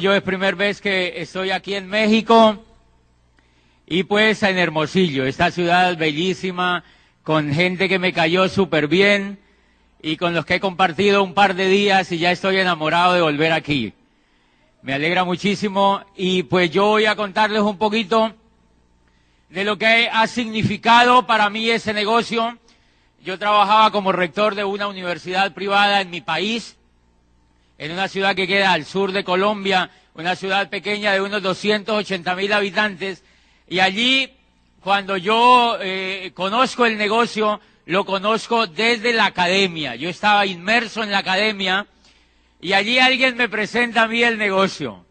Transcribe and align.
Yo 0.00 0.12
es 0.12 0.22
primera 0.22 0.56
vez 0.56 0.80
que 0.80 1.22
estoy 1.22 1.52
aquí 1.52 1.76
en 1.76 1.86
México 1.86 2.64
y 3.86 4.02
pues 4.02 4.42
en 4.42 4.58
Hermosillo, 4.58 5.24
esta 5.24 5.52
ciudad 5.52 5.96
bellísima, 5.96 6.82
con 7.22 7.54
gente 7.54 7.88
que 7.88 8.00
me 8.00 8.12
cayó 8.12 8.48
súper 8.48 8.88
bien 8.88 9.38
y 10.02 10.16
con 10.16 10.34
los 10.34 10.44
que 10.44 10.56
he 10.56 10.60
compartido 10.60 11.22
un 11.22 11.32
par 11.32 11.54
de 11.54 11.68
días 11.68 12.10
y 12.10 12.18
ya 12.18 12.32
estoy 12.32 12.56
enamorado 12.56 13.14
de 13.14 13.20
volver 13.20 13.52
aquí. 13.52 13.92
Me 14.82 14.94
alegra 14.94 15.22
muchísimo 15.22 16.04
y 16.16 16.42
pues 16.42 16.72
yo 16.72 16.86
voy 16.86 17.06
a 17.06 17.14
contarles 17.14 17.62
un 17.62 17.78
poquito 17.78 18.34
de 19.48 19.62
lo 19.64 19.78
que 19.78 20.08
ha 20.12 20.26
significado 20.26 21.24
para 21.24 21.48
mí 21.50 21.70
ese 21.70 21.94
negocio. 21.94 22.58
Yo 23.22 23.38
trabajaba 23.38 23.92
como 23.92 24.10
rector 24.10 24.56
de 24.56 24.64
una 24.64 24.88
universidad 24.88 25.54
privada 25.54 26.00
en 26.00 26.10
mi 26.10 26.20
país 26.20 26.76
en 27.78 27.92
una 27.92 28.08
ciudad 28.08 28.34
que 28.34 28.46
queda 28.46 28.72
al 28.72 28.84
sur 28.84 29.12
de 29.12 29.24
Colombia, 29.24 29.90
una 30.14 30.36
ciudad 30.36 30.68
pequeña 30.70 31.12
de 31.12 31.20
unos 31.20 31.42
280 31.42 32.34
mil 32.36 32.52
habitantes, 32.52 33.24
y 33.68 33.80
allí, 33.80 34.30
cuando 34.80 35.16
yo 35.16 35.78
eh, 35.80 36.32
conozco 36.34 36.86
el 36.86 36.98
negocio, 36.98 37.60
lo 37.86 38.04
conozco 38.04 38.66
desde 38.66 39.12
la 39.12 39.26
academia. 39.26 39.94
Yo 39.94 40.08
estaba 40.08 40.46
inmerso 40.46 41.02
en 41.02 41.10
la 41.10 41.18
academia 41.18 41.86
y 42.60 42.72
allí 42.72 42.98
alguien 42.98 43.36
me 43.36 43.48
presenta 43.48 44.02
a 44.02 44.08
mí 44.08 44.22
el 44.22 44.38
negocio. 44.38 45.04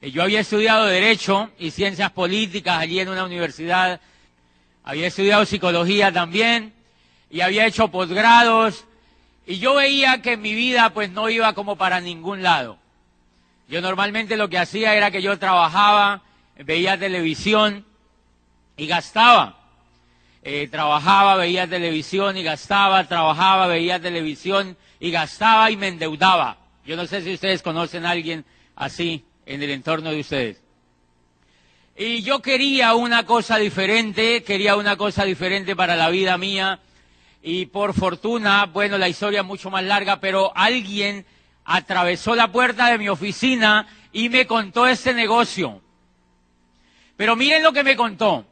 Eh, 0.00 0.10
yo 0.10 0.22
había 0.22 0.40
estudiado 0.40 0.86
Derecho 0.86 1.50
y 1.58 1.70
Ciencias 1.70 2.10
Políticas 2.10 2.78
allí 2.78 3.00
en 3.00 3.08
una 3.08 3.24
universidad, 3.24 4.00
había 4.84 5.06
estudiado 5.06 5.44
Psicología 5.46 6.12
también 6.12 6.72
y 7.30 7.40
había 7.40 7.66
hecho 7.66 7.88
posgrados 7.88 8.84
y 9.46 9.58
yo 9.58 9.74
veía 9.74 10.22
que 10.22 10.36
mi 10.36 10.54
vida 10.54 10.90
pues 10.90 11.10
no 11.10 11.28
iba 11.28 11.52
como 11.54 11.76
para 11.76 12.00
ningún 12.00 12.42
lado. 12.42 12.78
Yo 13.68 13.80
normalmente 13.80 14.36
lo 14.36 14.48
que 14.48 14.58
hacía 14.58 14.94
era 14.94 15.10
que 15.10 15.22
yo 15.22 15.38
trabajaba, 15.38 16.22
veía 16.56 16.98
televisión 16.98 17.84
y 18.76 18.86
gastaba. 18.86 19.58
Eh, 20.44 20.68
trabajaba, 20.68 21.36
veía 21.36 21.68
televisión 21.68 22.36
y 22.36 22.42
gastaba, 22.42 23.06
trabajaba, 23.06 23.68
veía 23.68 24.00
televisión 24.00 24.76
y 24.98 25.10
gastaba 25.10 25.70
y 25.70 25.76
me 25.76 25.88
endeudaba. 25.88 26.58
Yo 26.84 26.96
no 26.96 27.06
sé 27.06 27.22
si 27.22 27.32
ustedes 27.32 27.62
conocen 27.62 28.04
a 28.06 28.10
alguien 28.10 28.44
así 28.74 29.24
en 29.46 29.62
el 29.62 29.70
entorno 29.70 30.10
de 30.10 30.20
ustedes. 30.20 30.60
Y 31.96 32.22
yo 32.22 32.40
quería 32.40 32.94
una 32.94 33.24
cosa 33.24 33.58
diferente, 33.58 34.42
quería 34.42 34.76
una 34.76 34.96
cosa 34.96 35.24
diferente 35.24 35.76
para 35.76 35.94
la 35.94 36.08
vida 36.10 36.38
mía 36.38 36.80
y 37.42 37.66
por 37.66 37.92
fortuna, 37.92 38.66
bueno, 38.66 38.96
la 38.98 39.08
historia 39.08 39.40
es 39.40 39.46
mucho 39.46 39.68
más 39.68 39.82
larga, 39.82 40.20
pero 40.20 40.52
alguien 40.54 41.26
atravesó 41.64 42.36
la 42.36 42.52
puerta 42.52 42.88
de 42.90 42.98
mi 42.98 43.08
oficina 43.08 43.88
y 44.12 44.28
me 44.28 44.46
contó 44.46 44.86
este 44.86 45.12
negocio. 45.12 45.80
Pero 47.16 47.34
miren 47.34 47.64
lo 47.64 47.72
que 47.72 47.82
me 47.82 47.96
contó. 47.96 48.46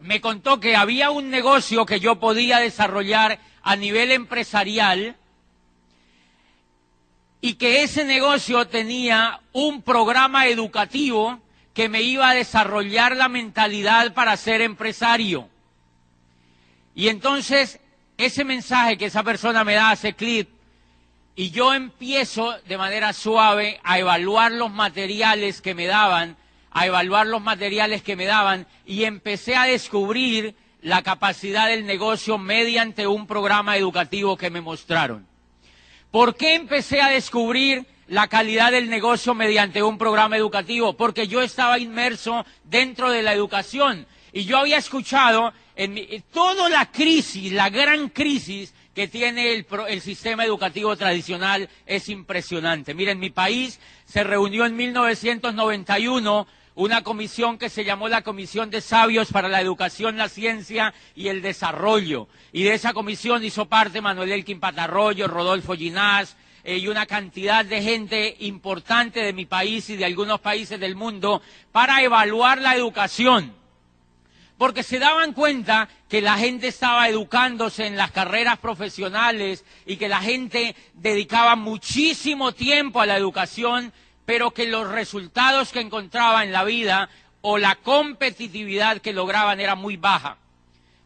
Me 0.00 0.20
contó 0.20 0.60
que 0.60 0.74
había 0.74 1.10
un 1.10 1.30
negocio 1.30 1.84
que 1.84 2.00
yo 2.00 2.18
podía 2.18 2.58
desarrollar 2.58 3.38
a 3.62 3.76
nivel 3.76 4.10
empresarial 4.10 5.16
y 7.42 7.54
que 7.54 7.82
ese 7.82 8.04
negocio 8.04 8.66
tenía 8.66 9.40
un 9.52 9.82
programa 9.82 10.46
educativo 10.46 11.38
que 11.74 11.88
me 11.88 12.02
iba 12.02 12.30
a 12.30 12.34
desarrollar 12.34 13.14
la 13.14 13.28
mentalidad 13.28 14.14
para 14.14 14.36
ser 14.36 14.62
empresario. 14.62 15.48
Y 16.94 17.08
entonces 17.08 17.80
ese 18.16 18.44
mensaje 18.44 18.96
que 18.96 19.06
esa 19.06 19.22
persona 19.22 19.64
me 19.64 19.74
da 19.74 19.90
hace 19.90 20.14
clip 20.14 20.48
y 21.34 21.50
yo 21.50 21.72
empiezo 21.72 22.54
de 22.66 22.76
manera 22.76 23.12
suave 23.12 23.80
a 23.82 23.98
evaluar 23.98 24.52
los 24.52 24.70
materiales 24.70 25.62
que 25.62 25.74
me 25.74 25.86
daban, 25.86 26.36
a 26.70 26.86
evaluar 26.86 27.26
los 27.26 27.40
materiales 27.40 28.02
que 28.02 28.16
me 28.16 28.26
daban 28.26 28.66
y 28.84 29.04
empecé 29.04 29.56
a 29.56 29.64
descubrir 29.64 30.54
la 30.82 31.02
capacidad 31.02 31.68
del 31.68 31.86
negocio 31.86 32.38
mediante 32.38 33.06
un 33.06 33.26
programa 33.26 33.76
educativo 33.76 34.36
que 34.36 34.50
me 34.50 34.60
mostraron. 34.60 35.26
¿Por 36.10 36.36
qué 36.36 36.54
empecé 36.54 37.00
a 37.00 37.08
descubrir 37.08 37.86
la 38.08 38.28
calidad 38.28 38.72
del 38.72 38.90
negocio 38.90 39.32
mediante 39.34 39.82
un 39.82 39.96
programa 39.96 40.36
educativo? 40.36 40.94
Porque 40.94 41.28
yo 41.28 41.40
estaba 41.40 41.78
inmerso 41.78 42.44
dentro 42.64 43.10
de 43.10 43.22
la 43.22 43.32
educación 43.32 44.06
y 44.32 44.44
yo 44.44 44.58
había 44.58 44.76
escuchado 44.76 45.54
en 45.76 46.22
toda 46.32 46.68
la 46.68 46.90
crisis, 46.90 47.52
la 47.52 47.70
gran 47.70 48.08
crisis 48.10 48.74
que 48.94 49.08
tiene 49.08 49.52
el, 49.52 49.66
el, 49.88 50.00
sistema 50.00 50.44
educativo 50.44 50.96
tradicional 50.96 51.68
es 51.86 52.08
impresionante. 52.08 52.94
Miren, 52.94 53.18
mi 53.18 53.30
país 53.30 53.80
se 54.04 54.22
reunió 54.22 54.66
en 54.66 54.76
1991 54.76 56.46
una 56.74 57.02
comisión 57.02 57.58
que 57.58 57.68
se 57.68 57.84
llamó 57.84 58.08
la 58.08 58.22
Comisión 58.22 58.70
de 58.70 58.80
Sabios 58.80 59.30
para 59.30 59.48
la 59.48 59.60
Educación, 59.60 60.16
la 60.16 60.28
Ciencia 60.28 60.94
y 61.14 61.28
el 61.28 61.42
Desarrollo. 61.42 62.28
Y 62.52 62.62
de 62.62 62.74
esa 62.74 62.92
comisión 62.92 63.44
hizo 63.44 63.66
parte 63.66 64.00
Manuel 64.00 64.32
Elkin 64.32 64.60
Patarroyo, 64.60 65.28
Rodolfo 65.28 65.74
Ginás, 65.74 66.36
eh, 66.64 66.78
y 66.78 66.88
una 66.88 67.06
cantidad 67.06 67.64
de 67.64 67.82
gente 67.82 68.36
importante 68.40 69.20
de 69.20 69.32
mi 69.32 69.46
país 69.46 69.90
y 69.90 69.96
de 69.96 70.04
algunos 70.04 70.40
países 70.40 70.78
del 70.78 70.96
mundo 70.96 71.42
para 71.72 72.02
evaluar 72.02 72.60
la 72.60 72.76
educación 72.76 73.61
porque 74.62 74.84
se 74.84 75.00
daban 75.00 75.32
cuenta 75.32 75.88
que 76.08 76.20
la 76.20 76.38
gente 76.38 76.68
estaba 76.68 77.08
educándose 77.08 77.84
en 77.84 77.96
las 77.96 78.12
carreras 78.12 78.60
profesionales 78.60 79.64
y 79.86 79.96
que 79.96 80.08
la 80.08 80.20
gente 80.20 80.76
dedicaba 80.94 81.56
muchísimo 81.56 82.52
tiempo 82.52 83.00
a 83.00 83.06
la 83.06 83.16
educación, 83.16 83.92
pero 84.24 84.52
que 84.52 84.66
los 84.66 84.88
resultados 84.88 85.72
que 85.72 85.80
encontraba 85.80 86.44
en 86.44 86.52
la 86.52 86.62
vida 86.62 87.10
o 87.40 87.58
la 87.58 87.74
competitividad 87.74 88.98
que 88.98 89.12
lograban 89.12 89.58
era 89.58 89.74
muy 89.74 89.96
baja. 89.96 90.36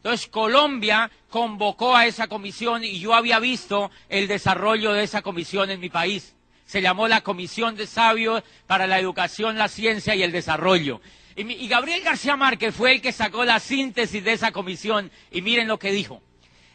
Entonces 0.03 0.27
Colombia 0.27 1.11
convocó 1.31 1.97
a 1.97 2.05
esa 2.05 2.29
comisión 2.29 2.85
y 2.85 3.01
yo 3.01 3.15
había 3.15 3.39
visto 3.39 3.91
el 4.11 4.29
desarrollo 4.29 4.93
de 4.93 5.05
esa 5.05 5.23
comisión 5.23 5.71
en 5.71 5.81
mi 5.81 5.89
país. 5.89 6.35
Se 6.67 6.83
llamó 6.83 7.09
la 7.09 7.23
Comisión 7.23 7.75
de 7.75 7.87
Sabios 7.87 8.43
para 8.67 8.87
la 8.87 8.99
Educación, 8.99 9.57
la 9.57 9.69
Ciencia 9.69 10.15
y 10.15 10.23
el 10.23 10.33
Desarrollo. 10.33 11.01
Y, 11.37 11.69
Gabriel 11.69 12.03
García 12.03 12.35
Márquez 12.35 12.75
fue 12.75 12.93
el 12.93 13.03
que 13.03 13.13
sacó 13.13 13.45
la 13.45 13.61
síntesis 13.61 14.25
de 14.25 14.33
esa 14.33 14.53
comisión 14.53 15.11
y 15.31 15.43
miren 15.43 15.69
lo 15.69 15.79
que 15.79 15.93
dijo. 15.93 16.23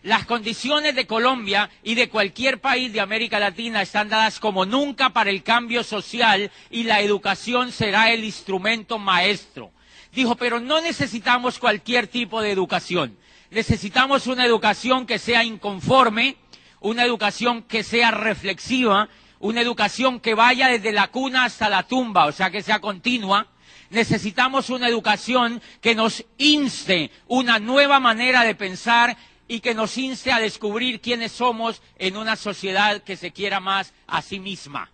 Las 0.04 0.26
condiciones 0.26 0.96
de 0.96 1.08
Colombia 1.08 1.70
y 1.84 1.96
de 1.96 2.10
cualquier 2.10 2.62
país 2.62 2.94
de 2.94 3.02
América 3.02 3.40
Latina 3.40 3.82
están 3.82 4.10
dadas 4.10 4.40
como 4.40 4.66
nunca 4.66 5.10
para 5.10 5.32
el 5.32 5.42
cambio 5.42 5.84
social 5.84 6.52
y 6.70 6.84
la 6.84 7.02
educación 7.02 7.72
será 7.72 8.12
el 8.12 8.24
instrumento 8.24 9.00
maestro. 9.00 9.72
Dijo, 10.14 10.36
pero 10.36 10.60
no 10.60 10.80
necesitamos 10.80 11.58
cualquier 11.58 12.08
tipo 12.08 12.42
de 12.42 12.52
educación. 12.52 13.18
Necesitamos 13.50 14.28
una 14.28 14.46
educación 14.46 15.08
que 15.08 15.18
sea 15.18 15.44
inconforme, 15.44 16.36
una 16.82 17.04
educación 17.04 17.64
que 17.64 17.84
sea 17.84 18.12
reflexiva, 18.12 19.10
una 19.40 19.62
educación 19.62 20.20
que 20.20 20.36
vaya 20.36 20.68
desde 20.68 20.92
la 20.92 21.08
cuna 21.08 21.46
hasta 21.46 21.68
la 21.68 21.84
tumba, 21.84 22.26
o 22.26 22.32
sea, 22.32 22.52
que 22.52 22.62
sea 22.62 22.80
continua, 22.80 23.48
necesitamos 23.92 24.70
una 24.70 24.88
educación 24.88 25.62
que 25.82 25.94
nos 25.94 26.26
inste 26.38 27.12
una 27.28 27.60
nueva 27.60 28.00
manera 28.00 28.44
de 28.44 28.56
pensar 28.56 29.18
y 29.48 29.60
que 29.60 29.76
nos 29.76 29.98
inste 29.98 30.32
a 30.32 30.40
descubrir 30.40 31.02
quiénes 31.02 31.34
somos 31.34 31.82
en 32.00 32.18
una 32.18 32.36
sociedad 32.36 33.04
que 33.04 33.18
se 33.18 33.32
quiera 33.32 33.60
más 33.60 33.94
a 34.08 34.22
sí 34.22 34.40
misma. 34.40 34.90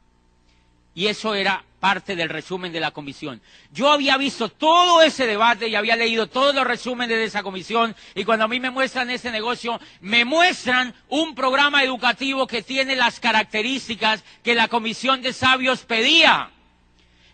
Y 0.95 1.05
eso 1.05 1.35
era 1.35 1.63
parte 1.79 2.15
del 2.15 2.27
resumen 2.27 2.71
de 2.71 2.79
la 2.79 2.89
comisión. 2.89 3.39
Yo 3.71 3.91
había 3.91 4.17
visto 4.17 4.49
todo 4.49 5.03
ese 5.03 5.27
debate 5.27 5.67
y 5.67 5.75
había 5.75 5.95
leído 5.95 6.25
todos 6.25 6.55
los 6.55 6.65
resúmenes 6.65 7.17
de 7.17 7.25
esa 7.25 7.43
comisión 7.43 7.95
y 8.15 8.25
cuando 8.25 8.45
a 8.45 8.47
mí 8.47 8.59
me 8.59 8.71
muestran 8.71 9.11
ese 9.11 9.29
negocio, 9.29 9.79
me 10.01 10.25
muestran 10.25 10.95
un 11.07 11.35
programa 11.35 11.83
educativo 11.83 12.47
que 12.47 12.63
tiene 12.63 12.95
las 12.95 13.19
características 13.19 14.23
que 14.43 14.55
la 14.55 14.69
comisión 14.69 15.21
de 15.21 15.33
sabios 15.33 15.85
pedía 15.85 16.49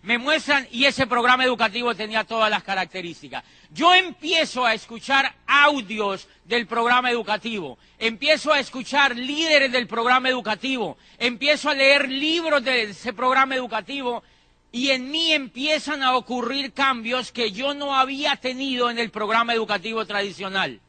me 0.04 0.18
muestran 0.18 0.68
y 0.70 0.84
ese 0.84 1.06
programa 1.06 1.44
educativo 1.44 1.94
tenía 1.94 2.24
todas 2.24 2.50
las 2.50 2.62
características. 2.62 3.42
Yo 3.70 3.94
empiezo 3.94 4.64
a 4.64 4.74
escuchar 4.74 5.34
audios 5.46 6.28
del 6.44 6.66
programa 6.66 7.10
educativo, 7.10 7.78
empiezo 7.98 8.52
a 8.52 8.60
escuchar 8.60 9.16
líderes 9.16 9.72
del 9.72 9.86
programa 9.86 10.28
educativo, 10.28 10.98
empiezo 11.18 11.70
a 11.70 11.74
leer 11.74 12.10
libros 12.10 12.62
de 12.62 12.82
ese 12.82 13.14
programa 13.14 13.56
educativo 13.56 14.22
y 14.70 14.90
en 14.90 15.10
mí 15.10 15.32
empiezan 15.32 16.02
a 16.02 16.16
ocurrir 16.16 16.74
cambios 16.74 17.32
que 17.32 17.50
yo 17.50 17.72
no 17.72 17.96
había 17.96 18.36
tenido 18.36 18.90
en 18.90 18.98
el 18.98 19.10
programa 19.10 19.54
educativo 19.54 20.04
tradicional 20.04 20.80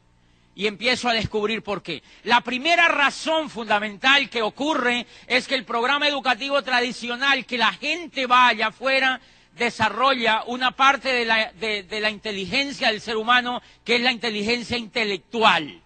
y 0.56 0.66
empiezo 0.66 1.08
a 1.08 1.12
descubrir 1.12 1.62
por 1.62 1.82
qué. 1.82 2.02
La 2.24 2.40
primera 2.40 2.88
razón 2.88 3.50
fundamental 3.50 4.30
que 4.30 4.40
ocurre 4.40 5.06
es 5.26 5.46
que 5.46 5.54
el 5.54 5.66
programa 5.66 6.08
educativo 6.08 6.62
tradicional, 6.62 7.44
que 7.44 7.58
la 7.58 7.74
gente 7.74 8.26
vaya 8.26 8.68
afuera, 8.68 9.20
desarrolla 9.54 10.44
una 10.46 10.70
parte 10.70 11.10
de 11.12 11.24
la, 11.26 11.52
de 11.52 12.00
la 12.00 12.10
inteligencia 12.10 12.88
del 12.88 13.02
ser 13.02 13.18
humano, 13.18 13.60
que 13.84 13.96
es 13.96 14.00
la 14.02 14.12
inteligencia 14.12 14.78
intelectual. 14.78 15.82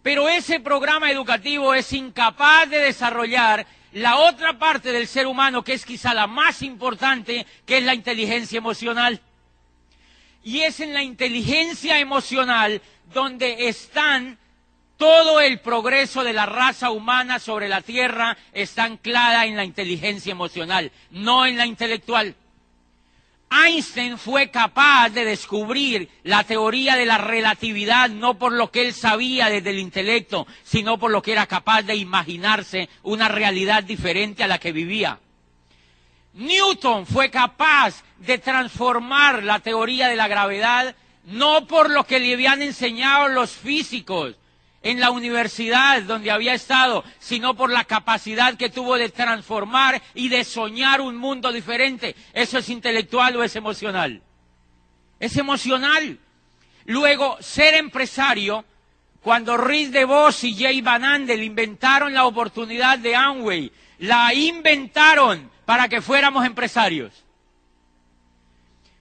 Pero 0.00 0.28
ese 0.28 0.60
programa 0.60 1.10
educativo 1.10 1.74
es 1.74 1.92
incapaz 1.92 2.70
de 2.70 2.78
desarrollar 2.78 3.66
la 3.94 4.18
otra 4.18 4.58
parte 4.58 4.92
del 4.92 5.08
ser 5.08 5.26
humano 5.26 5.64
que 5.64 5.72
es 5.72 5.84
quizá 5.84 6.14
la 6.14 6.28
más 6.28 6.62
importante, 6.62 7.46
que 7.66 7.78
es 7.78 7.84
la 7.84 7.94
inteligencia 7.94 8.58
emocional. 8.58 9.20
Y 10.44 10.60
es 10.60 10.78
en 10.80 10.92
la 10.92 11.02
inteligencia 11.02 11.98
emocional 11.98 12.82
donde 13.14 13.68
están 13.68 14.38
todo 14.96 15.40
el 15.40 15.60
progreso 15.60 16.22
de 16.22 16.32
la 16.32 16.46
raza 16.46 16.90
humana 16.90 17.38
sobre 17.38 17.68
la 17.68 17.80
Tierra 17.80 18.36
está 18.52 18.84
anclada 18.84 19.46
en 19.46 19.56
la 19.56 19.64
inteligencia 19.64 20.32
emocional, 20.32 20.92
no 21.10 21.46
en 21.46 21.56
la 21.56 21.66
intelectual. 21.66 22.34
Einstein 23.50 24.18
fue 24.18 24.50
capaz 24.50 25.10
de 25.10 25.24
descubrir 25.24 26.08
la 26.24 26.42
teoría 26.44 26.96
de 26.96 27.06
la 27.06 27.18
relatividad 27.18 28.10
no 28.10 28.34
por 28.34 28.52
lo 28.52 28.70
que 28.70 28.86
él 28.86 28.92
sabía 28.92 29.48
desde 29.48 29.70
el 29.70 29.78
intelecto, 29.78 30.46
sino 30.64 30.98
por 30.98 31.10
lo 31.10 31.22
que 31.22 31.32
era 31.32 31.46
capaz 31.46 31.82
de 31.82 31.94
imaginarse 31.94 32.88
una 33.02 33.28
realidad 33.28 33.84
diferente 33.84 34.42
a 34.42 34.48
la 34.48 34.58
que 34.58 34.72
vivía. 34.72 35.20
Newton 36.34 37.06
fue 37.06 37.30
capaz 37.30 38.02
de 38.18 38.38
transformar 38.38 39.44
la 39.44 39.60
teoría 39.60 40.08
de 40.08 40.16
la 40.16 40.26
gravedad 40.26 40.96
no 41.24 41.66
por 41.66 41.90
lo 41.90 42.04
que 42.04 42.20
le 42.20 42.34
habían 42.34 42.62
enseñado 42.62 43.28
los 43.28 43.50
físicos, 43.50 44.36
en 44.84 45.00
la 45.00 45.10
universidad 45.10 46.02
donde 46.02 46.30
había 46.30 46.52
estado, 46.54 47.04
sino 47.18 47.54
por 47.54 47.70
la 47.70 47.84
capacidad 47.84 48.54
que 48.54 48.68
tuvo 48.68 48.96
de 48.96 49.08
transformar 49.08 50.00
y 50.14 50.28
de 50.28 50.44
soñar 50.44 51.00
un 51.00 51.16
mundo 51.16 51.50
diferente. 51.50 52.14
¿Eso 52.34 52.58
es 52.58 52.68
intelectual 52.68 53.34
o 53.36 53.42
es 53.42 53.56
emocional? 53.56 54.22
Es 55.18 55.38
emocional. 55.38 56.18
Luego, 56.84 57.38
ser 57.40 57.74
empresario, 57.74 58.66
cuando 59.22 59.56
Rhys 59.56 59.90
DeVos 59.90 60.44
y 60.44 60.54
Jay 60.54 60.82
Van 60.82 61.02
Andel 61.02 61.42
inventaron 61.42 62.12
la 62.12 62.26
oportunidad 62.26 62.98
de 62.98 63.16
Amway, 63.16 63.72
la 64.00 64.34
inventaron 64.34 65.50
para 65.64 65.88
que 65.88 66.02
fuéramos 66.02 66.44
empresarios. 66.44 67.23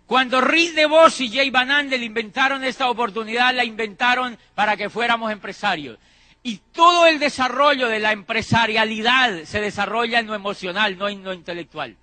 Cuando 0.08 0.42
Riz 0.42 0.76
de 0.76 0.86
Vos 0.86 1.20
y 1.22 1.30
Jay 1.30 1.50
Van 1.50 1.72
Andel 1.72 2.04
inventaron 2.04 2.64
esta 2.64 2.90
oportunidad, 2.90 3.54
la 3.56 3.64
inventaron 3.64 4.38
para 4.54 4.76
que 4.76 4.90
fuéramos 4.90 5.32
empresarios. 5.32 5.98
Y 6.44 6.58
todo 6.74 7.08
el 7.08 7.20
desarrollo 7.20 7.88
de 7.88 8.00
la 8.00 8.12
empresarialidad 8.12 9.44
se 9.46 9.62
desarrolla 9.62 10.20
en 10.20 10.28
lo 10.28 10.36
emocional, 10.36 10.98
no 10.98 11.08
en 11.08 11.24
lo 11.24 11.34
intelectual. 11.34 11.96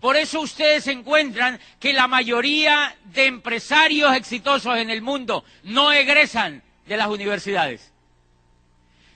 Por 0.00 0.16
eso 0.16 0.40
ustedes 0.40 0.86
encuentran 0.88 1.58
que 1.80 1.94
la 1.94 2.06
mayoría 2.06 2.94
de 3.04 3.24
empresarios 3.24 4.14
exitosos 4.14 4.76
en 4.76 4.90
el 4.90 5.00
mundo 5.00 5.44
no 5.62 5.92
egresan 5.92 6.62
de 6.86 6.96
las 6.98 7.08
universidades. 7.08 7.92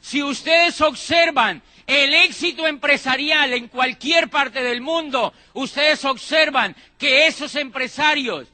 Si 0.01 0.23
ustedes 0.23 0.81
observan 0.81 1.63
el 1.91 2.15
éxito 2.15 2.69
empresarial 2.69 3.53
en 3.53 3.67
cualquier 3.67 4.31
parte 4.31 4.63
del 4.63 4.81
mundo, 4.81 5.35
ustedes 5.55 6.05
observan 6.05 6.77
que 6.97 7.27
esos 7.27 7.57
empresarios 7.57 8.47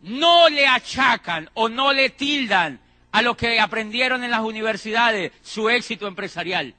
no 0.00 0.48
le 0.48 0.66
achacan 0.66 1.50
o 1.52 1.68
no 1.68 1.92
le 1.92 2.08
tildan 2.08 2.80
a 3.12 3.20
lo 3.20 3.36
que 3.36 3.60
aprendieron 3.60 4.24
en 4.24 4.30
las 4.30 4.40
universidades 4.40 5.30
su 5.42 5.68
éxito 5.68 6.08
empresarial, 6.08 6.74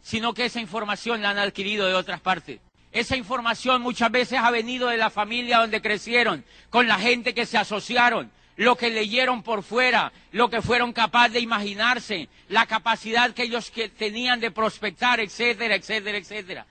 sino 0.00 0.32
que 0.32 0.46
esa 0.46 0.62
información 0.62 1.20
la 1.20 1.28
han 1.28 1.38
adquirido 1.38 1.86
de 1.86 1.92
otras 1.92 2.22
partes. 2.22 2.60
Esa 2.90 3.18
información 3.18 3.82
muchas 3.82 4.10
veces 4.10 4.38
ha 4.38 4.50
venido 4.50 4.88
de 4.88 4.96
la 4.96 5.10
familia 5.10 5.58
donde 5.58 5.82
crecieron, 5.82 6.42
con 6.70 6.88
la 6.88 6.98
gente 6.98 7.34
que 7.34 7.44
se 7.44 7.58
asociaron, 7.58 8.32
lo 8.60 8.76
que 8.76 8.90
leyeron 8.90 9.42
por 9.42 9.62
fuera, 9.62 10.12
lo 10.32 10.50
que 10.50 10.60
fueron 10.60 10.92
capaces 10.92 11.32
de 11.32 11.40
imaginarse, 11.40 12.28
la 12.50 12.66
capacidad 12.66 13.32
que 13.32 13.44
ellos 13.44 13.72
tenían 13.96 14.38
de 14.38 14.50
prospectar, 14.50 15.18
etcétera, 15.18 15.76
etcétera, 15.76 16.18
etcétera. 16.18 16.66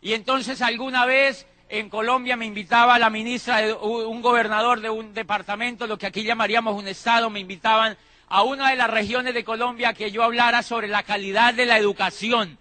Y 0.00 0.14
entonces 0.14 0.62
alguna 0.62 1.04
vez 1.04 1.46
en 1.68 1.90
Colombia 1.90 2.34
me 2.38 2.46
invitaba 2.46 2.98
la 2.98 3.10
ministra, 3.10 3.58
de, 3.58 3.74
un 3.74 4.22
gobernador 4.22 4.80
de 4.80 4.88
un 4.88 5.12
departamento, 5.12 5.86
lo 5.86 5.98
que 5.98 6.06
aquí 6.06 6.22
llamaríamos 6.22 6.74
un 6.74 6.88
estado, 6.88 7.28
me 7.28 7.40
invitaban 7.40 7.98
a 8.30 8.42
una 8.42 8.70
de 8.70 8.76
las 8.76 8.88
regiones 8.88 9.34
de 9.34 9.44
Colombia 9.44 9.92
que 9.92 10.10
yo 10.10 10.22
hablara 10.22 10.62
sobre 10.62 10.88
la 10.88 11.02
calidad 11.02 11.52
de 11.52 11.66
la 11.66 11.76
educación. 11.76 12.56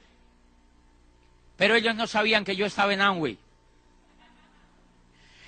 Pero 1.55 1.75
ellos 1.75 1.95
no 1.95 2.05
sabían 2.05 2.43
que 2.43 2.57
yo 2.57 2.65
estaba 2.65 2.93
en 2.93 2.99
Amway. 2.99 3.37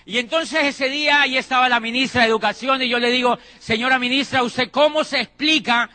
Y 0.10 0.18
entonces 0.18 0.64
ese 0.64 0.90
día 0.90 1.22
ahí 1.22 1.38
estaba 1.38 1.70
la 1.70 1.80
ministra 1.80 2.24
de 2.24 2.30
Educación 2.30 2.82
y 2.82 2.90
yo 2.90 2.98
le 2.98 3.12
digo, 3.12 3.38
señora 3.60 4.00
ministra, 4.00 4.42
¿usted 4.42 4.72
cómo 4.72 5.04
se 5.04 5.22
explica 5.22 5.88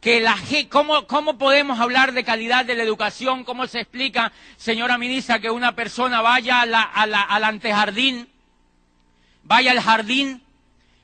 que 0.00 0.22
la 0.22 0.38
cómo, 0.70 1.06
cómo 1.06 1.36
podemos 1.36 1.78
hablar 1.78 2.12
de 2.12 2.24
calidad 2.24 2.64
de 2.64 2.74
la 2.74 2.82
educación? 2.82 3.44
¿Cómo 3.44 3.66
se 3.66 3.80
explica, 3.80 4.32
señora 4.56 4.96
ministra, 4.96 5.38
que 5.38 5.50
una 5.50 5.76
persona 5.76 6.22
vaya 6.22 6.62
a 6.62 6.64
la, 6.64 6.80
al 6.80 7.44
antejardín, 7.44 8.26
vaya 9.42 9.72
al 9.72 9.80
jardín, 9.80 10.42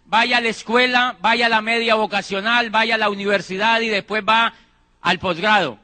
vaya 0.07 0.39
a 0.39 0.41
la 0.41 0.49
escuela, 0.49 1.19
vaya 1.21 1.45
a 1.45 1.51
la 1.51 1.61
media 1.61 1.97
vocacional, 1.97 2.71
vaya 2.71 2.95
a 2.95 2.99
la 2.99 3.11
universidad 3.11 3.79
y 3.83 3.89
después 3.89 4.25
va 4.27 4.55
al 5.03 5.19
posgrado? 5.19 5.79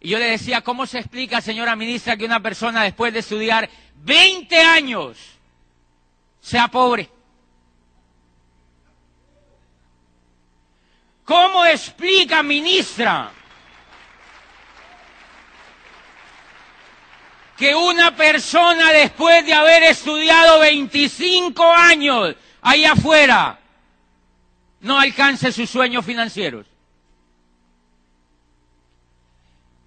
Y 0.00 0.10
yo 0.10 0.20
le 0.20 0.26
decía, 0.26 0.60
¿cómo 0.60 0.86
se 0.86 1.00
explica, 1.00 1.40
señora 1.40 1.74
ministra, 1.74 2.16
que 2.16 2.24
una 2.24 2.38
persona 2.38 2.84
después 2.84 3.12
de 3.12 3.18
estudiar 3.18 3.68
20 4.04 4.56
años 4.56 5.18
sea 6.40 6.68
pobre? 6.68 7.10
¿Cómo 11.24 11.66
explica, 11.66 12.42
ministra, 12.42 13.30
que 17.54 17.74
una 17.74 18.16
persona 18.16 18.92
después 18.92 19.44
de 19.44 19.52
haber 19.52 19.82
estudiado 19.82 20.60
25 20.60 21.70
años 21.70 22.34
ahí 22.62 22.86
afuera 22.86 23.58
no 24.80 24.98
alcance 24.98 25.52
sus 25.52 25.68
sueños 25.68 26.02
financieros? 26.06 26.64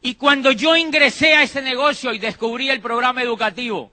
Y 0.03 0.13
cuando 0.13 0.51
yo 0.51 0.75
ingresé 0.75 1.33
a 1.33 1.41
ese 1.41 1.63
negocio 1.63 2.13
y 2.13 2.19
descubrí 2.19 2.69
el 2.69 2.81
programa 2.81 3.23
educativo, 3.23 3.91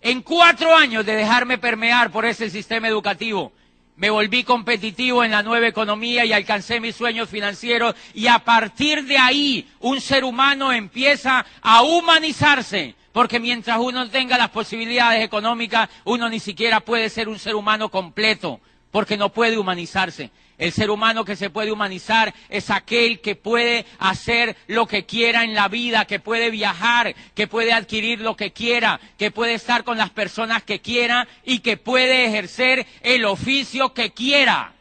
en 0.00 0.22
cuatro 0.22 0.74
años 0.74 1.04
de 1.04 1.16
dejarme 1.16 1.58
permear 1.58 2.10
por 2.10 2.24
ese 2.24 2.50
sistema 2.50 2.88
educativo, 2.88 3.52
me 3.96 4.10
volví 4.10 4.44
competitivo 4.44 5.24
en 5.24 5.32
la 5.32 5.42
nueva 5.42 5.66
economía 5.66 6.24
y 6.24 6.32
alcancé 6.32 6.78
mis 6.78 6.94
sueños 6.94 7.28
financieros 7.28 7.96
y 8.14 8.28
a 8.28 8.38
partir 8.38 9.04
de 9.04 9.18
ahí 9.18 9.68
un 9.80 10.00
ser 10.00 10.22
humano 10.22 10.72
empieza 10.72 11.44
a 11.60 11.82
humanizarse, 11.82 12.94
porque 13.12 13.40
mientras 13.40 13.78
uno 13.80 14.08
tenga 14.08 14.38
las 14.38 14.50
posibilidades 14.50 15.24
económicas, 15.24 15.88
uno 16.04 16.28
ni 16.28 16.38
siquiera 16.38 16.78
puede 16.78 17.10
ser 17.10 17.28
un 17.28 17.40
ser 17.40 17.56
humano 17.56 17.88
completo, 17.88 18.60
porque 18.90 19.16
no 19.16 19.32
puede 19.32 19.58
humanizarse. 19.58 20.30
El 20.58 20.72
ser 20.72 20.90
humano 20.90 21.24
que 21.24 21.36
se 21.36 21.50
puede 21.50 21.70
humanizar 21.70 22.34
es 22.48 22.70
aquel 22.70 23.20
que 23.20 23.36
puede 23.36 23.86
hacer 24.00 24.56
lo 24.66 24.86
que 24.86 25.06
quiera 25.06 25.44
en 25.44 25.54
la 25.54 25.68
vida, 25.68 26.04
que 26.04 26.18
puede 26.18 26.50
viajar, 26.50 27.14
que 27.34 27.46
puede 27.46 27.72
adquirir 27.72 28.20
lo 28.20 28.36
que 28.36 28.52
quiera, 28.52 28.98
que 29.16 29.30
puede 29.30 29.54
estar 29.54 29.84
con 29.84 29.98
las 29.98 30.10
personas 30.10 30.64
que 30.64 30.80
quiera 30.80 31.28
y 31.44 31.60
que 31.60 31.76
puede 31.76 32.26
ejercer 32.26 32.86
el 33.02 33.24
oficio 33.24 33.94
que 33.94 34.10
quiera. 34.10 34.72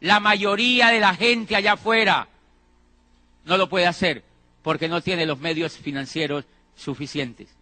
La 0.00 0.20
mayoría 0.20 0.88
de 0.88 1.00
la 1.00 1.14
gente 1.14 1.56
allá 1.56 1.72
afuera 1.72 2.28
no 3.46 3.56
lo 3.56 3.68
puede 3.70 3.86
hacer 3.86 4.22
porque 4.62 4.88
no 4.88 5.00
tiene 5.00 5.24
los 5.24 5.38
medios 5.38 5.78
financieros 5.78 6.44
suficientes. 6.76 7.57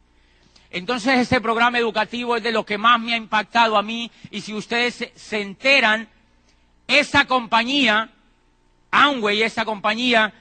Entonces 0.71 1.19
este 1.19 1.41
programa 1.41 1.79
educativo 1.79 2.37
es 2.37 2.43
de 2.43 2.53
lo 2.53 2.67
que 2.67 2.79
más 2.79 3.01
me 3.01 3.15
ha 3.15 3.17
impactado 3.17 3.77
a 3.77 3.83
mí 3.83 4.11
y 4.31 4.41
si 4.41 4.55
ustedes 4.55 5.11
se, 5.15 5.41
enteran 5.41 6.09
esa 6.87 7.25
compañía, 7.27 8.11
Amway, 8.91 9.43
esa 9.43 9.65
compañía, 9.65 10.33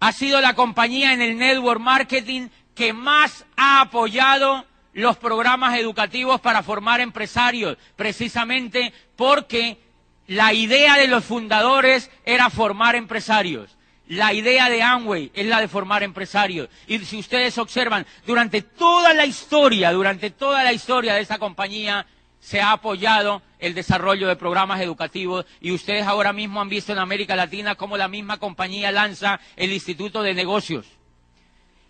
ha 0.00 0.12
sido 0.12 0.40
la 0.40 0.54
compañía 0.54 1.12
en 1.12 1.22
el 1.22 1.38
network 1.38 1.80
marketing 1.80 2.48
que 2.74 2.92
más 2.92 3.44
ha 3.56 3.80
apoyado 3.80 4.66
los 4.92 5.16
programas 5.16 5.78
educativos 5.78 6.40
para 6.40 6.62
formar 6.62 7.00
empresarios, 7.00 7.76
precisamente 7.96 8.92
porque 9.14 9.78
la 10.26 10.52
idea 10.52 10.96
de 10.96 11.06
los 11.06 11.24
fundadores 11.24 12.10
era 12.24 12.50
formar 12.50 12.96
empresarios. 12.96 13.75
La 14.08 14.32
idea 14.32 14.68
de 14.68 14.82
Amway 14.82 15.32
es 15.34 15.46
la 15.46 15.60
de 15.60 15.68
formar 15.68 16.02
empresarios. 16.02 16.68
Y 16.86 16.98
si 17.00 17.18
ustedes 17.18 17.58
observan, 17.58 18.06
durante 18.24 18.62
toda 18.62 19.12
la 19.14 19.26
historia, 19.26 19.90
durante 19.92 20.30
toda 20.30 20.62
la 20.62 20.72
historia 20.72 21.14
de 21.14 21.22
esa 21.22 21.38
compañía, 21.38 22.06
se 22.38 22.60
ha 22.60 22.70
apoyado 22.70 23.42
el 23.58 23.74
desarrollo 23.74 24.28
de 24.28 24.36
programas 24.36 24.80
educativos 24.80 25.46
y 25.60 25.72
ustedes 25.72 26.06
ahora 26.06 26.32
mismo 26.32 26.60
han 26.60 26.68
visto 26.68 26.92
en 26.92 26.98
América 26.98 27.34
Latina 27.34 27.74
cómo 27.74 27.96
la 27.96 28.06
misma 28.06 28.38
compañía 28.38 28.92
lanza 28.92 29.40
el 29.56 29.72
Instituto 29.72 30.22
de 30.22 30.34
Negocios. 30.34 30.86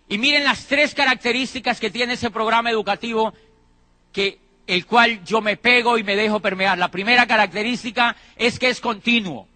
Y 0.09 0.17
miren 0.17 0.45
las 0.45 0.65
tres 0.65 0.95
características 0.95 1.79
que 1.79 1.91
tiene 1.91 2.13
ese 2.13 2.31
programa 2.31 2.71
educativo 2.71 3.33
que 4.11 4.39
el 4.65 4.85
cual 4.85 5.23
yo 5.23 5.41
me 5.41 5.57
pego 5.57 5.97
y 5.97 6.03
me 6.03 6.15
dejo 6.15 6.39
permear. 6.39 6.77
La 6.77 6.89
primera 6.89 7.27
característica 7.27 8.15
es 8.35 8.57
que 8.57 8.69
es 8.69 8.81
continuo. 8.81 9.47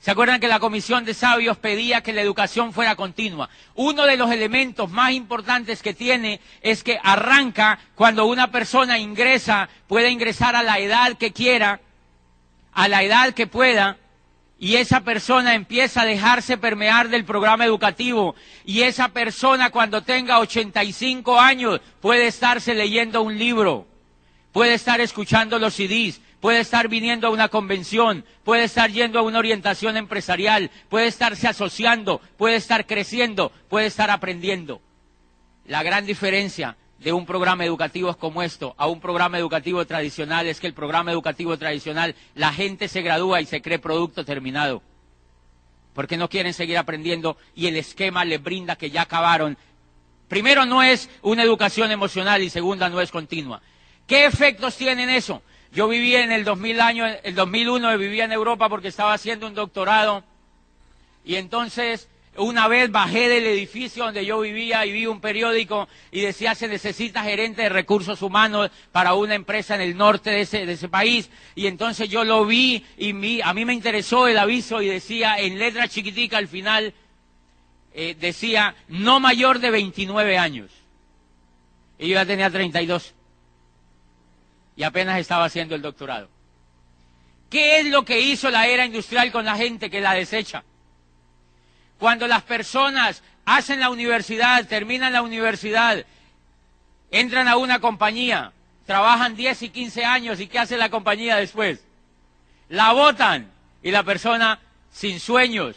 ¿Se 0.00 0.12
acuerdan 0.12 0.40
que 0.40 0.48
la 0.48 0.60
Comisión 0.60 1.04
de 1.04 1.12
Sabios 1.12 1.58
pedía 1.58 2.02
que 2.02 2.12
la 2.12 2.22
educación 2.22 2.72
fuera 2.72 2.94
continua? 2.94 3.50
Uno 3.74 4.04
de 4.06 4.16
los 4.16 4.30
elementos 4.30 4.90
más 4.90 5.12
importantes 5.12 5.82
que 5.82 5.92
tiene 5.92 6.40
es 6.62 6.84
que 6.84 6.98
arranca 7.02 7.80
cuando 7.94 8.26
una 8.26 8.50
persona 8.50 8.98
ingresa, 8.98 9.68
puede 9.88 10.10
ingresar 10.10 10.54
a 10.54 10.62
la 10.62 10.78
edad 10.78 11.18
que 11.18 11.32
quiera, 11.32 11.80
a 12.72 12.86
la 12.86 13.02
edad 13.02 13.34
que 13.34 13.48
pueda, 13.48 13.96
y 14.60 14.76
esa 14.76 15.00
persona 15.00 15.54
empieza 15.54 16.02
a 16.02 16.06
dejarse 16.06 16.58
permear 16.58 17.08
del 17.08 17.24
programa 17.24 17.64
educativo 17.64 18.34
y 18.64 18.82
esa 18.82 19.08
persona 19.08 19.70
cuando 19.70 20.02
tenga 20.02 20.40
85 20.40 21.38
años 21.38 21.80
puede 22.00 22.26
estarse 22.26 22.74
leyendo 22.74 23.22
un 23.22 23.38
libro, 23.38 23.86
puede 24.52 24.74
estar 24.74 25.00
escuchando 25.00 25.60
los 25.60 25.74
CDs, 25.74 26.20
puede 26.40 26.60
estar 26.60 26.88
viniendo 26.88 27.26
a 27.26 27.30
una 27.30 27.48
convención, 27.48 28.24
puede 28.44 28.64
estar 28.64 28.90
yendo 28.90 29.18
a 29.18 29.22
una 29.22 29.38
orientación 29.38 29.96
empresarial, 29.96 30.70
puede 30.88 31.06
estarse 31.06 31.48
asociando, 31.48 32.20
puede 32.36 32.56
estar 32.56 32.86
creciendo, 32.86 33.52
puede 33.68 33.86
estar 33.86 34.10
aprendiendo. 34.10 34.80
La 35.66 35.82
gran 35.82 36.06
diferencia 36.06 36.76
de 36.98 37.12
un 37.12 37.26
programa 37.26 37.64
educativo 37.64 38.16
como 38.16 38.42
esto 38.42 38.74
a 38.76 38.86
un 38.86 39.00
programa 39.00 39.38
educativo 39.38 39.86
tradicional 39.86 40.46
es 40.46 40.60
que 40.60 40.66
el 40.66 40.74
programa 40.74 41.12
educativo 41.12 41.56
tradicional 41.56 42.14
la 42.34 42.52
gente 42.52 42.88
se 42.88 43.02
gradúa 43.02 43.40
y 43.40 43.46
se 43.46 43.62
cree 43.62 43.78
producto 43.78 44.24
terminado. 44.24 44.82
Porque 45.94 46.16
no 46.16 46.28
quieren 46.28 46.54
seguir 46.54 46.78
aprendiendo 46.78 47.36
y 47.54 47.66
el 47.66 47.76
esquema 47.76 48.24
les 48.24 48.42
brinda 48.42 48.76
que 48.76 48.90
ya 48.90 49.02
acabaron. 49.02 49.56
Primero 50.28 50.64
no 50.64 50.82
es 50.82 51.08
una 51.22 51.42
educación 51.42 51.90
emocional 51.90 52.42
y 52.42 52.50
segunda 52.50 52.88
no 52.88 53.00
es 53.00 53.10
continua. 53.10 53.60
¿Qué 54.06 54.24
efectos 54.24 54.76
tienen 54.76 55.10
eso? 55.10 55.42
Yo 55.72 55.88
vivía 55.88 56.24
en 56.24 56.32
el 56.32 56.44
2000 56.44 56.80
año, 56.80 57.06
el 57.06 57.34
2001 57.34 57.98
vivía 57.98 58.24
en 58.24 58.32
Europa 58.32 58.68
porque 58.68 58.88
estaba 58.88 59.12
haciendo 59.12 59.46
un 59.46 59.54
doctorado 59.54 60.24
y 61.24 61.36
entonces 61.36 62.08
una 62.38 62.68
vez 62.68 62.90
bajé 62.90 63.28
del 63.28 63.44
edificio 63.46 64.04
donde 64.04 64.24
yo 64.24 64.40
vivía 64.40 64.86
y 64.86 64.92
vi 64.92 65.06
un 65.06 65.20
periódico 65.20 65.88
y 66.10 66.20
decía 66.20 66.54
se 66.54 66.68
necesita 66.68 67.22
gerente 67.22 67.62
de 67.62 67.68
recursos 67.68 68.22
humanos 68.22 68.70
para 68.92 69.14
una 69.14 69.34
empresa 69.34 69.74
en 69.74 69.80
el 69.82 69.96
norte 69.96 70.30
de 70.30 70.40
ese, 70.42 70.64
de 70.64 70.72
ese 70.72 70.88
país. 70.88 71.30
Y 71.54 71.66
entonces 71.66 72.08
yo 72.08 72.24
lo 72.24 72.46
vi 72.46 72.84
y 72.96 73.40
a 73.42 73.52
mí 73.52 73.64
me 73.64 73.74
interesó 73.74 74.28
el 74.28 74.38
aviso 74.38 74.80
y 74.80 74.88
decía 74.88 75.38
en 75.38 75.58
letra 75.58 75.88
chiquitica 75.88 76.38
al 76.38 76.48
final, 76.48 76.94
eh, 77.92 78.16
decía 78.18 78.74
no 78.88 79.20
mayor 79.20 79.58
de 79.58 79.70
29 79.70 80.38
años. 80.38 80.70
Y 81.98 82.08
yo 82.08 82.14
ya 82.14 82.26
tenía 82.26 82.48
32. 82.48 83.14
Y 84.78 84.84
apenas 84.84 85.18
estaba 85.18 85.44
haciendo 85.44 85.74
el 85.74 85.82
doctorado. 85.82 86.28
¿Qué 87.50 87.80
es 87.80 87.86
lo 87.86 88.04
que 88.04 88.20
hizo 88.20 88.48
la 88.48 88.68
era 88.68 88.86
industrial 88.86 89.32
con 89.32 89.44
la 89.44 89.56
gente 89.56 89.90
que 89.90 90.00
la 90.00 90.14
desecha? 90.14 90.62
Cuando 91.98 92.28
las 92.28 92.44
personas 92.44 93.24
hacen 93.44 93.80
la 93.80 93.90
universidad, 93.90 94.68
terminan 94.68 95.12
la 95.12 95.22
universidad, 95.22 96.06
entran 97.10 97.48
a 97.48 97.56
una 97.56 97.80
compañía, 97.80 98.52
trabajan 98.86 99.34
10 99.34 99.62
y 99.62 99.68
15 99.70 100.04
años 100.04 100.38
y 100.38 100.46
¿qué 100.46 100.60
hace 100.60 100.76
la 100.76 100.90
compañía 100.90 101.34
después? 101.34 101.84
La 102.68 102.92
votan 102.92 103.50
y 103.82 103.90
la 103.90 104.04
persona 104.04 104.60
sin 104.92 105.18
sueños, 105.18 105.74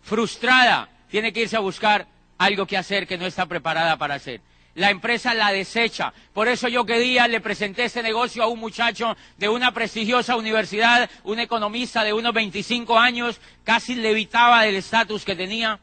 frustrada, 0.00 0.88
tiene 1.10 1.30
que 1.30 1.42
irse 1.42 1.56
a 1.56 1.60
buscar 1.60 2.06
algo 2.38 2.66
que 2.66 2.78
hacer 2.78 3.06
que 3.06 3.18
no 3.18 3.26
está 3.26 3.44
preparada 3.44 3.98
para 3.98 4.14
hacer 4.14 4.40
la 4.76 4.90
empresa 4.90 5.34
la 5.34 5.52
desecha. 5.52 6.12
Por 6.32 6.48
eso 6.48 6.68
yo 6.68 6.84
que 6.84 6.98
día 6.98 7.26
le 7.26 7.40
presenté 7.40 7.84
ese 7.84 8.02
negocio 8.02 8.42
a 8.42 8.46
un 8.46 8.60
muchacho 8.60 9.16
de 9.38 9.48
una 9.48 9.72
prestigiosa 9.72 10.36
universidad, 10.36 11.10
un 11.24 11.40
economista 11.40 12.04
de 12.04 12.12
unos 12.12 12.32
25 12.34 12.98
años, 12.98 13.40
casi 13.64 13.94
levitaba 13.94 14.62
del 14.62 14.76
estatus 14.76 15.24
que 15.24 15.34
tenía. 15.34 15.80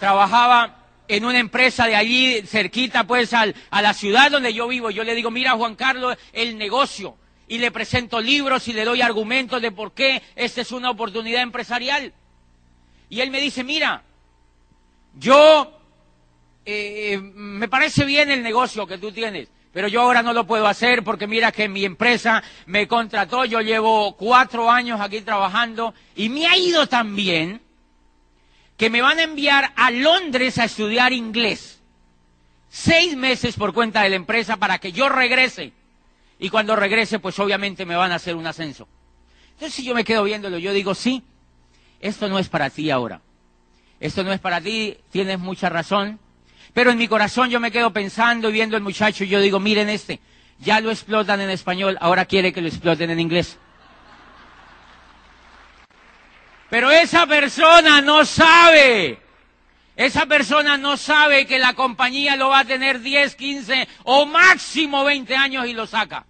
Trabajaba 0.00 0.78
en 1.06 1.26
una 1.26 1.38
empresa 1.38 1.86
de 1.86 1.94
allí, 1.94 2.40
cerquita 2.46 3.04
pues 3.04 3.34
a 3.34 3.52
la 3.70 3.92
ciudad 3.92 4.30
donde 4.30 4.54
yo 4.54 4.66
vivo. 4.66 4.90
Yo 4.90 5.04
le 5.04 5.14
digo, 5.14 5.30
mira 5.30 5.52
Juan 5.52 5.76
Carlos, 5.76 6.16
el 6.32 6.56
negocio. 6.56 7.16
Y 7.46 7.58
le 7.58 7.70
presento 7.70 8.18
libros 8.18 8.66
y 8.68 8.72
le 8.72 8.86
doy 8.86 9.02
argumentos 9.02 9.60
de 9.60 9.70
por 9.70 9.92
qué 9.92 10.22
esta 10.34 10.62
es 10.62 10.72
una 10.72 10.88
oportunidad 10.88 11.42
empresarial. 11.42 12.14
Y 13.10 13.20
él 13.20 13.30
me 13.30 13.42
dice, 13.42 13.62
mira, 13.62 14.02
yo 15.12 15.83
eh, 16.64 17.18
me 17.18 17.68
parece 17.68 18.04
bien 18.04 18.30
el 18.30 18.42
negocio 18.42 18.86
que 18.86 18.98
tú 18.98 19.12
tienes, 19.12 19.48
pero 19.72 19.88
yo 19.88 20.02
ahora 20.02 20.22
no 20.22 20.32
lo 20.32 20.46
puedo 20.46 20.66
hacer 20.66 21.02
porque 21.02 21.26
mira 21.26 21.52
que 21.52 21.68
mi 21.68 21.84
empresa 21.84 22.42
me 22.66 22.86
contrató, 22.88 23.44
yo 23.44 23.60
llevo 23.60 24.16
cuatro 24.16 24.70
años 24.70 25.00
aquí 25.00 25.20
trabajando 25.20 25.94
y 26.14 26.28
me 26.28 26.46
ha 26.46 26.56
ido 26.56 26.86
tan 26.86 27.16
bien 27.16 27.60
que 28.76 28.90
me 28.90 29.02
van 29.02 29.18
a 29.18 29.24
enviar 29.24 29.72
a 29.76 29.90
Londres 29.90 30.58
a 30.58 30.64
estudiar 30.64 31.12
inglés. 31.12 31.80
Seis 32.68 33.16
meses 33.16 33.56
por 33.56 33.72
cuenta 33.72 34.02
de 34.02 34.10
la 34.10 34.16
empresa 34.16 34.56
para 34.56 34.78
que 34.78 34.92
yo 34.92 35.08
regrese. 35.08 35.72
Y 36.38 36.50
cuando 36.50 36.74
regrese, 36.74 37.20
pues 37.20 37.38
obviamente 37.38 37.86
me 37.86 37.94
van 37.94 38.10
a 38.10 38.16
hacer 38.16 38.34
un 38.34 38.46
ascenso. 38.46 38.88
Entonces 39.52 39.74
si 39.74 39.84
yo 39.84 39.94
me 39.94 40.04
quedo 40.04 40.24
viéndolo, 40.24 40.58
yo 40.58 40.72
digo, 40.72 40.94
sí, 40.94 41.22
esto 42.00 42.28
no 42.28 42.38
es 42.38 42.48
para 42.48 42.70
ti 42.70 42.90
ahora. 42.90 43.20
Esto 44.00 44.24
no 44.24 44.32
es 44.32 44.40
para 44.40 44.60
ti, 44.60 44.96
tienes 45.10 45.38
mucha 45.38 45.68
razón. 45.68 46.18
Pero 46.74 46.90
en 46.90 46.98
mi 46.98 47.06
corazón 47.06 47.48
yo 47.48 47.60
me 47.60 47.70
quedo 47.70 47.92
pensando 47.92 48.50
y 48.50 48.52
viendo 48.52 48.76
al 48.76 48.82
muchacho 48.82 49.22
y 49.22 49.28
yo 49.28 49.40
digo, 49.40 49.60
miren 49.60 49.88
este, 49.88 50.20
ya 50.58 50.80
lo 50.80 50.90
explotan 50.90 51.40
en 51.40 51.48
español, 51.48 51.96
ahora 52.00 52.26
quiere 52.26 52.52
que 52.52 52.60
lo 52.60 52.68
exploten 52.68 53.10
en 53.10 53.20
inglés. 53.20 53.58
Pero 56.68 56.90
esa 56.90 57.26
persona 57.26 58.00
no 58.00 58.24
sabe, 58.24 59.20
esa 59.94 60.26
persona 60.26 60.76
no 60.76 60.96
sabe 60.96 61.46
que 61.46 61.60
la 61.60 61.74
compañía 61.74 62.34
lo 62.34 62.48
va 62.48 62.60
a 62.60 62.64
tener 62.64 63.00
10, 63.00 63.36
15 63.36 63.88
o 64.02 64.26
máximo 64.26 65.04
20 65.04 65.36
años 65.36 65.68
y 65.68 65.74
lo 65.74 65.86
saca. 65.86 66.26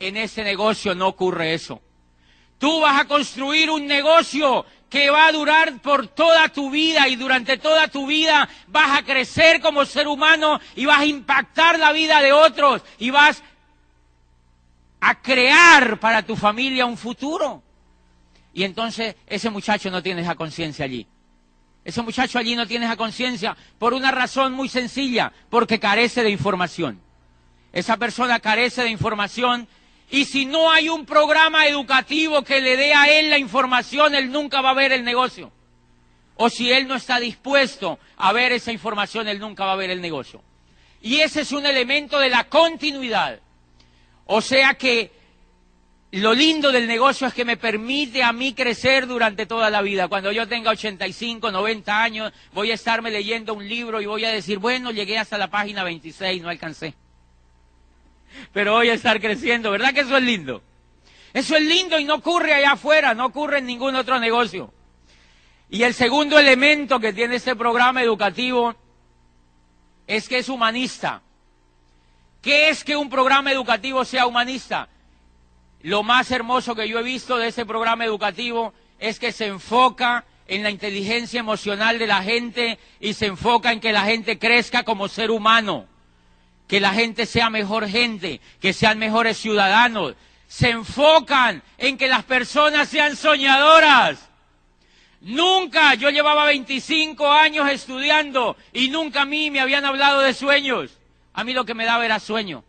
En 0.00 0.16
ese 0.16 0.42
negocio 0.42 0.96
no 0.96 1.06
ocurre 1.06 1.54
eso. 1.54 1.80
Tú 2.58 2.80
vas 2.80 3.00
a 3.00 3.04
construir 3.04 3.70
un 3.70 3.86
negocio 3.86 4.66
que 4.94 5.10
va 5.10 5.26
a 5.26 5.32
durar 5.32 5.80
por 5.80 6.06
toda 6.06 6.48
tu 6.50 6.70
vida 6.70 7.08
y 7.08 7.16
durante 7.16 7.58
toda 7.58 7.88
tu 7.88 8.06
vida 8.06 8.48
vas 8.68 8.96
a 8.96 9.02
crecer 9.02 9.60
como 9.60 9.84
ser 9.84 10.06
humano 10.06 10.60
y 10.76 10.84
vas 10.84 11.00
a 11.00 11.04
impactar 11.04 11.80
la 11.80 11.90
vida 11.90 12.20
de 12.22 12.32
otros 12.32 12.80
y 13.00 13.10
vas 13.10 13.42
a 15.00 15.20
crear 15.20 15.98
para 15.98 16.22
tu 16.22 16.36
familia 16.36 16.86
un 16.86 16.96
futuro. 16.96 17.60
Y 18.52 18.62
entonces 18.62 19.16
ese 19.26 19.50
muchacho 19.50 19.90
no 19.90 20.00
tiene 20.00 20.20
esa 20.20 20.36
conciencia 20.36 20.84
allí. 20.84 21.08
Ese 21.84 22.00
muchacho 22.00 22.38
allí 22.38 22.54
no 22.54 22.68
tiene 22.68 22.86
esa 22.86 22.96
conciencia 22.96 23.56
por 23.80 23.94
una 23.94 24.12
razón 24.12 24.52
muy 24.52 24.68
sencilla, 24.68 25.32
porque 25.50 25.80
carece 25.80 26.22
de 26.22 26.30
información. 26.30 27.00
Esa 27.72 27.96
persona 27.96 28.38
carece 28.38 28.84
de 28.84 28.90
información 28.90 29.66
y 30.10 30.24
si 30.26 30.46
no 30.46 30.70
hay 30.70 30.88
un 30.88 31.06
programa 31.06 31.66
educativo 31.66 32.42
que 32.42 32.60
le 32.60 32.76
dé 32.76 32.92
a 32.92 33.08
él 33.18 33.30
la 33.30 33.38
información, 33.38 34.14
él 34.14 34.30
nunca 34.30 34.60
va 34.60 34.70
a 34.70 34.74
ver 34.74 34.92
el 34.92 35.04
negocio. 35.04 35.50
O 36.36 36.50
si 36.50 36.70
él 36.70 36.86
no 36.86 36.96
está 36.96 37.20
dispuesto 37.20 37.98
a 38.16 38.32
ver 38.32 38.52
esa 38.52 38.72
información, 38.72 39.28
él 39.28 39.38
nunca 39.38 39.64
va 39.64 39.72
a 39.72 39.76
ver 39.76 39.90
el 39.90 40.00
negocio. 40.00 40.42
Y 41.00 41.20
ese 41.20 41.42
es 41.42 41.52
un 41.52 41.64
elemento 41.64 42.18
de 42.18 42.30
la 42.30 42.44
continuidad. 42.44 43.40
O 44.26 44.40
sea 44.40 44.74
que 44.74 45.12
lo 46.12 46.32
lindo 46.32 46.70
del 46.70 46.86
negocio 46.86 47.26
es 47.26 47.34
que 47.34 47.44
me 47.44 47.56
permite 47.56 48.22
a 48.22 48.32
mí 48.32 48.52
crecer 48.54 49.06
durante 49.06 49.46
toda 49.46 49.70
la 49.70 49.82
vida. 49.82 50.08
Cuando 50.08 50.32
yo 50.32 50.46
tenga 50.46 50.70
85, 50.70 51.50
90 51.50 52.02
años, 52.02 52.32
voy 52.52 52.70
a 52.70 52.74
estarme 52.74 53.10
leyendo 53.10 53.54
un 53.54 53.68
libro 53.68 54.00
y 54.00 54.06
voy 54.06 54.24
a 54.24 54.30
decir, 54.30 54.58
bueno, 54.58 54.90
llegué 54.90 55.18
hasta 55.18 55.38
la 55.38 55.50
página 55.50 55.82
26, 55.82 56.42
no 56.42 56.48
alcancé 56.48 56.94
pero 58.52 58.72
voy 58.72 58.88
a 58.88 58.94
estar 58.94 59.20
creciendo. 59.20 59.70
¿Verdad 59.70 59.92
que 59.92 60.00
eso 60.00 60.16
es 60.16 60.22
lindo? 60.22 60.62
Eso 61.32 61.56
es 61.56 61.62
lindo 61.62 61.98
y 61.98 62.04
no 62.04 62.14
ocurre 62.14 62.54
allá 62.54 62.72
afuera, 62.72 63.12
no 63.12 63.26
ocurre 63.26 63.58
en 63.58 63.66
ningún 63.66 63.96
otro 63.96 64.20
negocio. 64.20 64.72
Y 65.68 65.82
el 65.82 65.92
segundo 65.92 66.38
elemento 66.38 67.00
que 67.00 67.12
tiene 67.12 67.36
este 67.36 67.56
programa 67.56 68.02
educativo 68.02 68.74
es 70.06 70.28
que 70.28 70.38
es 70.38 70.48
humanista. 70.48 71.22
¿Qué 72.40 72.68
es 72.68 72.84
que 72.84 72.96
un 72.96 73.10
programa 73.10 73.50
educativo 73.50 74.04
sea 74.04 74.26
humanista? 74.26 74.88
Lo 75.80 76.02
más 76.02 76.30
hermoso 76.30 76.74
que 76.74 76.88
yo 76.88 77.00
he 77.00 77.02
visto 77.02 77.36
de 77.36 77.48
ese 77.48 77.66
programa 77.66 78.04
educativo 78.04 78.72
es 78.98 79.18
que 79.18 79.32
se 79.32 79.46
enfoca 79.46 80.24
en 80.46 80.62
la 80.62 80.70
inteligencia 80.70 81.40
emocional 81.40 81.98
de 81.98 82.06
la 82.06 82.22
gente 82.22 82.78
y 83.00 83.14
se 83.14 83.26
enfoca 83.26 83.72
en 83.72 83.80
que 83.80 83.92
la 83.92 84.04
gente 84.04 84.38
crezca 84.38 84.84
como 84.84 85.08
ser 85.08 85.30
humano 85.30 85.88
que 86.66 86.80
la 86.80 86.94
gente 86.94 87.26
sea 87.26 87.50
mejor 87.50 87.88
gente, 87.88 88.40
que 88.60 88.72
sean 88.72 88.98
mejores 88.98 89.38
ciudadanos. 89.38 90.14
Se 90.46 90.70
enfocan 90.70 91.62
en 91.78 91.98
que 91.98 92.08
las 92.08 92.24
personas 92.24 92.88
sean 92.88 93.16
soñadoras. 93.16 94.30
Nunca, 95.20 95.94
yo 95.94 96.10
llevaba 96.10 96.44
25 96.44 97.32
años 97.32 97.70
estudiando 97.70 98.56
y 98.72 98.88
nunca 98.88 99.22
a 99.22 99.24
mí 99.24 99.50
me 99.50 99.60
habían 99.60 99.84
hablado 99.84 100.20
de 100.20 100.34
sueños. 100.34 100.98
A 101.32 101.44
mí 101.44 101.52
lo 101.52 101.64
que 101.64 101.74
me 101.74 101.86
daba 101.86 102.04
era 102.04 102.20
sueño. 102.20 102.62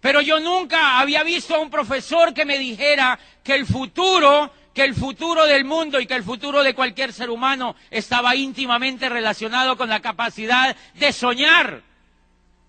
Pero 0.00 0.20
yo 0.20 0.38
nunca 0.40 0.98
había 0.98 1.22
visto 1.22 1.54
a 1.54 1.60
un 1.60 1.70
profesor 1.70 2.34
que 2.34 2.44
me 2.44 2.58
dijera 2.58 3.18
que 3.42 3.54
el 3.54 3.64
futuro, 3.64 4.52
que 4.74 4.84
el 4.84 4.94
futuro 4.94 5.46
del 5.46 5.64
mundo 5.64 6.00
y 6.00 6.06
que 6.06 6.14
el 6.14 6.24
futuro 6.24 6.62
de 6.62 6.74
cualquier 6.74 7.12
ser 7.12 7.30
humano 7.30 7.76
estaba 7.90 8.34
íntimamente 8.34 9.08
relacionado 9.08 9.76
con 9.76 9.88
la 9.88 10.00
capacidad 10.00 10.76
de 10.94 11.12
soñar. 11.12 11.82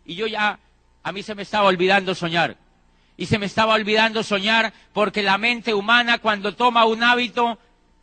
Y 0.05 0.15
yo 0.15 0.27
ya, 0.27 0.59
a 1.01 1.11
mí 1.11 1.23
se 1.23 1.33
me 1.33 1.41
estaba 1.41 1.67
olvidando 1.67 2.13
soñar. 2.13 2.57
Y 3.17 3.25
se 3.25 3.39
me 3.39 3.47
estaba 3.47 3.73
olvidando 3.73 4.21
soñar 4.23 4.71
porque 4.93 5.23
la 5.23 5.37
mente 5.37 5.73
humana 5.73 6.19
cuando 6.19 6.53
toma 6.55 6.85
un 6.85 7.03
hábito 7.03 7.57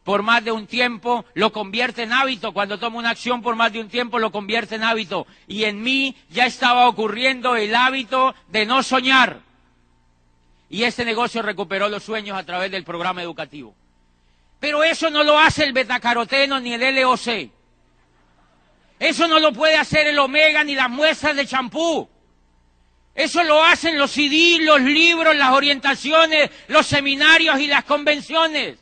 por 0.05 0.23
más 0.23 0.45
de 0.45 0.51
un 0.51 0.67
tiempo, 0.67 1.25
lo 1.35 1.53
convierte 1.53 2.03
en 2.03 2.13
hábito. 2.13 2.53
Cuando 2.53 2.79
toma 2.79 2.99
una 2.99 3.11
acción 3.11 3.41
por 3.41 3.55
más 3.55 3.73
de 3.73 3.81
un 3.81 3.89
tiempo, 3.89 4.19
lo 4.19 4.33
convierte 4.33 4.75
en 4.75 4.83
hábito. 4.83 5.29
Y 5.47 5.63
en 5.63 5.81
mí 5.81 6.17
ya 6.29 6.47
estaba 6.47 6.89
ocurriendo 6.89 7.55
el 7.55 7.73
hábito 7.75 8.35
de 8.49 8.67
no 8.67 8.83
soñar. 8.83 9.41
Y 10.69 10.83
este 10.83 11.05
negocio 11.05 11.43
recuperó 11.43 11.89
los 11.89 12.03
sueños 12.03 12.37
a 12.37 12.45
través 12.45 12.73
del 12.73 12.83
programa 12.83 13.23
educativo. 13.23 13.77
Pero 14.63 14.85
eso 14.85 15.11
no 15.11 15.25
lo 15.25 15.37
hace 15.37 15.65
el 15.65 15.73
betacaroteno 15.73 16.61
ni 16.61 16.73
el 16.73 16.95
LOC. 17.03 17.51
Eso 19.01 19.27
no 19.27 19.41
lo 19.41 19.53
puede 19.53 19.77
hacer 19.77 20.07
el 20.07 20.17
omega 20.21 20.63
ni 20.63 20.77
las 20.77 20.89
muestras 20.89 21.35
de 21.35 21.49
champú. 21.49 22.09
Eso 23.13 23.43
lo 23.43 23.65
hacen 23.65 23.99
los 23.99 24.13
CD, 24.13 24.59
los 24.61 24.81
libros, 24.81 25.35
las 25.35 25.51
orientaciones, 25.51 26.49
los 26.69 26.87
seminarios 26.87 27.59
y 27.59 27.67
las 27.67 27.83
convenciones. 27.83 28.79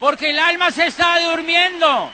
Porque 0.00 0.30
el 0.30 0.38
alma 0.40 0.72
se 0.72 0.86
está 0.86 1.20
durmiendo. 1.20 2.10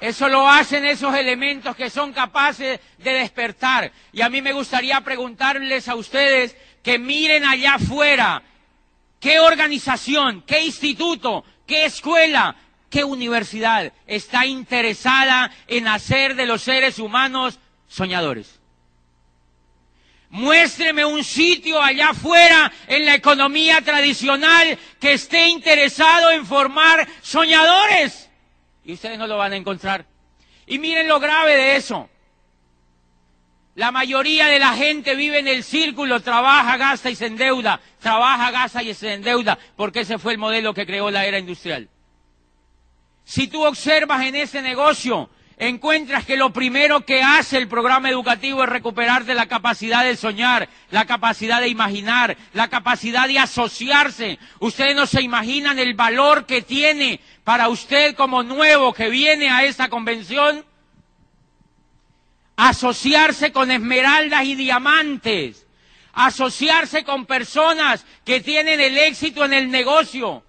Eso 0.00 0.28
lo 0.28 0.48
hacen 0.48 0.86
esos 0.86 1.14
elementos 1.14 1.76
que 1.76 1.90
son 1.90 2.14
capaces 2.14 2.80
de 2.96 3.12
despertar. 3.12 3.92
Y 4.12 4.22
a 4.22 4.30
mí 4.30 4.40
me 4.40 4.54
gustaría 4.54 5.00
preguntarles 5.02 5.86
a 5.88 5.94
ustedes 5.94 6.56
que 6.86 7.00
miren 7.00 7.44
allá 7.44 7.74
afuera 7.74 8.44
qué 9.18 9.40
organización, 9.40 10.44
qué 10.46 10.62
instituto, 10.62 11.44
qué 11.66 11.84
escuela, 11.86 12.54
qué 12.88 13.02
universidad 13.02 13.92
está 14.06 14.46
interesada 14.46 15.50
en 15.66 15.88
hacer 15.88 16.36
de 16.36 16.46
los 16.46 16.62
seres 16.62 17.00
humanos 17.00 17.58
soñadores. 17.88 18.60
Muéstreme 20.30 21.04
un 21.04 21.24
sitio 21.24 21.82
allá 21.82 22.10
afuera 22.10 22.72
en 22.86 23.04
la 23.04 23.16
economía 23.16 23.80
tradicional 23.80 24.78
que 25.00 25.14
esté 25.14 25.48
interesado 25.48 26.30
en 26.30 26.46
formar 26.46 27.04
soñadores. 27.20 28.30
Y 28.84 28.92
ustedes 28.92 29.18
no 29.18 29.26
lo 29.26 29.38
van 29.38 29.54
a 29.54 29.56
encontrar. 29.56 30.06
Y 30.68 30.78
miren 30.78 31.08
lo 31.08 31.18
grave 31.18 31.56
de 31.56 31.74
eso. 31.74 32.08
La 33.76 33.92
mayoría 33.92 34.46
de 34.46 34.58
la 34.58 34.72
gente 34.72 35.14
vive 35.14 35.38
en 35.38 35.48
el 35.48 35.62
círculo, 35.62 36.20
trabaja, 36.20 36.78
gasta 36.78 37.10
y 37.10 37.14
se 37.14 37.26
endeuda, 37.26 37.78
trabaja, 38.00 38.50
gasta 38.50 38.82
y 38.82 38.94
se 38.94 39.12
endeuda, 39.12 39.58
porque 39.76 40.00
ese 40.00 40.18
fue 40.18 40.32
el 40.32 40.38
modelo 40.38 40.72
que 40.72 40.86
creó 40.86 41.10
la 41.10 41.26
era 41.26 41.38
industrial. 41.38 41.86
Si 43.24 43.48
tú 43.48 43.66
observas 43.66 44.24
en 44.24 44.34
ese 44.34 44.62
negocio 44.62 45.28
encuentras 45.58 46.24
que 46.24 46.38
lo 46.38 46.54
primero 46.54 47.04
que 47.04 47.22
hace 47.22 47.58
el 47.58 47.68
programa 47.68 48.08
educativo 48.08 48.62
es 48.62 48.68
recuperarte 48.70 49.34
la 49.34 49.44
capacidad 49.44 50.04
de 50.04 50.16
soñar, 50.16 50.70
la 50.90 51.04
capacidad 51.04 51.60
de 51.60 51.68
imaginar, 51.68 52.34
la 52.54 52.68
capacidad 52.68 53.28
de 53.28 53.38
asociarse. 53.38 54.38
Ustedes 54.58 54.96
no 54.96 55.04
se 55.04 55.20
imaginan 55.20 55.78
el 55.78 55.92
valor 55.92 56.46
que 56.46 56.62
tiene 56.62 57.20
para 57.44 57.68
usted 57.68 58.14
como 58.14 58.42
nuevo 58.42 58.94
que 58.94 59.10
viene 59.10 59.50
a 59.50 59.64
esta 59.64 59.90
convención 59.90 60.64
asociarse 62.56 63.52
con 63.52 63.70
esmeraldas 63.70 64.44
y 64.44 64.54
diamantes, 64.54 65.66
asociarse 66.12 67.04
con 67.04 67.26
personas 67.26 68.04
que 68.24 68.40
tienen 68.40 68.80
el 68.80 68.96
éxito 68.98 69.44
en 69.44 69.52
el 69.52 69.70
negocio, 69.70 70.42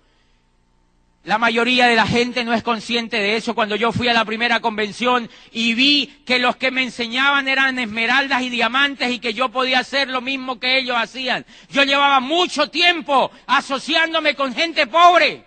la 1.28 1.38
mayoría 1.38 1.88
de 1.88 1.98
la 1.98 2.08
gente 2.08 2.46
no 2.46 2.54
es 2.54 2.64
consciente 2.64 3.18
de 3.18 3.36
eso. 3.36 3.54
Cuando 3.54 3.76
yo 3.76 3.92
fui 3.92 4.08
a 4.08 4.14
la 4.14 4.24
primera 4.24 4.62
convención 4.62 5.30
y 5.52 5.74
vi 5.74 6.22
que 6.26 6.40
los 6.40 6.56
que 6.56 6.72
me 6.72 6.84
enseñaban 6.84 7.50
eran 7.50 7.78
esmeraldas 7.80 8.44
y 8.44 8.50
diamantes 8.50 9.12
y 9.12 9.20
que 9.20 9.34
yo 9.34 9.50
podía 9.50 9.80
hacer 9.80 10.08
lo 10.08 10.22
mismo 10.22 10.58
que 10.58 10.80
ellos 10.80 10.96
hacían. 10.98 11.46
Yo 11.70 11.84
llevaba 11.84 12.22
mucho 12.22 12.70
tiempo 12.70 13.30
asociándome 13.46 14.36
con 14.36 14.56
gente 14.56 14.88
pobre 14.88 15.44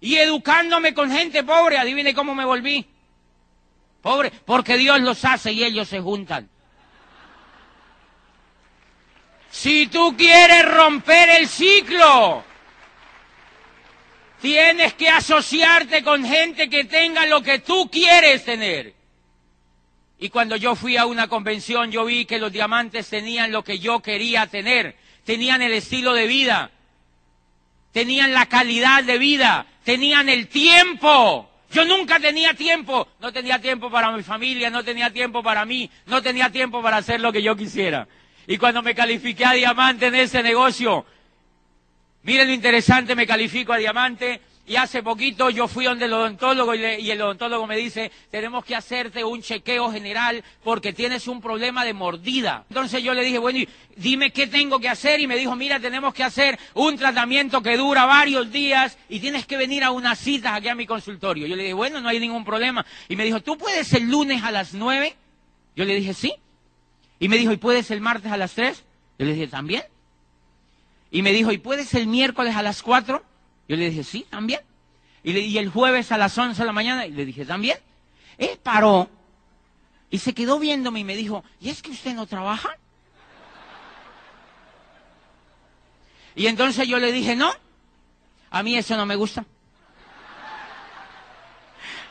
y 0.00 0.16
educándome 0.16 0.94
con 0.94 1.10
gente 1.10 1.44
pobre. 1.44 1.76
Adivine 1.76 2.14
cómo 2.14 2.34
me 2.34 2.46
volví. 2.46 2.86
Pobre, 4.02 4.30
porque 4.44 4.76
Dios 4.76 5.00
los 5.00 5.24
hace 5.24 5.52
y 5.52 5.64
ellos 5.64 5.88
se 5.88 6.00
juntan. 6.00 6.48
Si 9.50 9.88
tú 9.88 10.16
quieres 10.16 10.64
romper 10.64 11.28
el 11.30 11.48
ciclo, 11.48 12.44
Tienes 14.40 14.94
que 14.94 15.08
asociarte 15.08 16.02
con 16.02 16.24
gente 16.24 16.70
que 16.70 16.84
tenga 16.84 17.26
lo 17.26 17.42
que 17.42 17.58
tú 17.58 17.90
quieres 17.90 18.44
tener. 18.44 18.94
Y 20.18 20.30
cuando 20.30 20.56
yo 20.56 20.74
fui 20.74 20.96
a 20.96 21.04
una 21.04 21.28
convención, 21.28 21.90
yo 21.90 22.06
vi 22.06 22.24
que 22.24 22.38
los 22.38 22.50
diamantes 22.50 23.08
tenían 23.08 23.52
lo 23.52 23.62
que 23.62 23.78
yo 23.78 24.00
quería 24.00 24.46
tener. 24.46 24.96
Tenían 25.24 25.60
el 25.60 25.72
estilo 25.72 26.14
de 26.14 26.26
vida. 26.26 26.70
Tenían 27.92 28.32
la 28.32 28.46
calidad 28.46 29.04
de 29.04 29.18
vida. 29.18 29.66
Tenían 29.84 30.30
el 30.30 30.48
tiempo. 30.48 31.49
Yo 31.70 31.84
nunca 31.84 32.18
tenía 32.18 32.54
tiempo. 32.54 33.08
No 33.20 33.32
tenía 33.32 33.60
tiempo 33.60 33.90
para 33.90 34.10
mi 34.12 34.22
familia, 34.22 34.70
no 34.70 34.82
tenía 34.82 35.10
tiempo 35.10 35.42
para 35.42 35.64
mí, 35.64 35.90
no 36.06 36.20
tenía 36.22 36.50
tiempo 36.50 36.82
para 36.82 36.98
hacer 36.98 37.20
lo 37.20 37.32
que 37.32 37.42
yo 37.42 37.56
quisiera. 37.56 38.08
Y 38.46 38.58
cuando 38.58 38.82
me 38.82 38.94
califiqué 38.94 39.44
a 39.44 39.52
diamante 39.52 40.06
en 40.06 40.14
ese 40.16 40.42
negocio, 40.42 41.06
Miren 42.22 42.48
lo 42.48 42.54
interesante, 42.54 43.14
me 43.14 43.26
califico 43.26 43.72
a 43.72 43.78
diamante 43.78 44.40
y 44.70 44.76
hace 44.76 45.02
poquito 45.02 45.50
yo 45.50 45.66
fui 45.66 45.86
donde 45.86 46.04
el 46.04 46.12
odontólogo 46.12 46.76
y, 46.76 47.10
el 47.10 47.20
odontólogo 47.20 47.66
me 47.66 47.76
dice, 47.76 48.12
tenemos 48.30 48.64
que 48.64 48.76
hacerte 48.76 49.24
un 49.24 49.42
chequeo 49.42 49.90
general 49.90 50.44
porque 50.62 50.92
tienes 50.92 51.26
un 51.26 51.40
problema 51.40 51.84
de 51.84 51.92
mordida. 51.92 52.66
Entonces 52.68 53.02
yo 53.02 53.12
le 53.12 53.24
dije, 53.24 53.38
bueno, 53.38 53.58
dime 53.96 54.30
qué 54.30 54.46
tengo 54.46 54.78
que 54.78 54.88
hacer 54.88 55.18
y 55.18 55.26
me 55.26 55.36
dijo, 55.36 55.56
mira, 55.56 55.80
tenemos 55.80 56.14
que 56.14 56.22
hacer 56.22 56.56
un 56.74 56.96
tratamiento 56.96 57.60
que 57.62 57.76
dura 57.76 58.04
varios 58.04 58.52
días 58.52 58.96
y 59.08 59.18
tienes 59.18 59.44
que 59.44 59.56
venir 59.56 59.82
a 59.82 59.90
unas 59.90 60.20
citas 60.20 60.52
aquí 60.52 60.68
a 60.68 60.76
mi 60.76 60.86
consultorio. 60.86 61.48
Yo 61.48 61.56
le 61.56 61.64
dije, 61.64 61.74
bueno, 61.74 62.00
no 62.00 62.08
hay 62.08 62.20
ningún 62.20 62.44
problema. 62.44 62.86
Y 63.08 63.16
me 63.16 63.24
dijo, 63.24 63.40
¿tú 63.40 63.58
puedes 63.58 63.92
el 63.94 64.08
lunes 64.08 64.44
a 64.44 64.52
las 64.52 64.72
nueve? 64.72 65.16
Yo 65.74 65.84
le 65.84 65.96
dije, 65.96 66.14
sí. 66.14 66.32
Y 67.18 67.28
me 67.28 67.38
dijo, 67.38 67.50
¿y 67.50 67.56
puedes 67.56 67.90
el 67.90 68.00
martes 68.00 68.30
a 68.30 68.36
las 68.36 68.52
tres? 68.52 68.84
Yo 69.18 69.26
le 69.26 69.32
dije, 69.32 69.48
¿también? 69.48 69.82
Y 71.10 71.22
me 71.22 71.32
dijo, 71.32 71.50
¿y 71.50 71.58
puedes 71.58 71.92
el 71.94 72.06
miércoles 72.06 72.54
a 72.54 72.62
las 72.62 72.84
4? 72.84 73.29
Yo 73.70 73.76
le 73.76 73.88
dije, 73.88 74.02
sí, 74.02 74.26
también. 74.28 74.62
Y, 75.22 75.32
le, 75.32 75.60
el 75.60 75.68
jueves 75.68 76.10
a 76.10 76.18
las 76.18 76.36
11 76.36 76.60
de 76.60 76.66
la 76.66 76.72
mañana, 76.72 77.06
y 77.06 77.12
le 77.12 77.24
dije, 77.24 77.46
también. 77.46 77.78
Él 78.36 78.58
paró 78.60 79.08
y 80.10 80.18
se 80.18 80.34
quedó 80.34 80.58
viéndome 80.58 80.98
y 80.98 81.04
me 81.04 81.14
dijo, 81.14 81.44
¿y 81.60 81.70
es 81.70 81.80
que 81.80 81.92
usted 81.92 82.12
no 82.14 82.26
trabaja? 82.26 82.76
Y 86.34 86.48
entonces 86.48 86.88
yo 86.88 86.98
le 86.98 87.12
dije, 87.12 87.36
no, 87.36 87.54
a 88.50 88.64
mí 88.64 88.76
eso 88.76 88.96
no 88.96 89.06
me 89.06 89.14
gusta. 89.14 89.44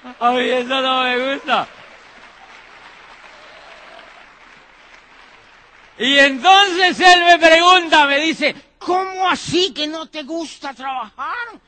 A 0.22 0.32
mí 0.32 0.40
eso 0.40 0.82
no 0.82 1.04
me 1.04 1.34
gusta. 1.34 1.68
Y 5.98 6.20
entonces 6.20 6.98
él 7.02 7.26
me 7.26 7.38
pregunta, 7.38 8.08
me 8.08 8.18
dice, 8.20 8.69
¿Cómo 8.80 9.30
así 9.30 9.74
que 9.74 9.88
no 9.88 10.08
te 10.08 10.24
gusta 10.24 10.74
trabajar? 10.74 11.60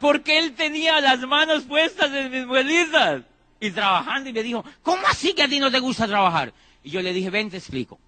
Porque 0.00 0.38
él 0.38 0.54
tenía 0.54 1.00
las 1.00 1.20
manos 1.20 1.64
puestas 1.64 2.10
en 2.12 2.30
mis 2.30 2.46
muelitas 2.46 3.22
y 3.58 3.70
trabajando 3.70 4.30
y 4.30 4.32
me 4.32 4.42
dijo, 4.42 4.64
¿cómo 4.82 5.06
así 5.06 5.34
que 5.34 5.42
a 5.42 5.48
ti 5.48 5.58
no 5.58 5.70
te 5.70 5.80
gusta 5.80 6.06
trabajar? 6.06 6.52
Y 6.84 6.90
yo 6.90 7.02
le 7.02 7.12
dije, 7.12 7.30
ven, 7.30 7.50
te 7.50 7.56
explico. 7.56 7.98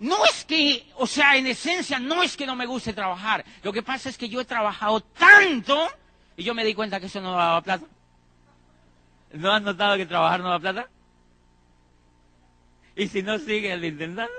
No 0.00 0.24
es 0.24 0.44
que, 0.44 0.90
o 0.96 1.06
sea, 1.06 1.36
en 1.36 1.46
esencia 1.46 1.98
no 1.98 2.22
es 2.22 2.36
que 2.36 2.46
no 2.46 2.56
me 2.56 2.66
guste 2.66 2.92
trabajar. 2.92 3.44
Lo 3.62 3.72
que 3.72 3.82
pasa 3.82 4.08
es 4.08 4.18
que 4.18 4.28
yo 4.28 4.40
he 4.40 4.44
trabajado 4.44 5.00
tanto 5.00 5.88
y 6.36 6.42
yo 6.42 6.54
me 6.54 6.64
di 6.64 6.74
cuenta 6.74 6.98
que 6.98 7.06
eso 7.06 7.20
no 7.20 7.32
daba 7.32 7.62
plata. 7.62 7.86
¿No 9.32 9.52
has 9.52 9.62
notado 9.62 9.96
que 9.96 10.06
trabajar 10.06 10.40
no 10.40 10.50
da 10.50 10.58
plata? 10.58 10.88
Y 12.96 13.08
si 13.08 13.22
no, 13.22 13.38
sigue 13.38 13.74
intentando. 13.74 14.32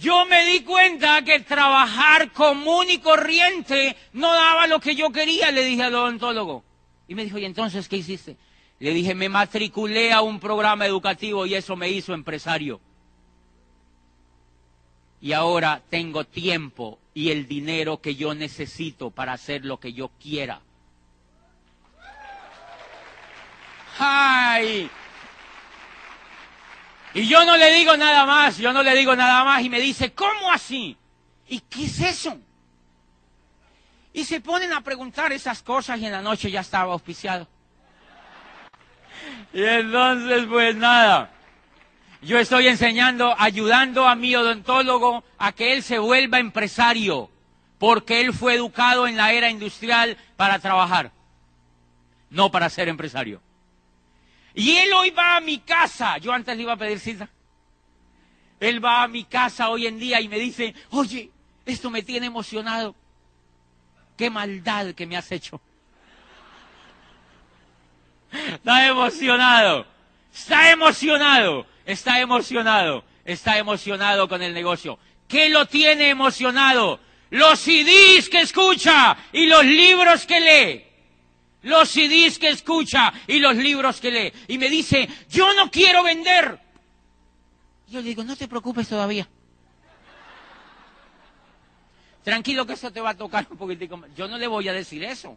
Yo 0.00 0.24
me 0.24 0.44
di 0.46 0.60
cuenta 0.62 1.22
que 1.22 1.40
trabajar 1.40 2.32
común 2.32 2.88
y 2.88 2.98
corriente 2.98 3.96
no 4.14 4.32
daba 4.32 4.66
lo 4.66 4.80
que 4.80 4.96
yo 4.96 5.10
quería, 5.10 5.50
le 5.50 5.62
dije 5.62 5.82
al 5.82 5.94
odontólogo. 5.94 6.64
Y 7.06 7.14
me 7.14 7.24
dijo, 7.24 7.36
¿y 7.36 7.44
entonces 7.44 7.86
qué 7.86 7.98
hiciste? 7.98 8.38
Le 8.78 8.94
dije, 8.94 9.14
me 9.14 9.28
matriculé 9.28 10.10
a 10.10 10.22
un 10.22 10.40
programa 10.40 10.86
educativo 10.86 11.44
y 11.44 11.54
eso 11.54 11.76
me 11.76 11.90
hizo 11.90 12.14
empresario. 12.14 12.80
Y 15.20 15.32
ahora 15.32 15.82
tengo 15.90 16.24
tiempo 16.24 16.98
y 17.12 17.30
el 17.30 17.46
dinero 17.46 18.00
que 18.00 18.14
yo 18.14 18.34
necesito 18.34 19.10
para 19.10 19.34
hacer 19.34 19.66
lo 19.66 19.80
que 19.80 19.92
yo 19.92 20.10
quiera. 20.18 20.62
Ay. 23.98 24.88
Y 27.12 27.26
yo 27.26 27.44
no 27.44 27.56
le 27.56 27.74
digo 27.74 27.96
nada 27.96 28.24
más, 28.24 28.58
yo 28.58 28.72
no 28.72 28.82
le 28.82 28.94
digo 28.94 29.16
nada 29.16 29.44
más 29.44 29.62
y 29.62 29.68
me 29.68 29.80
dice, 29.80 30.12
¿cómo 30.12 30.52
así? 30.52 30.96
¿Y 31.48 31.60
qué 31.60 31.84
es 31.84 32.00
eso? 32.00 32.38
Y 34.12 34.24
se 34.24 34.40
ponen 34.40 34.72
a 34.72 34.80
preguntar 34.80 35.32
esas 35.32 35.62
cosas 35.62 35.98
y 36.00 36.06
en 36.06 36.12
la 36.12 36.22
noche 36.22 36.50
ya 36.50 36.60
estaba 36.60 36.92
auspiciado. 36.92 37.48
Y 39.52 39.62
entonces, 39.62 40.46
pues 40.48 40.76
nada, 40.76 41.30
yo 42.22 42.38
estoy 42.38 42.68
enseñando, 42.68 43.34
ayudando 43.38 44.06
a 44.06 44.14
mi 44.14 44.34
odontólogo 44.36 45.24
a 45.38 45.52
que 45.52 45.72
él 45.72 45.82
se 45.82 45.98
vuelva 45.98 46.38
empresario, 46.38 47.30
porque 47.78 48.20
él 48.20 48.32
fue 48.32 48.54
educado 48.54 49.08
en 49.08 49.16
la 49.16 49.32
era 49.32 49.50
industrial 49.50 50.16
para 50.36 50.58
trabajar, 50.60 51.10
no 52.30 52.50
para 52.50 52.68
ser 52.68 52.88
empresario. 52.88 53.40
Y 54.54 54.76
él 54.76 54.92
hoy 54.92 55.10
va 55.10 55.36
a 55.36 55.40
mi 55.40 55.58
casa, 55.58 56.18
yo 56.18 56.32
antes 56.32 56.56
le 56.56 56.62
iba 56.62 56.72
a 56.72 56.76
pedir 56.76 56.98
cita. 56.98 57.28
Él 58.58 58.84
va 58.84 59.02
a 59.02 59.08
mi 59.08 59.24
casa 59.24 59.70
hoy 59.70 59.86
en 59.86 59.98
día 59.98 60.20
y 60.20 60.28
me 60.28 60.38
dice, 60.38 60.74
oye, 60.90 61.30
esto 61.64 61.90
me 61.90 62.02
tiene 62.02 62.26
emocionado. 62.26 62.94
Qué 64.16 64.28
maldad 64.28 64.94
que 64.94 65.06
me 65.06 65.16
has 65.16 65.32
hecho. 65.32 65.60
Está 68.52 68.86
emocionado, 68.86 69.86
está 70.32 70.70
emocionado, 70.70 71.66
está 71.84 72.20
emocionado, 72.20 73.04
está 73.24 73.58
emocionado 73.58 74.28
con 74.28 74.42
el 74.42 74.54
negocio. 74.54 74.98
¿Qué 75.26 75.48
lo 75.48 75.66
tiene 75.66 76.10
emocionado? 76.10 77.00
Los 77.30 77.60
CDs 77.60 78.28
que 78.28 78.40
escucha 78.42 79.16
y 79.32 79.46
los 79.46 79.64
libros 79.64 80.26
que 80.26 80.40
lee. 80.40 80.89
Los 81.62 81.90
CDs 81.90 82.38
que 82.38 82.48
escucha 82.48 83.12
y 83.26 83.38
los 83.38 83.56
libros 83.56 84.00
que 84.00 84.10
lee. 84.10 84.32
Y 84.48 84.58
me 84.58 84.70
dice, 84.70 85.08
yo 85.28 85.52
no 85.54 85.70
quiero 85.70 86.02
vender. 86.02 86.58
Yo 87.88 88.00
le 88.00 88.08
digo, 88.08 88.24
no 88.24 88.36
te 88.36 88.48
preocupes 88.48 88.88
todavía. 88.88 89.28
Tranquilo 92.22 92.66
que 92.66 92.74
eso 92.74 92.92
te 92.92 93.00
va 93.00 93.10
a 93.10 93.16
tocar 93.16 93.46
un 93.50 93.56
poquitico. 93.56 94.00
Yo 94.14 94.28
no 94.28 94.38
le 94.38 94.46
voy 94.46 94.68
a 94.68 94.72
decir 94.72 95.02
eso. 95.04 95.36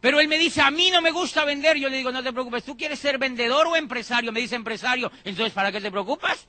Pero 0.00 0.20
él 0.20 0.28
me 0.28 0.38
dice, 0.38 0.60
a 0.60 0.70
mí 0.70 0.90
no 0.90 1.00
me 1.00 1.10
gusta 1.10 1.44
vender. 1.44 1.78
Yo 1.78 1.88
le 1.88 1.96
digo, 1.96 2.12
no 2.12 2.22
te 2.22 2.32
preocupes, 2.32 2.64
¿tú 2.64 2.76
quieres 2.76 2.98
ser 2.98 3.18
vendedor 3.18 3.66
o 3.66 3.76
empresario? 3.76 4.30
Me 4.30 4.40
dice 4.40 4.54
empresario. 4.54 5.10
Entonces, 5.24 5.52
¿para 5.52 5.72
qué 5.72 5.80
te 5.80 5.90
preocupas? 5.90 6.46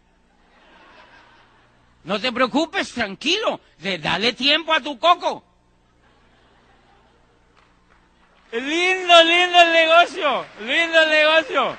No 2.03 2.19
te 2.19 2.31
preocupes, 2.31 2.91
tranquilo. 2.91 3.59
dale 4.01 4.33
tiempo 4.33 4.73
a 4.73 4.81
tu 4.81 4.99
coco. 4.99 5.43
Lindo, 8.51 9.23
lindo 9.23 9.61
el 9.61 9.73
negocio. 9.73 10.45
Lindo 10.61 11.01
el 11.01 11.09
negocio. 11.09 11.77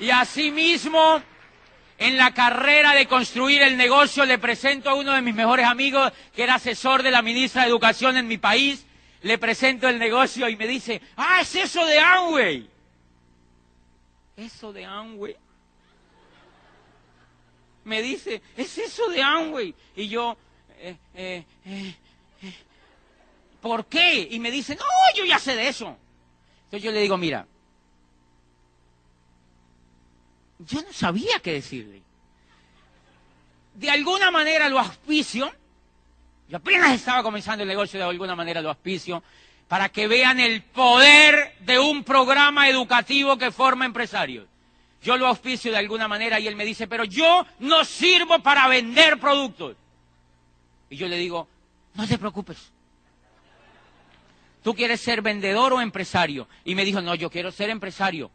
Y 0.00 0.10
asimismo, 0.10 1.22
en 1.98 2.16
la 2.16 2.32
carrera 2.32 2.92
de 2.94 3.06
construir 3.06 3.62
el 3.62 3.76
negocio, 3.76 4.24
le 4.24 4.38
presento 4.38 4.90
a 4.90 4.94
uno 4.94 5.12
de 5.12 5.22
mis 5.22 5.34
mejores 5.34 5.66
amigos, 5.66 6.12
que 6.34 6.44
era 6.44 6.54
asesor 6.54 7.02
de 7.02 7.10
la 7.10 7.22
ministra 7.22 7.62
de 7.62 7.68
Educación 7.68 8.16
en 8.16 8.28
mi 8.28 8.38
país, 8.38 8.86
le 9.22 9.36
presento 9.36 9.88
el 9.88 9.98
negocio 9.98 10.48
y 10.48 10.56
me 10.56 10.66
dice, 10.66 11.02
ah, 11.16 11.40
es 11.40 11.54
eso 11.56 11.84
de 11.84 11.98
Amway. 11.98 12.70
Eso 14.36 14.72
de 14.72 14.84
Amway. 14.84 15.36
Me 17.84 18.00
dice, 18.00 18.40
es 18.56 18.78
eso 18.78 19.08
de 19.08 19.20
Amway. 19.20 19.74
Y 19.96 20.08
yo, 20.08 20.36
eh, 20.78 20.96
eh, 21.14 21.44
eh, 21.66 21.94
¿por 23.68 23.84
qué? 23.84 24.26
Y 24.30 24.40
me 24.40 24.50
dice, 24.50 24.74
no, 24.74 24.84
yo 25.14 25.26
ya 25.26 25.38
sé 25.38 25.54
de 25.54 25.68
eso. 25.68 25.94
Entonces 26.64 26.82
yo 26.82 26.90
le 26.90 27.02
digo, 27.02 27.18
mira, 27.18 27.46
yo 30.58 30.80
no 30.80 30.90
sabía 30.90 31.38
qué 31.40 31.52
decirle. 31.52 32.00
De 33.74 33.90
alguna 33.90 34.30
manera 34.30 34.70
lo 34.70 34.78
auspicio, 34.78 35.52
yo 36.48 36.56
apenas 36.56 36.92
estaba 36.94 37.22
comenzando 37.22 37.62
el 37.62 37.68
negocio, 37.68 38.00
de 38.00 38.06
alguna 38.06 38.34
manera 38.34 38.62
lo 38.62 38.70
auspicio, 38.70 39.22
para 39.68 39.90
que 39.90 40.08
vean 40.08 40.40
el 40.40 40.62
poder 40.62 41.54
de 41.60 41.78
un 41.78 42.04
programa 42.04 42.70
educativo 42.70 43.36
que 43.36 43.52
forma 43.52 43.84
empresarios. 43.84 44.46
Yo 45.02 45.18
lo 45.18 45.26
auspicio 45.26 45.70
de 45.72 45.76
alguna 45.76 46.08
manera 46.08 46.40
y 46.40 46.48
él 46.48 46.56
me 46.56 46.64
dice, 46.64 46.88
pero 46.88 47.04
yo 47.04 47.46
no 47.58 47.84
sirvo 47.84 48.38
para 48.38 48.66
vender 48.66 49.20
productos. 49.20 49.76
Y 50.88 50.96
yo 50.96 51.06
le 51.06 51.18
digo, 51.18 51.46
no 51.96 52.08
te 52.08 52.16
preocupes. 52.16 52.72
¿Tú 54.68 54.74
quieres 54.74 55.00
ser 55.00 55.22
vendedor 55.22 55.72
o 55.72 55.80
empresario? 55.80 56.46
Y 56.62 56.74
me 56.74 56.84
dijo, 56.84 57.00
no, 57.00 57.14
yo 57.14 57.30
quiero 57.30 57.50
ser 57.50 57.70
empresario. 57.70 58.30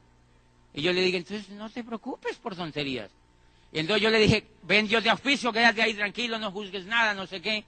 Y 0.73 0.81
yo 0.81 0.91
le 0.91 1.01
dije, 1.01 1.17
entonces 1.17 1.47
no 1.49 1.69
te 1.69 1.83
preocupes 1.83 2.37
por 2.37 2.55
tonterías. 2.55 3.11
Y 3.71 3.77
entonces 3.77 4.01
yo 4.01 4.09
le 4.09 4.17
dije, 4.17 4.47
ven, 4.63 4.87
yo 4.87 4.99
te 4.99 5.11
auspicio, 5.11 5.53
quédate 5.53 5.83
ahí 5.83 5.93
tranquilo, 5.93 6.39
no 6.39 6.49
juzgues 6.49 6.87
nada, 6.87 7.13
no 7.13 7.27
sé 7.27 7.39
qué. 7.39 7.65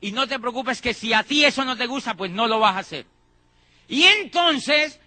Y 0.00 0.10
no 0.10 0.26
te 0.26 0.40
preocupes 0.40 0.82
que 0.82 0.92
si 0.92 1.12
a 1.12 1.22
ti 1.22 1.44
eso 1.44 1.64
no 1.64 1.76
te 1.76 1.86
gusta, 1.86 2.14
pues 2.14 2.32
no 2.32 2.48
lo 2.48 2.58
vas 2.58 2.74
a 2.74 2.78
hacer. 2.80 3.06
Y 3.86 4.02
entonces, 4.02 4.98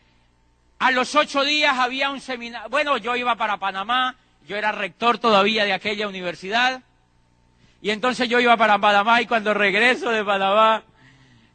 a 0.79 0.89
los 0.91 1.13
ocho 1.13 1.43
días 1.43 1.77
había 1.77 2.09
un 2.09 2.21
seminario. 2.21 2.69
Bueno, 2.69 2.95
yo 2.95 3.17
iba 3.17 3.35
para 3.35 3.57
Panamá, 3.57 4.15
yo 4.47 4.55
era 4.55 4.71
rector 4.71 5.17
todavía 5.17 5.65
de 5.65 5.73
aquella 5.73 6.07
universidad. 6.07 6.81
Y 7.81 7.89
entonces 7.89 8.29
yo 8.29 8.39
iba 8.39 8.55
para 8.55 8.79
Panamá 8.79 9.21
y 9.21 9.25
cuando 9.25 9.53
regreso 9.53 10.09
de 10.09 10.23
Panamá, 10.23 10.85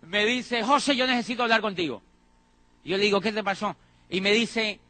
me 0.08 0.24
dice, 0.24 0.62
José, 0.62 0.96
yo 0.96 1.06
necesito 1.06 1.42
hablar 1.42 1.60
contigo. 1.60 2.02
Yo 2.82 2.96
le 2.96 3.04
digo, 3.04 3.20
¿qué 3.20 3.30
te 3.30 3.44
pasó? 3.44 3.76
Y 4.08 4.22
me 4.22 4.32
dice, 4.32 4.80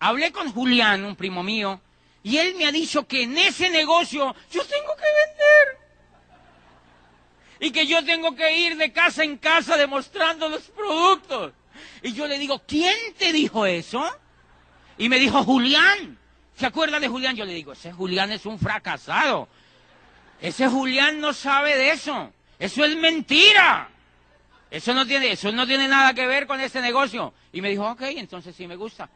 hablé 0.00 0.32
con 0.32 0.50
Julián, 0.50 1.04
un 1.04 1.14
primo 1.14 1.42
mío, 1.42 1.80
y 2.22 2.38
él 2.38 2.54
me 2.54 2.66
ha 2.66 2.72
dicho 2.72 3.06
que 3.06 3.24
en 3.24 3.36
ese 3.36 3.68
negocio 3.68 4.34
yo 4.50 4.64
tengo 4.64 4.96
que 4.96 5.02
vender. 5.02 5.84
Y 7.60 7.70
que 7.70 7.86
yo 7.86 8.02
tengo 8.04 8.34
que 8.34 8.58
ir 8.58 8.76
de 8.78 8.92
casa 8.92 9.24
en 9.24 9.36
casa 9.36 9.76
demostrando 9.76 10.48
los 10.48 10.62
productos. 10.62 11.52
Y 12.02 12.14
yo 12.14 12.26
le 12.26 12.38
digo, 12.38 12.62
¿quién 12.66 12.96
te 13.18 13.32
dijo 13.32 13.66
eso? 13.66 14.04
Y 14.96 15.08
me 15.08 15.18
dijo, 15.18 15.44
Julián. 15.44 16.18
¿Se 16.56 16.66
acuerda 16.66 17.00
de 17.00 17.08
Julián? 17.08 17.36
Yo 17.36 17.44
le 17.44 17.52
digo, 17.52 17.72
ese 17.72 17.92
Julián 17.92 18.32
es 18.32 18.46
un 18.46 18.58
fracasado. 18.58 19.48
Ese 20.40 20.68
Julián 20.68 21.20
no 21.20 21.32
sabe 21.32 21.76
de 21.76 21.90
eso. 21.90 22.32
Eso 22.58 22.84
es 22.84 22.96
mentira. 22.96 23.90
Eso 24.74 24.92
no 24.92 25.06
tiene, 25.06 25.30
eso 25.30 25.52
no 25.52 25.68
tiene 25.68 25.86
nada 25.86 26.14
que 26.14 26.26
ver 26.26 26.48
con 26.48 26.58
ese 26.58 26.80
negocio. 26.80 27.32
Y 27.52 27.60
me 27.60 27.70
dijo, 27.70 27.88
ok, 27.88 28.02
entonces 28.16 28.56
sí 28.56 28.66
me 28.66 28.74
gusta. 28.74 29.08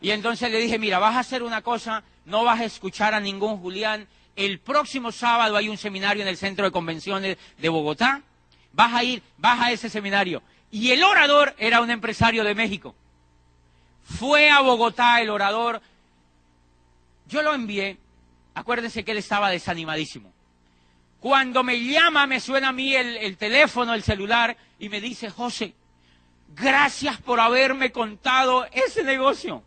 Y 0.00 0.12
entonces 0.12 0.48
le 0.48 0.60
dije, 0.60 0.78
mira, 0.78 1.00
vas 1.00 1.16
a 1.16 1.18
hacer 1.18 1.42
una 1.42 1.60
cosa, 1.60 2.04
no 2.24 2.44
vas 2.44 2.60
a 2.60 2.66
escuchar 2.66 3.12
a 3.12 3.18
ningún 3.18 3.56
Julián. 3.56 4.06
El 4.36 4.60
próximo 4.60 5.10
sábado 5.10 5.56
hay 5.56 5.68
un 5.68 5.76
seminario 5.76 6.22
en 6.22 6.28
el 6.28 6.36
Centro 6.36 6.64
de 6.64 6.70
Convenciones 6.70 7.36
de 7.58 7.68
Bogotá. 7.68 8.22
Vas 8.72 8.94
a 8.94 9.02
ir, 9.02 9.24
vas 9.38 9.60
a 9.60 9.72
ese 9.72 9.90
seminario. 9.90 10.40
Y 10.70 10.92
el 10.92 11.02
orador 11.02 11.52
era 11.58 11.80
un 11.80 11.90
empresario 11.90 12.44
de 12.44 12.54
México. 12.54 12.94
Fue 14.04 14.50
a 14.50 14.60
Bogotá 14.60 15.20
el 15.20 15.30
orador. 15.30 15.82
Yo 17.26 17.42
lo 17.42 17.54
envié. 17.54 17.98
Acuérdense 18.54 19.04
que 19.04 19.10
él 19.10 19.18
estaba 19.18 19.50
desanimadísimo. 19.50 20.32
Cuando 21.20 21.62
me 21.62 21.78
llama, 21.84 22.26
me 22.26 22.40
suena 22.40 22.68
a 22.68 22.72
mí 22.72 22.94
el, 22.94 23.16
el 23.18 23.36
teléfono, 23.36 23.94
el 23.94 24.02
celular, 24.02 24.56
y 24.78 24.88
me 24.88 25.00
dice, 25.00 25.30
José, 25.30 25.74
gracias 26.54 27.18
por 27.18 27.40
haberme 27.40 27.92
contado 27.92 28.66
ese 28.72 29.04
negocio. 29.04 29.62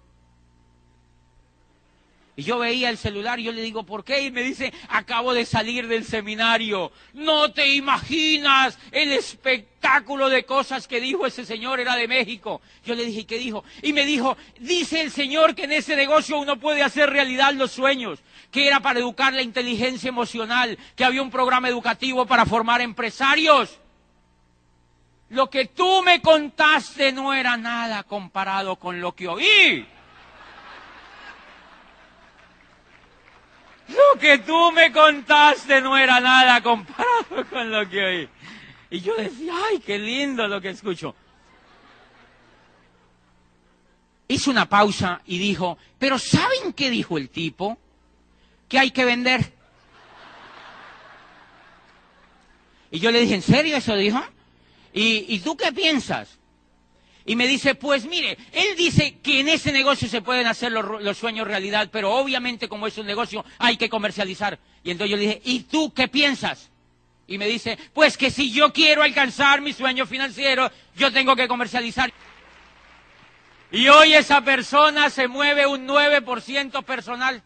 Y 2.36 2.44
yo 2.44 2.58
veía 2.58 2.90
el 2.90 2.98
celular 2.98 3.40
y 3.40 3.44
yo 3.44 3.52
le 3.52 3.62
digo, 3.62 3.84
¿por 3.84 4.04
qué? 4.04 4.24
Y 4.24 4.32
me 4.32 4.42
dice, 4.42 4.74
acabo 4.90 5.36
de 5.36 5.46
salir 5.46 5.88
del 5.88 6.04
seminario. 6.04 6.92
No 7.14 7.52
te 7.52 7.76
imaginas 7.76 8.80
el 8.92 9.12
espectáculo 9.12 10.30
de 10.30 10.44
cosas 10.44 10.88
que 10.88 11.00
dijo 11.00 11.28
ese 11.28 11.46
señor, 11.46 11.80
era 11.80 11.96
de 11.96 12.08
México. 12.08 12.62
Yo 12.84 12.96
le 12.96 13.06
dije, 13.06 13.28
¿qué 13.28 13.38
dijo? 13.38 13.64
Y 13.84 13.94
me 13.94 14.04
dijo, 14.06 14.36
dice 14.60 15.02
el 15.02 15.12
señor 15.12 15.54
que 15.54 15.66
en 15.66 15.74
ese 15.74 15.96
negocio 15.96 16.40
uno 16.40 16.60
puede 16.60 16.82
hacer 16.82 17.12
realidad 17.12 17.54
los 17.54 17.72
sueños, 17.72 18.20
que 18.50 18.66
era 18.66 18.80
para 18.80 19.00
educar 19.00 19.32
la 19.34 19.44
inteligencia 19.44 20.10
emocional, 20.10 20.80
que 20.96 21.06
había 21.06 21.22
un 21.22 21.30
programa 21.30 21.70
educativo 21.70 22.26
para 22.26 22.48
formar 22.48 22.82
empresarios. 22.82 23.80
Lo 25.30 25.52
que 25.52 25.66
tú 25.66 26.02
me 26.02 26.20
contaste 26.20 27.12
no 27.12 27.32
era 27.34 27.58
nada 27.58 28.04
comparado 28.04 28.78
con 28.78 29.00
lo 29.00 29.14
que 29.14 29.28
oí. 29.28 29.86
Lo 33.94 34.20
que 34.20 34.40
tú 34.40 34.72
me 34.72 34.92
contaste 34.92 35.82
no 35.82 35.98
era 35.98 36.20
nada 36.20 36.62
comparado 36.62 37.46
con 37.50 37.72
lo 37.72 37.88
que 37.90 38.04
oí. 38.04 38.30
Y 38.90 39.02
yo 39.02 39.16
decía, 39.16 39.54
ay, 39.70 39.80
qué 39.80 39.98
lindo 39.98 40.48
lo 40.48 40.62
que 40.62 40.70
escucho. 40.70 41.16
Hizo 44.28 44.52
una 44.52 44.68
pausa 44.68 45.22
y 45.26 45.38
dijo, 45.38 45.78
pero 46.00 46.18
¿saben 46.18 46.74
qué 46.74 46.90
dijo 46.90 47.18
el 47.18 47.30
tipo? 47.30 47.78
Que 48.68 48.80
hay 48.80 48.92
que 48.92 49.06
vender. 49.06 49.54
Y 52.92 53.00
yo 53.00 53.12
le 53.12 53.22
dije, 53.22 53.36
¿en 53.36 53.42
serio 53.42 53.78
eso 53.78 53.96
dijo? 53.96 54.24
¿Y, 54.94 55.26
¿Y, 55.34 55.40
tú 55.40 55.58
qué 55.58 55.72
piensas? 55.72 56.38
Y 57.26 57.36
me 57.36 57.48
dice, 57.48 57.76
pues 57.76 58.06
mire, 58.06 58.38
él 58.52 58.76
dice 58.76 59.20
que 59.20 59.40
en 59.40 59.48
ese 59.48 59.72
negocio 59.72 60.10
se 60.10 60.22
pueden 60.22 60.46
hacer 60.46 60.74
los, 60.74 61.18
sueños 61.18 61.48
realidad, 61.48 61.90
pero 61.92 62.14
obviamente 62.14 62.68
como 62.68 62.86
es 62.86 62.98
un 62.98 63.06
negocio 63.06 63.46
hay 63.60 63.78
que 63.78 63.90
comercializar. 63.90 64.60
Y 64.84 64.92
entonces 64.92 65.12
yo 65.12 65.18
le 65.18 65.28
dije, 65.28 65.42
¿y 65.46 65.62
tú 65.62 65.94
qué 65.94 66.10
piensas? 66.10 66.70
Y 67.26 67.38
me 67.38 67.48
dice, 67.48 67.78
pues 67.94 68.18
que 68.18 68.30
si 68.30 68.52
yo 68.52 68.74
quiero 68.74 69.04
alcanzar 69.04 69.62
mi 69.62 69.72
sueño 69.72 70.06
financiero, 70.06 70.70
yo 70.98 71.14
tengo 71.14 71.36
que 71.38 71.48
comercializar. 71.48 72.12
Y 73.72 73.88
hoy 73.88 74.14
esa 74.14 74.42
persona 74.42 75.10
se 75.10 75.30
mueve 75.30 75.66
un 75.66 75.88
9% 75.88 76.84
personal. 76.84 77.42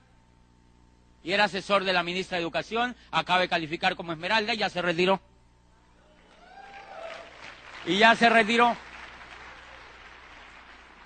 Y 1.24 1.34
era 1.34 1.44
asesor 1.44 1.84
de 1.84 1.94
la 1.94 2.02
ministra 2.02 2.38
de 2.38 2.42
Educación, 2.42 2.96
acaba 3.12 3.42
de 3.42 3.48
calificar 3.48 3.96
como 3.96 4.12
Esmeralda 4.12 4.56
y 4.56 4.58
ya 4.58 4.70
se 4.70 4.82
retiró. 4.82 5.22
Y 7.86 8.00
ya 8.00 8.16
se 8.16 8.28
retiró. 8.28 8.76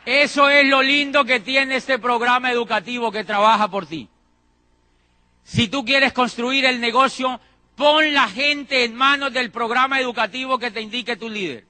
Eso 0.06 0.50
es 0.50 0.66
lo 0.66 0.82
lindo 0.82 1.26
que 1.26 1.40
tiene 1.40 1.76
este 1.76 2.00
programa 2.00 2.52
educativo 2.52 3.12
que 3.12 3.24
trabaja 3.24 3.68
por 3.68 3.86
ti. 3.86 4.10
Si 5.44 5.68
tú 5.68 5.86
quieres 5.86 6.14
construir 6.14 6.66
el 6.66 6.80
negocio, 6.80 7.40
pon 7.76 8.14
la 8.14 8.28
gente 8.28 8.84
en 8.84 8.96
manos 8.96 9.34
del 9.34 9.52
programa 9.52 10.00
educativo 10.00 10.58
que 10.58 10.72
te 10.72 10.82
indique 10.82 11.18
tu 11.18 11.30
líder. 11.30 11.66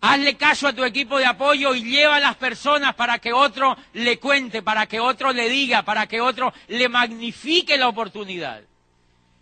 Hazle 0.00 0.36
caso 0.36 0.68
a 0.68 0.72
tu 0.72 0.84
equipo 0.84 1.18
de 1.18 1.26
apoyo 1.26 1.74
y 1.74 1.82
lleva 1.82 2.16
a 2.16 2.20
las 2.20 2.36
personas 2.36 2.94
para 2.94 3.18
que 3.18 3.32
otro 3.32 3.76
le 3.94 4.18
cuente, 4.18 4.62
para 4.62 4.86
que 4.86 5.00
otro 5.00 5.32
le 5.32 5.48
diga, 5.48 5.82
para 5.82 6.06
que 6.06 6.20
otro 6.20 6.52
le 6.68 6.88
magnifique 6.88 7.76
la 7.76 7.88
oportunidad. 7.88 8.62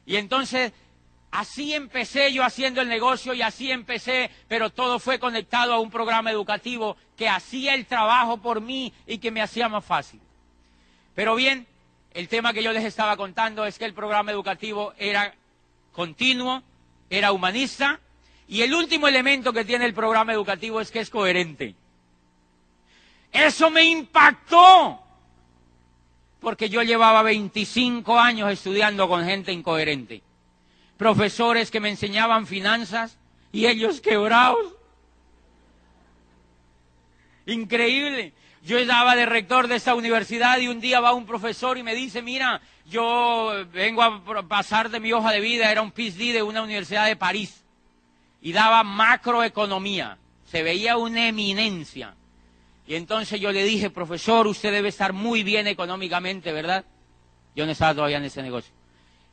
Y 0.06 0.16
entonces 0.16 0.72
Así 1.34 1.74
empecé 1.74 2.32
yo 2.32 2.44
haciendo 2.44 2.80
el 2.80 2.88
negocio 2.88 3.34
y 3.34 3.42
así 3.42 3.68
empecé, 3.68 4.30
pero 4.46 4.70
todo 4.70 5.00
fue 5.00 5.18
conectado 5.18 5.72
a 5.72 5.80
un 5.80 5.90
programa 5.90 6.30
educativo 6.30 6.96
que 7.16 7.28
hacía 7.28 7.74
el 7.74 7.86
trabajo 7.86 8.36
por 8.36 8.60
mí 8.60 8.92
y 9.04 9.18
que 9.18 9.32
me 9.32 9.42
hacía 9.42 9.68
más 9.68 9.84
fácil. 9.84 10.20
Pero 11.16 11.34
bien, 11.34 11.66
el 12.12 12.28
tema 12.28 12.52
que 12.52 12.62
yo 12.62 12.70
les 12.70 12.84
estaba 12.84 13.16
contando 13.16 13.66
es 13.66 13.80
que 13.80 13.84
el 13.84 13.94
programa 13.94 14.30
educativo 14.30 14.94
era 14.96 15.34
continuo, 15.90 16.62
era 17.10 17.32
humanista 17.32 17.98
y 18.46 18.62
el 18.62 18.72
último 18.72 19.08
elemento 19.08 19.52
que 19.52 19.64
tiene 19.64 19.86
el 19.86 19.94
programa 19.94 20.32
educativo 20.32 20.80
es 20.80 20.92
que 20.92 21.00
es 21.00 21.10
coherente. 21.10 21.74
Eso 23.32 23.70
me 23.70 23.82
impactó 23.82 25.02
porque 26.38 26.68
yo 26.68 26.84
llevaba 26.84 27.22
25 27.22 28.20
años 28.20 28.52
estudiando 28.52 29.08
con 29.08 29.24
gente 29.24 29.50
incoherente 29.50 30.22
profesores 30.96 31.70
que 31.70 31.80
me 31.80 31.90
enseñaban 31.90 32.46
finanzas 32.46 33.18
y 33.52 33.66
ellos 33.66 34.00
quebrados. 34.00 34.74
Increíble. 37.46 38.32
Yo 38.62 38.78
estaba 38.78 39.14
de 39.14 39.26
rector 39.26 39.68
de 39.68 39.76
esa 39.76 39.94
universidad 39.94 40.58
y 40.58 40.68
un 40.68 40.80
día 40.80 41.00
va 41.00 41.12
un 41.12 41.26
profesor 41.26 41.76
y 41.76 41.82
me 41.82 41.94
dice, 41.94 42.22
mira, 42.22 42.62
yo 42.86 43.52
vengo 43.72 44.02
a 44.02 44.48
pasar 44.48 44.90
de 44.90 45.00
mi 45.00 45.12
hoja 45.12 45.32
de 45.32 45.40
vida, 45.40 45.70
era 45.70 45.82
un 45.82 45.92
PhD 45.92 46.32
de 46.32 46.42
una 46.42 46.62
universidad 46.62 47.06
de 47.06 47.16
París 47.16 47.62
y 48.40 48.52
daba 48.52 48.82
macroeconomía, 48.82 50.18
se 50.44 50.62
veía 50.62 50.96
una 50.96 51.28
eminencia. 51.28 52.14
Y 52.86 52.94
entonces 52.94 53.40
yo 53.40 53.52
le 53.52 53.64
dije, 53.64 53.88
profesor, 53.88 54.46
usted 54.46 54.70
debe 54.70 54.90
estar 54.90 55.14
muy 55.14 55.42
bien 55.42 55.66
económicamente, 55.66 56.52
¿verdad? 56.52 56.84
Yo 57.56 57.64
no 57.64 57.72
estaba 57.72 57.94
todavía 57.94 58.18
en 58.18 58.24
ese 58.24 58.42
negocio. 58.42 58.73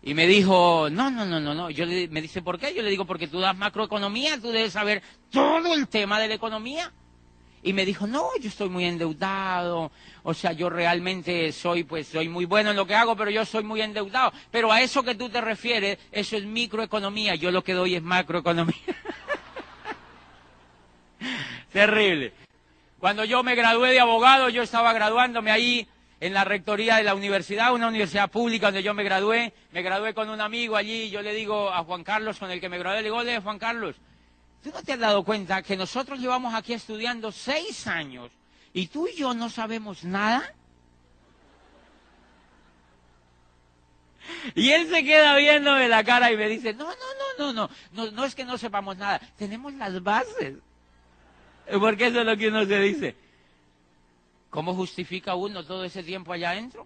Y 0.04 0.16
me 0.16 0.26
dijo, 0.26 0.90
no, 0.90 1.12
no, 1.12 1.26
no, 1.26 1.40
no, 1.40 1.54
no. 1.54 1.70
Yo 1.70 1.86
le, 1.86 2.08
me 2.08 2.22
dice, 2.22 2.42
¿por 2.42 2.58
qué? 2.58 2.74
Yo 2.74 2.82
le 2.82 2.90
digo, 2.90 3.06
porque 3.06 3.28
tú 3.28 3.40
das 3.40 3.56
macroeconomía, 3.56 4.40
tú 4.40 4.50
debes 4.50 4.74
saber 4.74 5.04
todo 5.30 5.76
el 5.76 5.88
tema 5.88 6.20
de 6.20 6.28
la 6.28 6.34
economía. 6.34 6.92
Y 7.64 7.74
me 7.74 7.86
dijo, 7.86 8.08
no, 8.08 8.30
yo 8.42 8.50
estoy 8.50 8.70
muy 8.70 8.86
endeudado, 8.86 9.92
o 10.24 10.34
sea, 10.34 10.52
yo 10.52 10.68
realmente 10.68 11.52
soy, 11.52 11.84
pues, 11.84 12.08
soy 12.08 12.28
muy 12.28 12.46
bueno 12.46 12.72
en 12.72 12.76
lo 12.76 12.88
que 12.88 12.96
hago, 12.96 13.16
pero 13.16 13.30
yo 13.30 13.46
soy 13.46 13.64
muy 13.64 13.82
endeudado. 13.82 14.34
Pero 14.50 14.72
a 14.72 14.82
eso 14.82 15.04
que 15.04 15.14
tú 15.14 15.30
te 15.30 15.42
refieres, 15.42 16.00
eso 16.12 16.36
es 16.36 16.46
microeconomía, 16.46 17.36
yo 17.36 17.52
lo 17.52 17.64
que 17.64 17.74
doy 17.74 17.94
es 17.94 18.02
macroeconomía. 18.02 18.74
Terrible. 21.72 22.34
Cuando 22.98 23.26
yo 23.26 23.44
me 23.44 23.54
gradué 23.54 23.92
de 23.92 24.00
abogado, 24.00 24.50
yo 24.50 24.64
estaba 24.64 24.92
graduándome 24.94 25.52
ahí 25.52 25.88
en 26.22 26.36
la 26.36 26.46
rectoría 26.46 26.98
de 26.98 27.04
la 27.04 27.16
universidad, 27.16 27.74
una 27.74 27.88
universidad 27.88 28.30
pública 28.30 28.68
donde 28.68 28.84
yo 28.84 28.94
me 28.94 29.04
gradué. 29.04 29.54
Me 29.72 29.82
gradué 29.82 30.14
con 30.14 30.30
un 30.30 30.40
amigo 30.40 30.78
allí 30.78 31.10
yo 31.10 31.22
le 31.22 31.34
digo 31.34 31.74
a 31.74 31.84
Juan 31.84 32.04
Carlos, 32.04 32.38
con 32.38 32.52
el 32.52 32.62
que 32.62 32.70
me 32.70 32.78
gradué, 32.78 32.98
le 32.98 33.06
digo, 33.06 33.18
oye, 33.18 33.42
Juan 33.42 33.58
Carlos, 33.58 33.96
¿tú 34.64 34.70
no 34.72 34.84
te 34.84 34.94
has 34.94 35.00
dado 35.00 35.24
cuenta 35.24 35.64
que 35.64 35.76
nosotros 35.76 36.20
llevamos 36.20 36.54
aquí 36.54 36.74
estudiando 36.74 37.32
seis 37.32 37.88
años 37.88 38.30
y 38.72 38.88
tú 38.88 39.08
y 39.08 39.16
yo 39.16 39.34
no 39.34 39.50
sabemos 39.50 40.04
nada? 40.04 40.54
Y 44.54 44.70
él 44.70 44.88
se 44.90 45.04
queda 45.04 45.36
viéndome 45.38 45.90
la 45.90 46.04
cara 46.04 46.32
y 46.32 46.38
me 46.38 46.48
dice, 46.48 46.74
no, 46.74 46.86
no, 46.86 46.92
no, 47.40 47.52
no, 47.52 47.54
no, 47.54 47.70
no, 47.94 48.12
no 48.12 48.26
es 48.26 48.36
que 48.36 48.46
no 48.46 48.60
sepamos 48.60 48.96
nada, 48.96 49.20
tenemos 49.38 49.74
las 49.74 50.02
bases. 50.04 50.58
Porque 51.80 52.08
eso 52.08 52.20
es 52.20 52.26
lo 52.28 52.38
que 52.38 52.48
uno 52.50 52.64
se 52.66 52.80
dice. 52.80 53.16
¿Cómo 54.52 54.76
justifica 54.76 55.34
uno 55.34 55.64
todo 55.64 55.86
ese 55.86 56.04
tiempo 56.04 56.34
allá 56.34 56.52
adentro? 56.52 56.86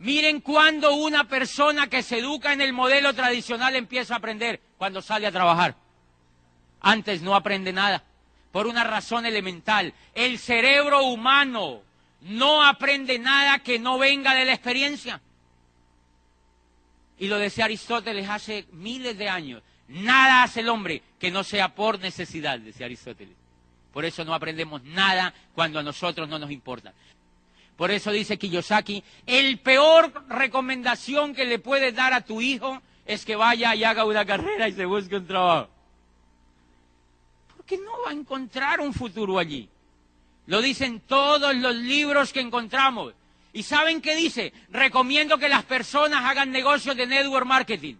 Miren 0.00 0.40
cuando 0.40 0.94
una 0.96 1.28
persona 1.28 1.86
que 1.86 2.02
se 2.02 2.18
educa 2.18 2.52
en 2.52 2.60
el 2.60 2.72
modelo 2.72 3.14
tradicional 3.14 3.76
empieza 3.76 4.14
a 4.14 4.16
aprender, 4.18 4.60
cuando 4.76 5.00
sale 5.00 5.28
a 5.28 5.32
trabajar. 5.32 5.76
Antes 6.80 7.22
no 7.22 7.36
aprende 7.36 7.72
nada, 7.72 8.02
por 8.50 8.66
una 8.66 8.82
razón 8.82 9.24
elemental. 9.24 9.94
El 10.12 10.38
cerebro 10.38 11.04
humano 11.04 11.82
no 12.22 12.64
aprende 12.64 13.18
nada 13.18 13.60
que 13.60 13.78
no 13.78 13.96
venga 13.96 14.34
de 14.34 14.44
la 14.44 14.52
experiencia. 14.52 15.20
Y 17.16 17.28
lo 17.28 17.38
decía 17.38 17.66
Aristóteles 17.66 18.28
hace 18.28 18.66
miles 18.72 19.16
de 19.16 19.28
años. 19.28 19.62
Nada 19.86 20.42
hace 20.42 20.60
el 20.60 20.68
hombre 20.68 21.00
que 21.20 21.30
no 21.30 21.44
sea 21.44 21.74
por 21.76 22.00
necesidad, 22.00 22.58
decía 22.58 22.86
Aristóteles. 22.86 23.43
Por 23.94 24.04
eso 24.04 24.24
no 24.24 24.34
aprendemos 24.34 24.82
nada 24.82 25.32
cuando 25.54 25.78
a 25.78 25.82
nosotros 25.84 26.28
no 26.28 26.36
nos 26.36 26.50
importa. 26.50 26.92
Por 27.76 27.92
eso 27.92 28.10
dice 28.10 28.36
Kiyosaki, 28.36 29.04
el 29.24 29.60
peor 29.60 30.24
recomendación 30.28 31.32
que 31.32 31.44
le 31.44 31.60
puedes 31.60 31.94
dar 31.94 32.12
a 32.12 32.22
tu 32.22 32.40
hijo 32.40 32.82
es 33.06 33.24
que 33.24 33.36
vaya 33.36 33.72
y 33.76 33.84
haga 33.84 34.04
una 34.04 34.24
carrera 34.24 34.68
y 34.68 34.72
se 34.72 34.84
busque 34.84 35.14
un 35.14 35.28
trabajo. 35.28 35.68
Porque 37.56 37.78
no 37.78 38.02
va 38.04 38.10
a 38.10 38.14
encontrar 38.14 38.80
un 38.80 38.92
futuro 38.92 39.38
allí. 39.38 39.68
Lo 40.46 40.60
dicen 40.60 41.00
todos 41.06 41.54
los 41.54 41.76
libros 41.76 42.32
que 42.32 42.40
encontramos. 42.40 43.14
¿Y 43.52 43.62
saben 43.62 44.00
qué 44.00 44.16
dice? 44.16 44.52
Recomiendo 44.70 45.38
que 45.38 45.48
las 45.48 45.62
personas 45.62 46.24
hagan 46.24 46.50
negocios 46.50 46.96
de 46.96 47.06
network 47.06 47.46
marketing. 47.46 47.94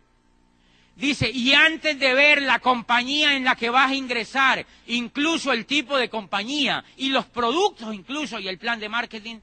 Dice, 0.97 1.29
y 1.29 1.53
antes 1.55 1.99
de 1.99 2.15
ver 2.15 2.43
la 2.43 2.61
compañía 2.61 3.37
en 3.37 3.45
la 3.45 3.57
que 3.57 3.69
vas 3.69 3.91
a 3.91 3.95
ingresar, 3.95 4.65
incluso 4.87 5.53
el 5.53 5.67
tipo 5.67 5.97
de 5.97 6.09
compañía 6.09 6.85
y 6.97 7.09
los 7.09 7.25
productos 7.27 7.93
incluso 7.93 8.39
y 8.39 8.47
el 8.47 8.59
plan 8.59 8.79
de 8.79 8.89
marketing, 8.89 9.39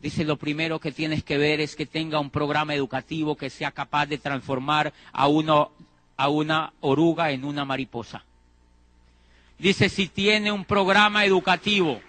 dice, 0.00 0.24
lo 0.24 0.36
primero 0.36 0.80
que 0.80 0.92
tienes 0.92 1.22
que 1.22 1.36
ver 1.36 1.60
es 1.60 1.76
que 1.76 1.84
tenga 1.84 2.18
un 2.18 2.30
programa 2.30 2.74
educativo 2.74 3.36
que 3.36 3.50
sea 3.50 3.72
capaz 3.72 4.06
de 4.06 4.16
transformar 4.16 4.94
a, 5.12 5.24
a 5.24 6.28
una 6.28 6.72
oruga 6.80 7.30
en 7.30 7.44
una 7.44 7.66
mariposa. 7.66 8.24
Dice, 9.58 9.90
si 9.90 10.08
tiene 10.08 10.50
un 10.50 10.64
programa 10.64 11.26
educativo, 11.26 12.00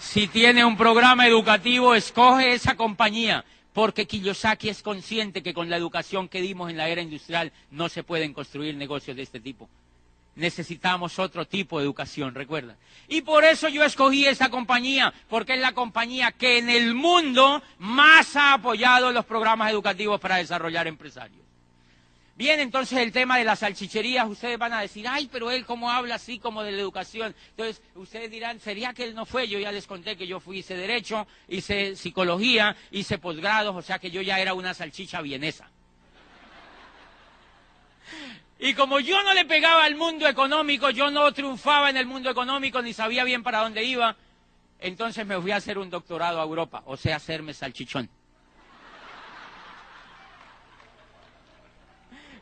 si 0.00 0.26
tiene 0.26 0.64
un 0.64 0.76
programa 0.76 1.26
educativo, 1.28 1.94
escoge 1.94 2.52
esa 2.52 2.76
compañía 2.76 3.44
porque 3.76 4.06
Kiyosaki 4.06 4.70
es 4.70 4.82
consciente 4.82 5.42
que 5.42 5.52
con 5.52 5.68
la 5.68 5.76
educación 5.76 6.30
que 6.30 6.40
dimos 6.40 6.70
en 6.70 6.78
la 6.78 6.88
era 6.88 7.02
industrial 7.02 7.52
no 7.70 7.90
se 7.90 8.02
pueden 8.02 8.32
construir 8.32 8.74
negocios 8.74 9.14
de 9.18 9.22
este 9.22 9.38
tipo. 9.38 9.68
Necesitamos 10.34 11.18
otro 11.18 11.46
tipo 11.46 11.78
de 11.78 11.84
educación, 11.84 12.34
recuerda. 12.34 12.78
Y 13.06 13.20
por 13.20 13.44
eso 13.44 13.68
yo 13.68 13.84
escogí 13.84 14.24
esa 14.24 14.48
compañía, 14.48 15.12
porque 15.28 15.56
es 15.56 15.60
la 15.60 15.72
compañía 15.72 16.32
que 16.32 16.56
en 16.56 16.70
el 16.70 16.94
mundo 16.94 17.62
más 17.76 18.34
ha 18.34 18.54
apoyado 18.54 19.12
los 19.12 19.26
programas 19.26 19.70
educativos 19.70 20.18
para 20.20 20.36
desarrollar 20.36 20.86
empresarios. 20.86 21.45
Bien, 22.36 22.60
entonces 22.60 22.98
el 22.98 23.12
tema 23.12 23.38
de 23.38 23.44
las 23.44 23.60
salchicherías, 23.60 24.28
ustedes 24.28 24.58
van 24.58 24.74
a 24.74 24.82
decir, 24.82 25.08
ay, 25.08 25.26
pero 25.32 25.50
él 25.50 25.64
cómo 25.64 25.90
habla 25.90 26.16
así 26.16 26.38
como 26.38 26.62
de 26.62 26.70
la 26.70 26.82
educación. 26.82 27.34
Entonces, 27.50 27.80
ustedes 27.94 28.30
dirán, 28.30 28.60
¿sería 28.60 28.92
que 28.92 29.04
él 29.04 29.14
no 29.14 29.24
fue? 29.24 29.48
Yo 29.48 29.58
ya 29.58 29.72
les 29.72 29.86
conté 29.86 30.18
que 30.18 30.26
yo 30.26 30.38
fui, 30.38 30.58
hice 30.58 30.76
Derecho, 30.76 31.26
hice 31.48 31.96
Psicología, 31.96 32.76
hice 32.90 33.16
posgrados, 33.16 33.74
o 33.74 33.80
sea 33.80 33.98
que 33.98 34.10
yo 34.10 34.20
ya 34.20 34.38
era 34.38 34.52
una 34.52 34.74
salchicha 34.74 35.22
vienesa. 35.22 35.70
Y 38.58 38.74
como 38.74 39.00
yo 39.00 39.22
no 39.22 39.32
le 39.32 39.46
pegaba 39.46 39.84
al 39.84 39.96
mundo 39.96 40.28
económico, 40.28 40.90
yo 40.90 41.10
no 41.10 41.32
triunfaba 41.32 41.88
en 41.88 41.96
el 41.96 42.04
mundo 42.04 42.28
económico, 42.28 42.82
ni 42.82 42.92
sabía 42.92 43.24
bien 43.24 43.42
para 43.42 43.60
dónde 43.60 43.82
iba, 43.82 44.14
entonces 44.78 45.26
me 45.26 45.40
fui 45.40 45.52
a 45.52 45.56
hacer 45.56 45.78
un 45.78 45.88
doctorado 45.88 46.38
a 46.38 46.44
Europa, 46.44 46.82
o 46.84 46.98
sea, 46.98 47.16
hacerme 47.16 47.54
salchichón. 47.54 48.10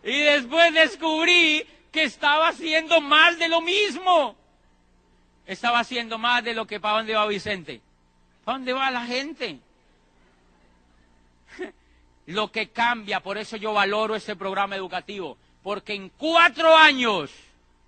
Y 0.05 0.21
después 0.21 0.73
descubrí 0.75 1.67
que 1.91 2.05
estaba 2.05 2.49
haciendo 2.49 3.01
más 3.01 3.39
de 3.39 3.49
lo 3.49 3.63
mismo. 3.63 4.37
Estaba 5.47 5.81
haciendo 5.81 6.19
más 6.19 6.45
de 6.45 6.55
lo 6.55 6.67
que 6.67 6.79
para 6.79 6.99
dónde 6.99 7.15
va 7.15 7.27
Vicente. 7.27 7.81
¿Para 8.45 8.59
dónde 8.59 8.73
va 8.75 8.91
la 8.91 9.07
gente? 9.07 9.59
Lo 12.27 12.51
que 12.53 12.69
cambia, 12.69 13.21
por 13.21 13.39
eso 13.39 13.57
yo 13.57 13.73
valoro 13.73 14.15
este 14.15 14.37
programa 14.37 14.77
educativo, 14.77 15.39
porque 15.63 15.95
en 15.95 16.11
cuatro 16.11 16.77
años 16.77 17.31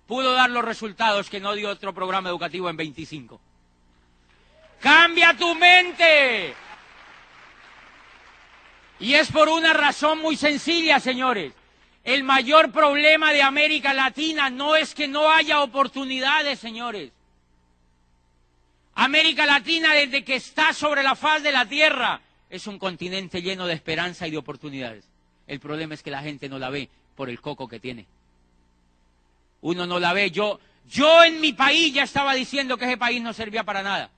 pudo 0.07 0.33
dar 0.33 0.49
los 0.49 0.63
resultados 0.63 1.29
que 1.29 1.39
no 1.39 1.53
dio 1.53 1.69
otro 1.69 1.93
programa 1.93 2.29
educativo 2.29 2.69
en 2.69 2.77
25. 2.77 3.39
Cambia 4.79 5.35
tu 5.35 5.53
mente. 5.55 6.55
Y 8.99 9.13
es 9.13 9.31
por 9.31 9.49
una 9.49 9.73
razón 9.73 10.19
muy 10.19 10.35
sencilla, 10.35 10.99
señores. 10.99 11.53
El 12.07 12.23
mayor 12.23 12.71
problema 12.71 13.33
de 13.33 13.41
América 13.41 13.93
Latina 13.93 14.49
no 14.49 14.77
es 14.77 14.95
que 14.95 15.09
no 15.09 15.29
haya 15.29 15.61
oportunidades, 15.61 16.57
señores. 16.57 17.11
América 18.95 19.45
Latina, 19.45 19.93
desde 19.93 20.23
que 20.23 20.35
está 20.35 20.71
sobre 20.71 21.03
la 21.03 21.15
faz 21.15 21.43
de 21.43 21.51
la 21.51 21.65
tierra, 21.65 22.21
es 22.49 22.65
un 22.65 22.79
continente 22.79 23.41
lleno 23.41 23.67
de 23.67 23.73
esperanza 23.73 24.25
y 24.25 24.31
de 24.31 24.37
oportunidades. 24.37 25.03
El 25.47 25.59
problema 25.59 25.95
es 25.95 26.01
que 26.01 26.09
la 26.09 26.21
gente 26.21 26.47
no 26.47 26.57
la 26.57 26.69
ve 26.69 26.87
por 27.17 27.29
el 27.29 27.41
coco 27.41 27.67
que 27.67 27.81
tiene. 27.81 28.05
Uno 29.59 29.85
no 29.85 29.99
la 29.99 30.13
ve. 30.13 30.31
Yo, 30.31 30.61
yo 30.89 31.25
en 31.25 31.41
mi 31.41 31.51
país 31.51 31.93
ya 31.93 32.03
estaba 32.03 32.35
diciendo 32.35 32.77
que 32.77 32.85
ese 32.85 32.95
país 32.95 33.21
no 33.21 33.33
servía 33.33 33.65
para 33.65 33.83
nada. 33.83 34.09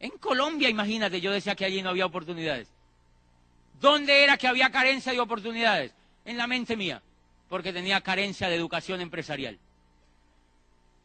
En 0.00 0.10
Colombia, 0.18 0.68
imagínate, 0.68 1.22
yo 1.22 1.32
decía 1.32 1.54
que 1.54 1.64
allí 1.64 1.80
no 1.80 1.88
había 1.88 2.04
oportunidades. 2.04 2.68
¿Dónde 3.80 4.22
era 4.22 4.36
que 4.36 4.48
había 4.48 4.70
carencia 4.70 5.12
de 5.12 5.20
oportunidades? 5.20 5.94
En 6.28 6.36
la 6.36 6.46
mente 6.46 6.76
mía, 6.76 7.00
porque 7.48 7.72
tenía 7.72 8.02
carencia 8.02 8.50
de 8.50 8.54
educación 8.54 9.00
empresarial. 9.00 9.58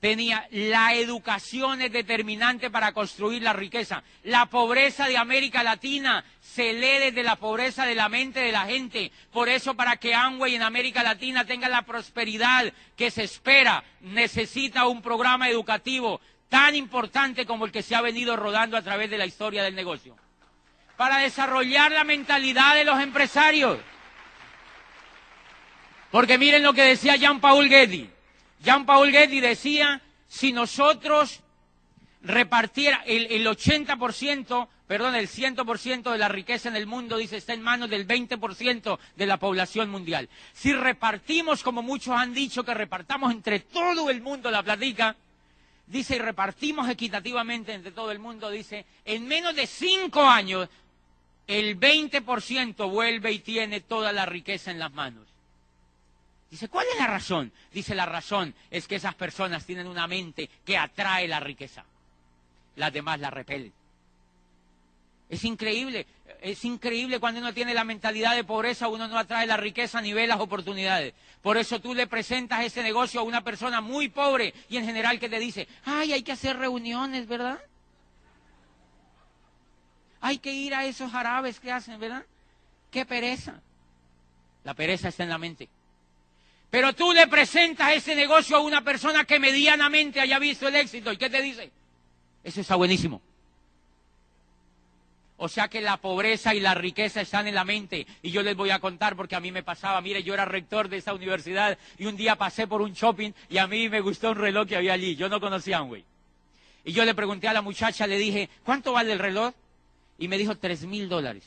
Tenía 0.02 0.46
la 0.52 0.96
educación 0.96 1.82
es 1.82 1.94
determinante 1.94 2.70
para 2.70 2.92
construir 2.92 3.42
la 3.42 3.54
riqueza. 3.54 4.04
La 4.24 4.48
pobreza 4.48 5.08
de 5.08 5.16
América 5.16 5.64
Latina 5.64 6.26
se 6.42 6.74
lee 6.74 7.06
desde 7.06 7.24
la 7.24 7.38
pobreza 7.38 7.86
de 7.86 7.96
la 7.96 8.10
mente 8.10 8.42
de 8.42 8.52
la 8.52 8.66
gente. 8.66 9.14
Por 9.32 9.48
eso 9.48 9.76
para 9.76 9.96
que 9.96 10.14
Amway 10.14 10.56
en 10.56 10.62
América 10.62 11.04
Latina 11.04 11.46
tenga 11.46 11.70
la 11.70 11.84
prosperidad 11.84 12.74
que 12.98 13.10
se 13.10 13.24
espera, 13.24 13.82
necesita 14.02 14.88
un 14.88 15.02
programa 15.02 15.50
educativo 15.50 16.20
tan 16.50 16.76
importante 16.76 17.46
como 17.46 17.64
el 17.64 17.72
que 17.72 17.82
se 17.82 17.96
ha 17.96 18.02
venido 18.02 18.36
rodando 18.36 18.76
a 18.76 18.82
través 18.82 19.10
de 19.10 19.18
la 19.18 19.26
historia 19.26 19.64
del 19.64 19.74
negocio 19.74 20.18
para 20.98 21.20
desarrollar 21.20 21.94
la 21.94 22.04
mentalidad 22.04 22.76
de 22.76 22.84
los 22.84 23.00
empresarios. 23.00 23.80
Porque 26.14 26.38
miren 26.38 26.62
lo 26.62 26.76
que 26.76 26.84
decía 26.84 27.16
Jean-Paul 27.16 27.68
Getty. 27.68 28.08
Jean-Paul 28.64 29.10
Getty 29.10 29.40
decía, 29.40 30.00
si 30.28 30.52
nosotros 30.52 31.40
repartiera 32.22 33.02
el, 33.08 33.26
el 33.32 33.48
80%, 33.48 34.68
perdón, 34.86 35.16
el 35.16 35.28
100% 35.28 36.12
de 36.12 36.18
la 36.20 36.28
riqueza 36.28 36.70
en 36.70 36.76
el 36.76 36.86
mundo, 36.86 37.18
dice, 37.18 37.38
está 37.38 37.54
en 37.54 37.64
manos 37.64 37.90
del 37.90 38.08
20% 38.08 39.00
de 39.16 39.26
la 39.26 39.38
población 39.38 39.90
mundial. 39.90 40.30
Si 40.54 40.72
repartimos, 40.72 41.64
como 41.64 41.82
muchos 41.82 42.16
han 42.16 42.32
dicho, 42.32 42.64
que 42.64 42.76
repartamos 42.76 43.32
entre 43.32 43.62
todo 43.62 44.12
el 44.12 44.22
mundo 44.22 44.52
la 44.52 44.62
platica, 44.62 45.16
dice, 45.88 46.18
y 46.18 46.20
repartimos 46.20 46.88
equitativamente 46.92 47.74
entre 47.74 47.92
todo 47.92 48.12
el 48.12 48.20
mundo, 48.20 48.52
dice, 48.52 48.86
en 49.04 49.28
menos 49.28 49.56
de 49.56 49.66
cinco 49.66 50.22
años 50.22 50.70
el 51.48 51.80
20% 51.80 52.88
vuelve 52.88 53.32
y 53.32 53.40
tiene 53.40 53.82
toda 53.82 54.14
la 54.14 54.28
riqueza 54.28 54.70
en 54.70 54.78
las 54.78 54.94
manos. 54.94 55.33
Dice, 56.54 56.68
¿cuál 56.68 56.86
es 56.94 57.00
la 57.00 57.08
razón? 57.08 57.52
Dice, 57.72 57.96
la 57.96 58.06
razón 58.06 58.54
es 58.70 58.88
que 58.88 58.94
esas 58.94 59.16
personas 59.16 59.66
tienen 59.66 59.88
una 59.88 60.06
mente 60.06 60.52
que 60.64 60.78
atrae 60.78 61.28
la 61.28 61.40
riqueza. 61.40 61.84
Las 62.76 62.94
demás 62.94 63.20
la 63.20 63.32
repelen. 63.32 63.74
Es 65.32 65.44
increíble, 65.46 66.06
es 66.42 66.64
increíble 66.64 67.20
cuando 67.20 67.40
uno 67.40 67.56
tiene 67.56 67.74
la 67.74 67.84
mentalidad 67.84 68.36
de 68.36 68.44
pobreza, 68.44 68.88
uno 68.88 69.08
no 69.08 69.18
atrae 69.18 69.48
la 69.48 69.58
riqueza 69.58 70.00
ni 70.00 70.14
ve 70.14 70.28
las 70.28 70.40
oportunidades. 70.40 71.16
Por 71.42 71.58
eso 71.58 71.82
tú 71.82 71.96
le 71.96 72.06
presentas 72.06 72.64
ese 72.64 72.84
negocio 72.84 73.22
a 73.22 73.24
una 73.24 73.44
persona 73.44 73.82
muy 73.82 74.10
pobre 74.10 74.54
y 74.70 74.78
en 74.78 74.86
general 74.86 75.20
que 75.20 75.30
te 75.30 75.40
dice, 75.40 75.68
ay, 75.86 76.14
hay 76.14 76.22
que 76.22 76.34
hacer 76.34 76.56
reuniones, 76.60 77.28
¿verdad? 77.28 77.60
Hay 80.22 80.38
que 80.38 80.54
ir 80.54 80.76
a 80.76 80.86
esos 80.86 81.16
árabes 81.16 81.60
que 81.60 81.72
hacen, 81.72 82.00
¿verdad? 82.00 82.24
Qué 82.92 83.08
pereza. 83.08 83.60
La 84.64 84.76
pereza 84.76 85.08
está 85.08 85.24
en 85.24 85.30
la 85.30 85.40
mente. 85.40 85.68
Pero 86.74 86.92
tú 86.94 87.14
le 87.14 87.28
presentas 87.28 87.94
ese 87.94 88.16
negocio 88.16 88.58
a 88.58 88.60
una 88.60 88.84
persona 88.84 89.26
que 89.26 89.38
medianamente 89.38 90.20
haya 90.20 90.40
visto 90.40 90.68
el 90.68 90.76
éxito. 90.76 91.14
¿Y 91.14 91.18
qué 91.18 91.30
te 91.30 91.40
dice? 91.40 91.70
Eso 92.44 92.62
está 92.62 92.74
buenísimo. 92.74 93.22
O 95.38 95.48
sea 95.48 95.68
que 95.68 95.82
la 95.82 95.98
pobreza 95.98 96.56
y 96.56 96.60
la 96.60 96.74
riqueza 96.74 97.22
están 97.22 97.48
en 97.48 97.54
la 97.54 97.64
mente. 97.64 98.08
Y 98.24 98.32
yo 98.32 98.42
les 98.42 98.56
voy 98.56 98.72
a 98.72 98.80
contar 98.80 99.16
porque 99.16 99.36
a 99.36 99.40
mí 99.40 99.52
me 99.52 99.62
pasaba. 99.62 100.02
Mire, 100.02 100.24
yo 100.24 100.34
era 100.34 100.46
rector 100.46 100.90
de 100.90 100.98
esa 100.98 101.14
universidad 101.14 101.78
y 102.00 102.08
un 102.08 102.18
día 102.18 102.38
pasé 102.38 102.66
por 102.66 102.82
un 102.82 102.94
shopping 102.94 103.34
y 103.50 103.60
a 103.60 103.68
mí 103.68 103.88
me 103.88 104.02
gustó 104.02 104.32
un 104.32 104.38
reloj 104.38 104.68
que 104.68 104.76
había 104.76 104.94
allí. 104.94 105.16
Yo 105.16 105.30
no 105.30 105.40
conocía 105.40 105.78
a 105.78 105.84
un 105.84 105.90
güey. 105.90 106.06
Y 106.84 106.92
yo 106.92 107.06
le 107.06 107.14
pregunté 107.14 107.48
a 107.48 107.54
la 107.54 107.62
muchacha, 107.62 108.08
le 108.08 108.18
dije, 108.18 108.50
¿cuánto 108.64 108.94
vale 108.94 109.14
el 109.14 109.20
reloj? 109.20 109.54
y 110.18 110.28
me 110.28 110.40
dijo 110.40 110.56
tres 110.58 110.86
mil 110.86 111.08
dólares. 111.08 111.44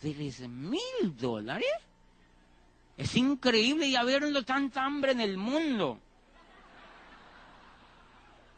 ¿Tres 0.00 0.40
mil 0.40 1.16
dólares? 1.18 1.66
Es 2.96 3.16
increíble 3.16 3.86
y 3.86 3.96
haberlo 3.96 4.44
tanta 4.44 4.84
hambre 4.84 5.12
en 5.12 5.20
el 5.20 5.36
mundo. 5.36 5.98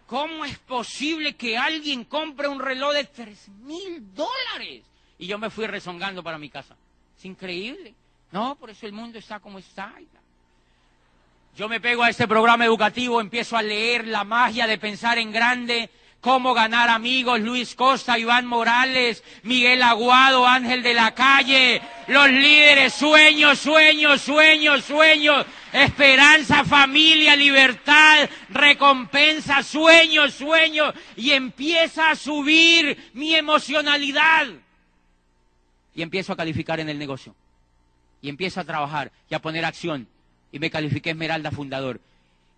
¿Cómo 0.06 0.44
es 0.44 0.58
posible 0.58 1.34
que 1.34 1.58
alguien 1.58 2.04
compre 2.04 2.46
un 2.46 2.60
reloj 2.60 2.92
de 2.92 3.04
tres 3.04 3.48
mil 3.48 4.14
dólares? 4.14 4.84
Y 5.18 5.26
yo 5.26 5.38
me 5.38 5.50
fui 5.50 5.66
rezongando 5.66 6.22
para 6.22 6.38
mi 6.38 6.48
casa. 6.48 6.76
Es 7.18 7.24
increíble. 7.24 7.94
No, 8.30 8.54
por 8.56 8.70
eso 8.70 8.86
el 8.86 8.92
mundo 8.92 9.18
está 9.18 9.40
como 9.40 9.58
está. 9.58 9.94
Yo 11.56 11.68
me 11.68 11.80
pego 11.80 12.02
a 12.02 12.10
este 12.10 12.28
programa 12.28 12.66
educativo, 12.66 13.20
empiezo 13.20 13.56
a 13.56 13.62
leer 13.62 14.06
la 14.06 14.24
magia 14.24 14.66
de 14.66 14.76
pensar 14.76 15.16
en 15.18 15.32
grande, 15.32 15.90
Cómo 16.20 16.54
ganar 16.54 16.88
amigos, 16.88 17.40
Luis 17.40 17.74
Costa, 17.74 18.18
Iván 18.18 18.46
Morales, 18.46 19.22
Miguel 19.44 19.82
Aguado, 19.82 20.46
Ángel 20.46 20.82
de 20.82 20.92
la 20.92 21.14
Calle, 21.14 21.80
los 22.08 22.28
líderes, 22.28 22.94
sueños, 22.94 23.58
sueños, 23.58 24.22
sueños, 24.22 24.84
sueños, 24.84 25.46
esperanza, 25.72 26.64
familia, 26.64 27.36
libertad, 27.36 28.28
recompensa, 28.48 29.62
sueños, 29.62 30.34
sueños, 30.34 30.94
y 31.16 31.30
empieza 31.30 32.10
a 32.10 32.16
subir 32.16 33.10
mi 33.14 33.34
emocionalidad. 33.34 34.48
Y 35.94 36.02
empiezo 36.02 36.32
a 36.32 36.36
calificar 36.36 36.80
en 36.80 36.88
el 36.88 36.98
negocio. 36.98 37.34
Y 38.20 38.28
empiezo 38.28 38.60
a 38.60 38.64
trabajar 38.64 39.12
y 39.30 39.34
a 39.34 39.40
poner 39.40 39.64
acción. 39.64 40.08
Y 40.50 40.58
me 40.58 40.70
califiqué 40.70 41.10
Esmeralda 41.10 41.50
Fundador. 41.50 42.00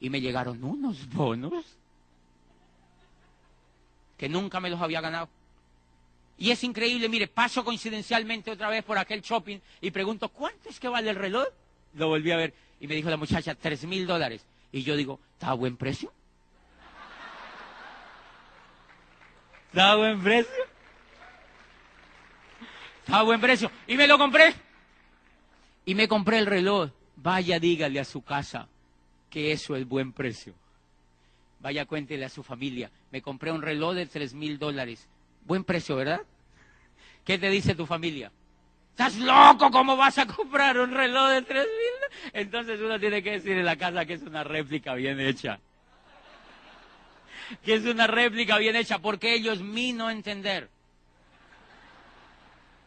Y 0.01 0.11
me 0.11 0.21
llegaron 0.21 0.63
unos 0.65 1.09
bonos 1.11 1.78
que 4.19 4.29
nunca 4.29 4.61
me 4.61 4.69
los 4.69 4.83
había 4.83 5.01
ganado. 5.01 5.31
Y 6.37 6.51
es 6.51 6.63
increíble, 6.63 7.09
mire, 7.09 7.27
paso 7.27 7.65
coincidencialmente 7.65 8.51
otra 8.51 8.69
vez 8.69 8.85
por 8.85 8.99
aquel 8.99 9.23
shopping 9.23 9.59
y 9.81 9.91
pregunto, 9.91 10.29
¿cuánto 10.29 10.69
es 10.69 10.79
que 10.79 10.89
vale 10.89 11.11
el 11.11 11.17
reloj? 11.17 11.47
Lo 11.95 12.09
volví 12.09 12.31
a 12.31 12.37
ver 12.37 12.55
y 12.81 12.87
me 12.87 12.95
dijo 12.95 13.09
la 13.09 13.17
muchacha, 13.17 13.55
tres 13.55 13.85
mil 13.85 14.07
dólares. 14.07 14.45
Y 14.71 14.83
yo 14.83 14.97
digo, 14.97 15.19
¿está 15.33 15.49
a 15.49 15.55
buen 15.55 15.77
precio? 15.77 16.13
¿Está 19.69 19.93
a 19.93 19.97
buen 19.97 20.23
precio? 20.23 20.65
¿Está 23.01 23.19
a 23.21 23.23
buen 23.23 23.41
precio? 23.41 23.71
Y 23.87 23.97
me 23.97 24.07
lo 24.07 24.19
compré. 24.19 24.55
Y 25.85 25.95
me 25.95 26.07
compré 26.07 26.39
el 26.39 26.47
reloj. 26.47 26.91
Vaya, 27.17 27.59
dígale 27.59 27.99
a 27.99 28.05
su 28.05 28.23
casa 28.23 28.69
que 29.29 29.53
eso 29.53 29.75
es 29.77 29.87
buen 29.87 30.13
precio. 30.13 30.55
Vaya, 31.61 31.85
cuéntele 31.87 32.25
a 32.25 32.29
su 32.29 32.43
familia. 32.43 32.91
Me 33.11 33.23
compré 33.23 33.53
un 33.53 33.63
reloj 33.63 33.95
de 33.95 34.07
tres 34.07 34.35
mil 34.35 34.59
dólares. 34.59 35.09
Buen 35.45 35.65
precio, 35.65 35.97
¿verdad? 35.97 36.21
¿Qué 37.25 37.39
te 37.39 37.49
dice 37.51 37.75
tu 37.75 37.87
familia? 37.87 38.31
¿Estás 38.91 39.17
loco? 39.17 39.71
¿Cómo 39.71 39.97
vas 39.97 40.19
a 40.19 40.27
comprar 40.27 40.79
un 40.79 40.91
reloj 40.91 41.31
de 41.31 41.43
tres 41.43 41.67
mil? 41.67 42.33
Entonces 42.33 42.81
uno 42.81 42.99
tiene 42.99 43.23
que 43.23 43.33
decir 43.33 43.53
en 43.53 43.65
la 43.65 43.77
casa 43.77 44.05
que 44.05 44.15
es 44.15 44.23
una 44.23 44.45
réplica 44.45 44.95
bien 44.95 45.21
hecha. 45.21 45.61
Que 47.65 47.75
es 47.75 47.85
una 47.85 48.07
réplica 48.07 48.59
bien 48.59 48.77
hecha, 48.77 48.99
porque 48.99 49.35
ellos 49.35 49.61
mí 49.61 49.93
no 49.93 50.11
entender. 50.11 50.69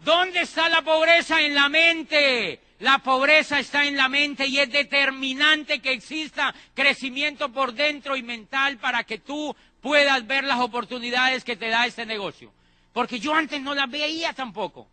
¿Dónde 0.04 0.42
está 0.42 0.70
la 0.70 0.82
pobreza? 0.82 1.42
En 1.42 1.56
la 1.56 1.70
mente. 1.70 2.60
La 2.80 2.98
pobreza 2.98 3.60
está 3.60 3.86
en 3.86 3.96
la 3.96 4.10
mente 4.10 4.48
y 4.48 4.58
es 4.58 4.72
determinante 4.72 5.80
que 5.80 5.94
exista 5.94 6.54
crecimiento 6.74 7.52
por 7.52 7.74
dentro 7.74 8.16
y 8.16 8.24
mental 8.24 8.80
para 8.80 9.04
que 9.04 9.20
tú 9.20 9.56
puedas 9.82 10.26
ver 10.28 10.44
las 10.44 10.60
oportunidades 10.60 11.44
que 11.44 11.56
te 11.56 11.70
da 11.70 11.86
este 11.86 12.06
negocio. 12.06 12.52
Porque 12.94 13.20
yo 13.20 13.34
antes 13.34 13.62
no 13.62 13.74
las 13.74 13.90
veía 13.90 14.34
tampoco. 14.34 14.88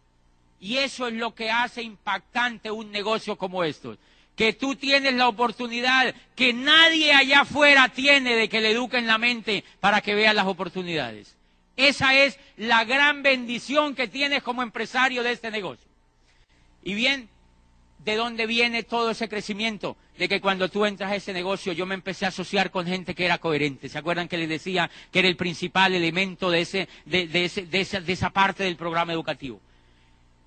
Y 0.60 0.78
eso 0.78 1.06
es 1.06 1.14
lo 1.14 1.34
que 1.34 1.50
hace 1.50 1.82
impactante 1.82 2.70
un 2.70 2.90
negocio 2.90 3.36
como 3.36 3.64
estos. 3.64 3.98
que 4.34 4.52
tú 4.52 4.76
tienes 4.76 5.14
la 5.14 5.26
oportunidad 5.26 6.14
que 6.36 6.52
nadie 6.52 7.12
allá 7.12 7.40
afuera 7.40 7.88
tiene 7.88 8.36
de 8.36 8.48
que 8.48 8.60
le 8.60 8.70
eduquen 8.70 9.04
la 9.04 9.18
mente 9.18 9.64
para 9.80 10.00
que 10.00 10.14
vea 10.14 10.32
las 10.32 10.46
oportunidades. 10.46 11.34
Esa 11.76 12.14
es 12.14 12.38
la 12.56 12.84
gran 12.84 13.24
bendición 13.24 13.96
que 13.96 14.06
tienes 14.06 14.44
como 14.44 14.62
empresario 14.62 15.24
de 15.24 15.32
este 15.32 15.50
negocio. 15.50 15.88
Y 16.84 16.94
bien, 16.94 17.28
¿de 17.98 18.16
dónde 18.16 18.46
viene 18.46 18.82
todo 18.82 19.10
ese 19.10 19.28
crecimiento? 19.28 19.96
De 20.16 20.28
que 20.28 20.40
cuando 20.40 20.68
tú 20.68 20.84
entras 20.86 21.12
a 21.12 21.16
ese 21.16 21.32
negocio 21.32 21.72
yo 21.72 21.86
me 21.86 21.94
empecé 21.94 22.24
a 22.24 22.28
asociar 22.28 22.70
con 22.70 22.86
gente 22.86 23.14
que 23.14 23.24
era 23.24 23.38
coherente. 23.38 23.88
¿Se 23.88 23.98
acuerdan 23.98 24.28
que 24.28 24.38
les 24.38 24.48
decía 24.48 24.90
que 25.10 25.18
era 25.20 25.28
el 25.28 25.36
principal 25.36 25.94
elemento 25.94 26.50
de, 26.50 26.60
ese, 26.60 26.88
de, 27.04 27.28
ese, 27.44 27.66
de, 27.66 27.80
esa, 27.80 28.00
de 28.00 28.12
esa 28.12 28.30
parte 28.30 28.64
del 28.64 28.76
programa 28.76 29.12
educativo? 29.12 29.60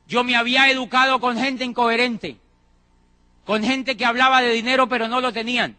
Yo 0.08 0.24
me 0.24 0.36
había 0.36 0.70
educado 0.70 1.20
con 1.20 1.38
gente 1.38 1.64
incoherente, 1.64 2.38
con 3.46 3.64
gente 3.64 3.96
que 3.96 4.06
hablaba 4.06 4.42
de 4.42 4.54
dinero 4.54 4.88
pero 4.90 5.08
no 5.08 5.22
lo 5.22 5.32
tenían, 5.32 5.78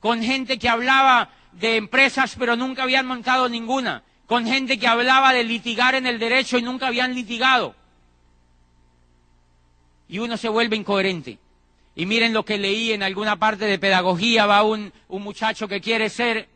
con 0.00 0.22
gente 0.22 0.58
que 0.58 0.68
hablaba 0.68 1.30
de 1.52 1.76
empresas 1.76 2.36
pero 2.38 2.56
nunca 2.56 2.82
habían 2.82 3.06
montado 3.06 3.48
ninguna, 3.48 4.02
con 4.26 4.46
gente 4.46 4.78
que 4.78 4.86
hablaba 4.86 5.32
de 5.32 5.44
litigar 5.44 5.94
en 5.94 6.06
el 6.06 6.18
derecho 6.18 6.58
y 6.58 6.62
nunca 6.62 6.86
habían 6.86 7.14
litigado 7.14 7.74
y 10.10 10.18
uno 10.18 10.36
se 10.36 10.48
vuelve 10.48 10.76
incoherente. 10.76 11.38
Y 11.94 12.04
miren 12.04 12.32
lo 12.32 12.44
que 12.44 12.58
leí 12.58 12.92
en 12.92 13.02
alguna 13.02 13.38
parte 13.38 13.64
de 13.64 13.78
pedagogía, 13.78 14.44
va 14.44 14.64
un, 14.64 14.92
un 15.08 15.22
muchacho 15.22 15.68
que 15.68 15.80
quiere 15.80 16.08
ser 16.08 16.48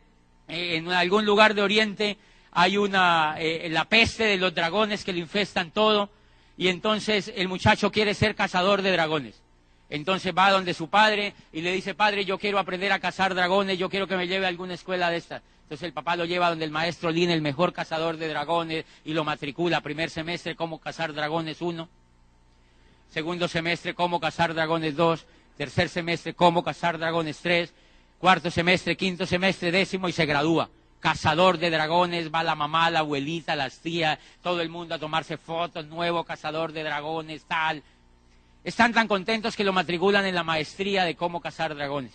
eh, 0.47 0.75
en 0.75 0.91
algún 0.91 1.25
lugar 1.25 1.53
de 1.53 1.61
Oriente, 1.61 2.17
hay 2.51 2.77
una, 2.77 3.35
eh, 3.39 3.69
la 3.69 3.85
peste 3.85 4.25
de 4.25 4.37
los 4.37 4.53
dragones 4.53 5.05
que 5.05 5.13
le 5.13 5.19
infestan 5.19 5.71
todo, 5.71 6.09
y 6.57 6.67
entonces 6.67 7.31
el 7.33 7.47
muchacho 7.47 7.91
quiere 7.91 8.13
ser 8.13 8.35
cazador 8.35 8.81
de 8.81 8.91
dragones. 8.91 9.41
Entonces 9.89 10.33
va 10.37 10.51
donde 10.51 10.73
su 10.73 10.89
padre 10.89 11.33
y 11.53 11.61
le 11.61 11.71
dice, 11.71 11.93
padre, 11.93 12.25
yo 12.25 12.37
quiero 12.37 12.59
aprender 12.59 12.91
a 12.91 12.99
cazar 12.99 13.35
dragones, 13.35 13.77
yo 13.77 13.89
quiero 13.89 14.07
que 14.07 14.17
me 14.17 14.27
lleve 14.27 14.45
a 14.45 14.49
alguna 14.49 14.73
escuela 14.73 15.09
de 15.09 15.17
estas. 15.17 15.41
Entonces 15.63 15.85
el 15.85 15.93
papá 15.93 16.15
lo 16.15 16.25
lleva 16.25 16.49
donde 16.49 16.65
el 16.65 16.71
maestro 16.71 17.09
Lin, 17.09 17.29
el 17.29 17.41
mejor 17.41 17.71
cazador 17.71 18.17
de 18.17 18.27
dragones, 18.27 18.85
y 19.05 19.13
lo 19.13 19.23
matricula 19.23 19.81
primer 19.81 20.09
semestre 20.09 20.55
como 20.55 20.79
cazar 20.79 21.13
dragones 21.13 21.61
uno 21.61 21.87
segundo 23.11 23.47
semestre 23.47 23.93
cómo 23.93 24.19
cazar 24.19 24.53
dragones 24.53 24.95
2, 24.95 25.25
tercer 25.57 25.89
semestre 25.89 26.33
cómo 26.33 26.63
cazar 26.63 26.97
dragones 26.97 27.39
3, 27.39 27.73
cuarto 28.19 28.51
semestre, 28.51 28.97
quinto 28.97 29.25
semestre, 29.25 29.71
décimo 29.71 30.09
y 30.09 30.11
se 30.11 30.25
gradúa. 30.25 30.69
Cazador 30.99 31.59
de 31.59 31.69
dragones, 31.69 32.33
va 32.33 32.43
la 32.43 32.55
mamá, 32.55 32.89
la 32.89 32.99
abuelita, 32.99 33.55
las 33.55 33.79
tías, 33.79 34.17
todo 34.41 34.61
el 34.61 34.69
mundo 34.69 34.95
a 34.95 34.99
tomarse 34.99 35.37
fotos, 35.37 35.85
nuevo 35.85 36.23
cazador 36.23 36.71
de 36.71 36.83
dragones, 36.83 37.45
tal. 37.45 37.83
Están 38.63 38.93
tan 38.93 39.07
contentos 39.07 39.55
que 39.55 39.63
lo 39.63 39.73
matriculan 39.73 40.25
en 40.25 40.33
la 40.33 40.43
maestría 40.43 41.03
de 41.03 41.15
cómo 41.15 41.41
cazar 41.41 41.75
dragones. 41.75 42.13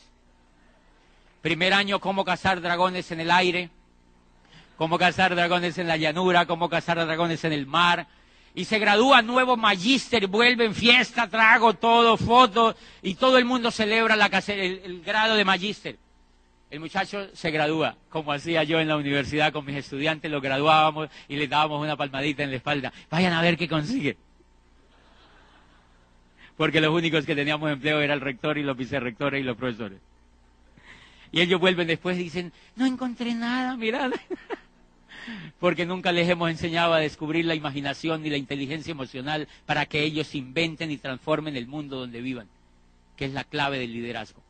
Primer 1.43 1.73
año, 1.73 2.01
cómo 2.01 2.25
cazar 2.25 2.61
dragones 2.61 3.13
en 3.13 3.21
el 3.21 3.31
aire, 3.31 3.71
cómo 4.77 4.99
cazar 4.99 5.35
dragones 5.37 5.79
en 5.79 5.87
la 5.87 5.97
llanura, 5.97 6.47
cómo 6.47 6.69
cazar 6.69 6.97
dragones 6.99 7.45
en 7.45 7.53
el 7.53 7.67
mar, 7.67 8.09
y 8.55 8.65
se 8.65 8.79
gradúa 8.79 9.23
nuevo 9.23 9.57
magíster, 9.57 10.27
vuelven 10.27 10.75
fiesta, 10.75 11.29
trago, 11.29 11.75
todo, 11.75 12.17
fotos, 12.17 12.77
y 13.03 13.15
todo 13.15 13.39
el 13.39 13.45
mundo 13.45 13.71
celebra 13.71 14.17
el, 14.49 15.03
grado 15.05 15.37
de 15.37 15.45
magíster. 15.45 15.99
El 16.71 16.81
muchacho 16.81 17.29
se 17.35 17.51
gradúa, 17.51 17.97
como 18.09 18.33
hacía 18.33 18.63
yo 18.65 18.81
en 18.81 18.89
la 18.89 18.97
universidad 18.97 19.53
con 19.53 19.65
mis 19.65 19.77
estudiantes, 19.77 20.31
lo 20.31 20.41
graduábamos 20.41 21.09
y 21.29 21.37
le 21.37 21.49
dábamos 21.49 21.83
una 21.83 21.97
palmadita 21.97 22.43
en 22.43 22.51
la 22.51 22.57
espalda. 22.57 22.93
Vayan 23.11 23.33
a 23.33 23.43
ver 23.43 23.57
qué 23.57 23.69
consigue. 23.69 24.17
Porque 26.57 26.81
los 26.81 26.95
únicos 26.95 27.25
que 27.25 27.35
teníamos 27.35 27.71
empleo 27.71 28.01
era 28.01 28.15
el 28.15 28.21
rector 28.21 28.59
y 28.59 28.63
los 28.63 28.77
vicerrectores 28.77 29.41
y 29.41 29.45
los 29.45 29.57
profesores. 29.57 29.99
Y 31.33 31.41
ellos 31.41 31.61
vuelven 31.61 31.87
después 31.87 32.19
y 32.19 32.25
dicen, 32.25 32.53
no 32.77 32.87
encontré 32.87 33.35
nada, 33.35 33.77
mirad. 33.77 34.13
porque 35.59 35.87
nunca 35.87 36.13
les 36.13 36.29
hemos 36.29 36.51
enseñado 36.51 36.95
a 36.95 37.01
descubrir 37.01 37.45
la 37.45 37.55
imaginación 37.55 38.23
ni 38.23 38.31
la 38.31 38.37
inteligencia 38.37 38.93
emocional 38.93 39.49
para 39.67 39.87
que 39.87 40.03
ellos 40.03 40.35
inventen 40.35 40.91
y 40.91 40.99
transformen 40.99 41.57
el 41.57 41.67
mundo 41.67 41.99
donde 41.99 42.21
vivan, 42.21 42.49
que 43.17 43.27
es 43.27 43.33
la 43.33 43.45
clave 43.45 43.79
del 43.79 43.93
liderazgo. 43.93 44.43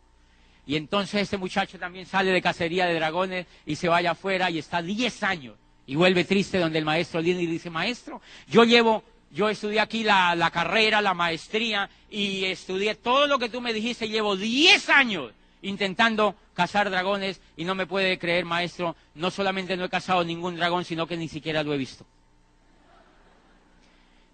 Y 0.67 0.77
entonces 0.77 1.23
este 1.23 1.37
muchacho 1.37 1.79
también 1.79 2.07
sale 2.07 2.31
de 2.31 2.43
cacería 2.43 2.87
de 2.87 2.95
dragones 2.95 3.47
y 3.67 3.77
se 3.77 3.89
vaya 3.89 4.13
afuera 4.13 4.51
y 4.51 4.59
está 4.59 4.83
10 4.83 5.23
años 5.23 5.57
y 5.87 5.97
vuelve 5.97 6.25
triste 6.25 6.59
donde 6.59 6.79
el 6.79 6.85
maestro 6.85 7.21
viene 7.21 7.43
y 7.43 7.47
dice, 7.47 7.71
maestro, 7.71 8.21
yo 8.47 8.63
llevo, 8.63 9.03
yo 9.33 9.49
estudié 9.49 9.81
aquí 9.81 10.05
la, 10.05 10.37
la 10.37 10.51
carrera, 10.51 11.03
la 11.03 11.15
maestría 11.15 11.91
y 12.09 12.45
estudié 12.45 12.95
todo 12.95 13.27
lo 13.27 13.39
que 13.41 13.49
tú 13.49 13.61
me 13.61 13.73
dijiste, 13.73 14.09
llevo 14.09 14.37
10 14.37 14.89
años 14.91 15.33
intentando 15.63 16.37
cazar 16.61 16.91
dragones 16.91 17.41
y 17.57 17.65
no 17.65 17.75
me 17.75 17.87
puede 17.87 18.19
creer, 18.19 18.45
maestro, 18.45 18.95
no 19.15 19.31
solamente 19.31 19.79
no 19.79 19.87
he 19.87 19.89
cazado 19.89 20.23
ningún 20.25 20.57
dragón, 20.57 20.85
sino 20.85 21.07
que 21.07 21.17
ni 21.17 21.27
siquiera 21.27 21.63
lo 21.63 21.73
he 21.73 21.79
visto. 21.79 22.05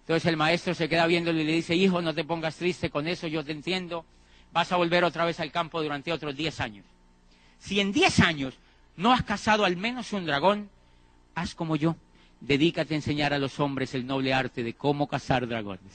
Entonces 0.01 0.25
el 0.25 0.35
maestro 0.35 0.73
se 0.73 0.89
queda 0.89 1.07
viéndolo 1.07 1.39
y 1.39 1.45
le 1.45 1.53
dice, 1.53 1.73
hijo, 1.73 2.01
no 2.01 2.13
te 2.13 2.25
pongas 2.25 2.57
triste 2.57 2.89
con 2.89 3.07
eso, 3.07 3.27
yo 3.27 3.45
te 3.45 3.53
entiendo, 3.53 4.03
vas 4.51 4.73
a 4.73 4.75
volver 4.75 5.05
otra 5.05 5.23
vez 5.23 5.39
al 5.39 5.53
campo 5.53 5.81
durante 5.81 6.11
otros 6.11 6.35
10 6.35 6.59
años. 6.59 6.85
Si 7.59 7.79
en 7.79 7.93
10 7.93 8.19
años 8.19 8.55
no 8.97 9.13
has 9.13 9.23
cazado 9.23 9.63
al 9.63 9.77
menos 9.77 10.11
un 10.11 10.25
dragón, 10.25 10.69
haz 11.33 11.55
como 11.55 11.77
yo, 11.77 11.95
dedícate 12.41 12.93
a 12.93 12.97
enseñar 12.97 13.33
a 13.33 13.39
los 13.39 13.57
hombres 13.61 13.95
el 13.95 14.05
noble 14.05 14.33
arte 14.33 14.63
de 14.63 14.73
cómo 14.73 15.07
cazar 15.07 15.47
dragones. 15.47 15.93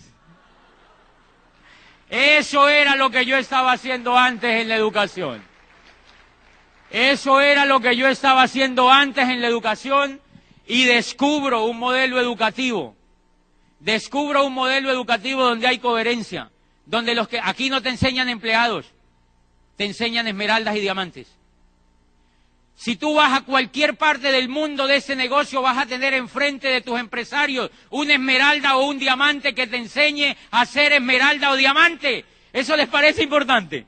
Eso 2.08 2.70
era 2.70 2.96
lo 2.96 3.10
que 3.10 3.26
yo 3.26 3.36
estaba 3.36 3.72
haciendo 3.72 4.16
antes 4.16 4.62
en 4.62 4.68
la 4.70 4.76
educación. 4.76 5.51
Eso 6.92 7.40
era 7.40 7.64
lo 7.64 7.80
que 7.80 7.96
yo 7.96 8.06
estaba 8.06 8.42
haciendo 8.42 8.90
antes 8.90 9.26
en 9.26 9.40
la 9.40 9.48
educación 9.48 10.20
y 10.66 10.84
descubro 10.84 11.64
un 11.64 11.78
modelo 11.78 12.20
educativo. 12.20 12.94
Descubro 13.80 14.44
un 14.44 14.52
modelo 14.52 14.90
educativo 14.90 15.42
donde 15.42 15.66
hay 15.66 15.78
coherencia, 15.78 16.50
donde 16.84 17.14
los 17.14 17.28
que 17.28 17.40
aquí 17.42 17.70
no 17.70 17.80
te 17.80 17.88
enseñan 17.88 18.28
empleados, 18.28 18.92
te 19.78 19.86
enseñan 19.86 20.28
esmeraldas 20.28 20.76
y 20.76 20.80
diamantes. 20.80 21.28
Si 22.74 22.96
tú 22.96 23.14
vas 23.14 23.32
a 23.32 23.44
cualquier 23.46 23.96
parte 23.96 24.30
del 24.30 24.50
mundo 24.50 24.86
de 24.86 24.96
ese 24.96 25.16
negocio, 25.16 25.62
vas 25.62 25.78
a 25.78 25.86
tener 25.86 26.12
enfrente 26.12 26.68
de 26.68 26.82
tus 26.82 27.00
empresarios 27.00 27.70
una 27.88 28.12
esmeralda 28.12 28.76
o 28.76 28.84
un 28.84 28.98
diamante 28.98 29.54
que 29.54 29.66
te 29.66 29.78
enseñe 29.78 30.36
a 30.50 30.66
ser 30.66 30.92
esmeralda 30.92 31.52
o 31.52 31.56
diamante. 31.56 32.26
¿Eso 32.52 32.76
les 32.76 32.88
parece 32.88 33.22
importante? 33.22 33.86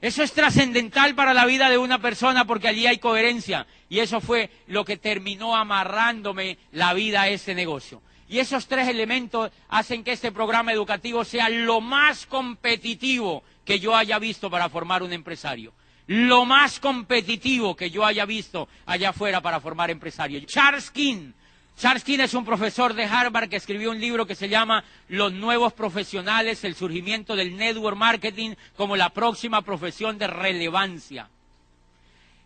Eso 0.00 0.22
es 0.22 0.32
trascendental 0.32 1.14
para 1.14 1.34
la 1.34 1.44
vida 1.44 1.68
de 1.70 1.78
una 1.78 1.98
persona 1.98 2.44
porque 2.44 2.68
allí 2.68 2.86
hay 2.86 2.98
coherencia. 2.98 3.66
Y 3.88 3.98
eso 3.98 4.20
fue 4.20 4.50
lo 4.66 4.84
que 4.84 4.96
terminó 4.96 5.56
amarrándome 5.56 6.58
la 6.72 6.94
vida 6.94 7.22
a 7.22 7.28
ese 7.28 7.54
negocio. 7.54 8.00
Y 8.28 8.38
esos 8.38 8.68
tres 8.68 8.88
elementos 8.88 9.50
hacen 9.68 10.04
que 10.04 10.12
este 10.12 10.30
programa 10.30 10.72
educativo 10.72 11.24
sea 11.24 11.48
lo 11.48 11.80
más 11.80 12.26
competitivo 12.26 13.42
que 13.64 13.80
yo 13.80 13.96
haya 13.96 14.18
visto 14.18 14.50
para 14.50 14.68
formar 14.68 15.02
un 15.02 15.12
empresario 15.12 15.72
lo 16.08 16.46
más 16.46 16.80
competitivo 16.80 17.76
que 17.76 17.90
yo 17.90 18.04
haya 18.04 18.24
visto 18.24 18.66
allá 18.86 19.10
afuera 19.10 19.42
para 19.42 19.60
formar 19.60 19.90
empresarios. 19.90 20.46
Charles 20.46 20.90
King. 20.90 21.32
Charles 21.78 22.02
King 22.02 22.18
es 22.18 22.34
un 22.34 22.44
profesor 22.44 22.92
de 22.92 23.04
Harvard 23.04 23.48
que 23.48 23.54
escribió 23.54 23.92
un 23.92 24.00
libro 24.00 24.26
que 24.26 24.34
se 24.34 24.48
llama 24.48 24.82
Los 25.08 25.32
nuevos 25.32 25.72
profesionales, 25.72 26.64
el 26.64 26.74
surgimiento 26.74 27.36
del 27.36 27.56
network 27.56 27.96
marketing 27.96 28.56
como 28.76 28.96
la 28.96 29.10
próxima 29.10 29.62
profesión 29.62 30.18
de 30.18 30.26
relevancia. 30.26 31.28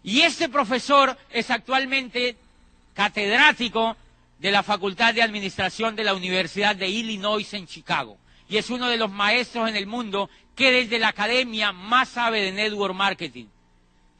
Y 0.04 0.20
este 0.20 0.50
profesor 0.50 1.16
es 1.30 1.50
actualmente 1.50 2.36
catedrático 2.92 3.96
de 4.38 4.50
la 4.50 4.62
Facultad 4.62 5.14
de 5.14 5.22
Administración 5.22 5.96
de 5.96 6.04
la 6.04 6.12
Universidad 6.12 6.76
de 6.76 6.88
Illinois 6.90 7.54
en 7.54 7.66
Chicago. 7.66 8.18
Y 8.50 8.58
es 8.58 8.68
uno 8.68 8.88
de 8.88 8.98
los 8.98 9.10
maestros 9.10 9.66
en 9.66 9.76
el 9.76 9.86
mundo 9.86 10.28
que 10.54 10.72
desde 10.72 10.98
la 10.98 11.08
academia 11.08 11.72
más 11.72 12.10
sabe 12.10 12.42
de 12.42 12.52
network 12.52 12.94
marketing, 12.94 13.46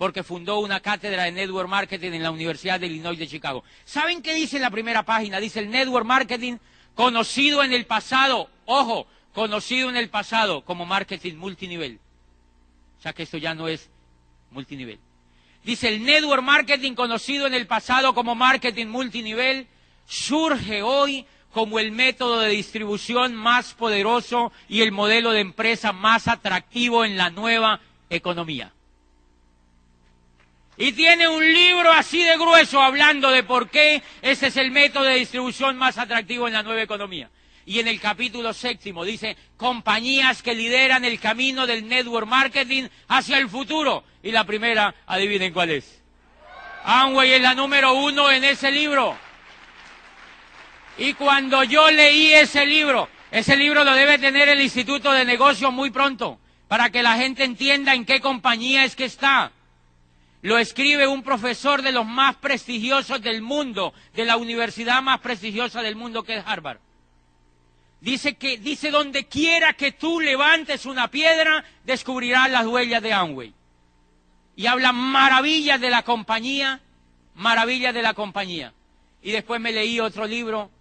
porque 0.03 0.25
fundó 0.25 0.59
una 0.59 0.81
cátedra 0.81 1.23
de 1.23 1.31
network 1.31 1.69
marketing 1.69 2.11
en 2.11 2.25
la 2.25 2.33
Universidad 2.33 2.81
de 2.81 2.89
Illinois 2.89 3.17
de 3.17 3.29
Chicago. 3.29 3.63
¿Saben 3.85 4.21
qué 4.21 4.35
dice 4.35 4.57
en 4.57 4.63
la 4.63 4.71
primera 4.71 5.05
página? 5.05 5.39
Dice 5.39 5.61
el 5.61 5.71
network 5.71 6.05
marketing 6.05 6.57
conocido 6.97 7.63
en 7.63 7.73
el 7.73 7.87
pasado, 7.87 8.51
ojo, 8.65 9.07
conocido 9.33 9.91
en 9.91 9.97
el 9.97 10.11
pasado 10.11 10.65
como 10.65 10.87
marketing 10.87 11.37
multinivel. 11.37 12.01
O 12.99 13.01
sea 13.01 13.13
que 13.13 13.23
esto 13.23 13.39
ya 13.39 13.55
no 13.55 13.69
es 13.69 13.91
multinivel. 14.51 14.99
Dice 15.63 15.87
el 15.87 16.03
network 16.03 16.43
marketing 16.43 16.95
conocido 16.95 17.47
en 17.47 17.55
el 17.55 17.69
pasado 17.69 18.13
como 18.13 18.35
marketing 18.35 18.89
multinivel 18.89 19.69
surge 20.05 20.83
hoy 20.83 21.25
como 21.53 21.79
el 21.79 21.93
método 21.93 22.41
de 22.41 22.49
distribución 22.49 23.37
más 23.37 23.75
poderoso 23.75 24.51
y 24.69 24.81
el 24.81 24.91
modelo 24.91 25.31
de 25.31 25.39
empresa 25.39 25.93
más 25.93 26.27
atractivo 26.27 27.05
en 27.05 27.17
la 27.17 27.31
nueva 27.31 27.79
economía. 28.11 28.73
Y 30.77 30.93
tiene 30.93 31.29
un 31.29 31.45
libro 31.45 31.93
así 31.93 32.23
de 32.23 32.37
grueso 32.37 32.81
hablando 32.81 33.31
de 33.31 33.43
por 33.43 33.69
qué 33.69 34.03
ese 34.23 34.47
es 34.47 34.57
el 34.57 34.71
método 34.71 35.05
de 35.05 35.17
distribución 35.17 35.77
más 35.77 35.99
atractivo 35.99 36.47
en 36.47 36.55
la 36.55 36.63
nueva 36.63 36.83
economía. 36.83 37.31
Y 37.65 37.79
en 37.79 37.89
el 37.89 38.01
capítulo 38.01 38.53
séptimo 38.53 39.05
dice, 39.05 39.37
compañías 39.57 40.43
que 40.43 40.55
lideran 40.55 41.05
el 41.05 41.21
camino 41.21 41.67
del 41.67 41.87
network 41.87 42.27
marketing 42.27 42.89
hacia 43.09 43.39
el 43.39 43.49
futuro. 43.49 44.05
Y 44.23 44.33
la 44.33 44.45
primera, 44.45 44.95
adivinen 45.07 45.53
cuál 45.53 45.71
es. 45.71 46.03
Amway 46.85 47.35
es 47.35 47.43
la 47.43 47.55
número 47.55 47.93
uno 47.93 48.31
en 48.31 48.43
ese 48.43 48.71
libro. 48.73 49.17
Y 50.99 51.15
cuando 51.15 51.63
yo 51.63 51.91
leí 51.91 52.33
ese 52.33 52.67
libro, 52.67 53.09
ese 53.31 53.57
libro 53.57 53.85
lo 53.85 53.95
debe 53.95 54.19
tener 54.19 54.49
el 54.49 54.61
Instituto 54.61 55.13
de 55.13 55.25
Negocios 55.25 55.73
muy 55.73 55.91
pronto, 55.91 56.39
para 56.69 56.91
que 56.91 57.03
la 57.03 57.17
gente 57.17 57.45
entienda 57.45 57.95
en 57.95 58.05
qué 58.05 58.21
compañía 58.21 58.85
es 58.85 58.97
que 58.97 59.05
está. 59.05 59.53
Lo 60.43 60.59
escribe 60.59 61.07
un 61.07 61.23
profesor 61.23 61.83
de 61.83 61.93
los 61.93 62.05
más 62.05 62.35
prestigiosos 62.35 63.23
del 63.23 63.43
mundo, 63.43 63.95
de 64.13 64.25
la 64.25 64.37
universidad 64.37 65.01
más 65.01 65.21
prestigiosa 65.21 65.83
del 65.83 65.95
mundo 65.95 66.25
que 66.25 66.37
es 66.37 66.45
Harvard. 66.45 66.79
Dice 68.01 68.35
que, 68.35 68.59
dice 68.59 68.91
donde 68.91 69.27
quiera 69.27 69.75
que 69.75 69.93
tú 69.93 70.21
levantes 70.21 70.85
una 70.85 71.09
piedra, 71.09 71.65
descubrirás 71.85 72.51
las 72.51 72.67
huellas 72.67 73.01
de 73.01 73.13
Amway. 73.13 73.55
Y 74.57 74.67
habla 74.67 74.93
maravillas 74.93 75.81
de 75.81 75.91
la 75.91 76.03
compañía, 76.03 76.81
maravillas 77.37 77.95
de 77.95 78.03
la 78.03 78.13
compañía. 78.13 78.75
Y 79.23 79.31
después 79.31 79.61
me 79.61 79.71
leí 79.71 80.01
otro 80.01 80.27
libro 80.27 80.72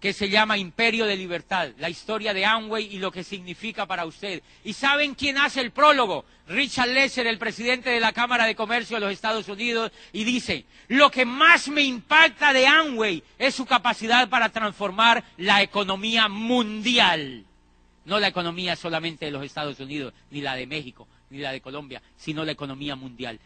que 0.00 0.12
se 0.12 0.28
llama 0.28 0.58
Imperio 0.58 1.06
de 1.06 1.16
Libertad, 1.16 1.70
la 1.78 1.88
historia 1.88 2.34
de 2.34 2.44
Amway 2.44 2.94
y 2.94 2.98
lo 2.98 3.10
que 3.10 3.24
significa 3.24 3.86
para 3.86 4.04
usted. 4.04 4.42
¿Y 4.64 4.74
saben 4.74 5.14
quién 5.14 5.38
hace 5.38 5.60
el 5.60 5.70
prólogo? 5.70 6.24
Richard 6.48 6.90
Lesser, 6.90 7.26
el 7.26 7.38
presidente 7.38 7.90
de 7.90 8.00
la 8.00 8.12
Cámara 8.12 8.44
de 8.44 8.54
Comercio 8.54 8.96
de 8.96 9.00
los 9.00 9.12
Estados 9.12 9.48
Unidos, 9.48 9.90
y 10.12 10.24
dice, 10.24 10.66
lo 10.88 11.10
que 11.10 11.24
más 11.24 11.68
me 11.68 11.82
impacta 11.82 12.52
de 12.52 12.66
Amway 12.66 13.22
es 13.38 13.54
su 13.54 13.64
capacidad 13.64 14.28
para 14.28 14.50
transformar 14.50 15.24
la 15.38 15.62
economía 15.62 16.28
mundial. 16.28 17.44
No 18.04 18.20
la 18.20 18.28
economía 18.28 18.76
solamente 18.76 19.24
de 19.24 19.32
los 19.32 19.44
Estados 19.44 19.80
Unidos, 19.80 20.12
ni 20.30 20.40
la 20.40 20.54
de 20.54 20.66
México, 20.66 21.08
ni 21.30 21.38
la 21.38 21.50
de 21.50 21.60
Colombia, 21.60 22.02
sino 22.16 22.44
la 22.44 22.52
economía 22.52 22.94
mundial. 22.94 23.40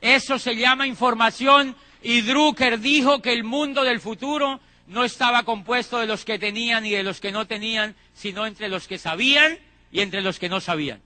Eso 0.00 0.38
se 0.38 0.56
llama 0.56 0.86
información 0.86 1.76
y 2.02 2.22
Drucker 2.22 2.80
dijo 2.80 3.20
que 3.20 3.32
el 3.32 3.44
mundo 3.44 3.84
del 3.84 4.00
futuro 4.00 4.60
no 4.86 5.04
estaba 5.04 5.44
compuesto 5.44 5.98
de 5.98 6.06
los 6.06 6.24
que 6.24 6.38
tenían 6.38 6.84
y 6.84 6.90
de 6.90 7.02
los 7.02 7.20
que 7.20 7.32
no 7.32 7.46
tenían, 7.46 7.94
sino 8.14 8.46
entre 8.46 8.68
los 8.68 8.88
que 8.88 8.98
sabían 8.98 9.58
y 9.92 10.00
entre 10.00 10.22
los 10.22 10.38
que 10.38 10.48
no 10.48 10.60
sabían. 10.60 11.00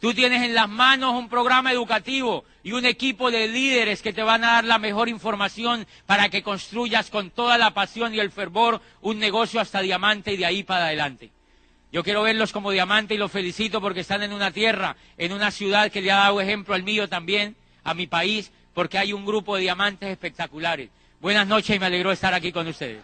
Tú 0.00 0.14
tienes 0.14 0.42
en 0.42 0.54
las 0.54 0.68
manos 0.68 1.14
un 1.14 1.28
programa 1.28 1.70
educativo 1.70 2.44
y 2.64 2.72
un 2.72 2.84
equipo 2.86 3.30
de 3.30 3.46
líderes 3.46 4.02
que 4.02 4.12
te 4.12 4.22
van 4.22 4.42
a 4.42 4.54
dar 4.54 4.64
la 4.64 4.78
mejor 4.78 5.08
información 5.08 5.86
para 6.06 6.28
que 6.28 6.42
construyas 6.42 7.08
con 7.08 7.30
toda 7.30 7.56
la 7.56 7.72
pasión 7.72 8.12
y 8.12 8.18
el 8.18 8.32
fervor 8.32 8.80
un 9.00 9.20
negocio 9.20 9.60
hasta 9.60 9.80
diamante 9.80 10.32
y 10.32 10.36
de 10.38 10.46
ahí 10.46 10.64
para 10.64 10.86
adelante. 10.86 11.30
Yo 11.92 12.02
quiero 12.02 12.22
verlos 12.22 12.52
como 12.52 12.70
diamante 12.70 13.14
y 13.14 13.18
los 13.18 13.30
felicito 13.30 13.80
porque 13.80 14.00
están 14.00 14.22
en 14.22 14.32
una 14.32 14.50
tierra, 14.50 14.96
en 15.18 15.32
una 15.32 15.50
ciudad 15.50 15.92
que 15.92 16.00
le 16.00 16.10
ha 16.10 16.16
dado 16.16 16.40
ejemplo 16.40 16.74
al 16.74 16.82
mío 16.82 17.08
también, 17.08 17.54
a 17.84 17.94
mi 17.94 18.06
país, 18.06 18.50
porque 18.74 18.98
hay 18.98 19.12
un 19.12 19.24
grupo 19.24 19.56
de 19.56 19.62
diamantes 19.62 20.08
espectaculares. 20.10 20.90
Buenas 21.20 21.46
noches 21.46 21.76
y 21.76 21.78
me 21.78 21.86
alegro 21.86 22.10
estar 22.12 22.34
aquí 22.34 22.52
con 22.52 22.66
ustedes. 22.66 23.02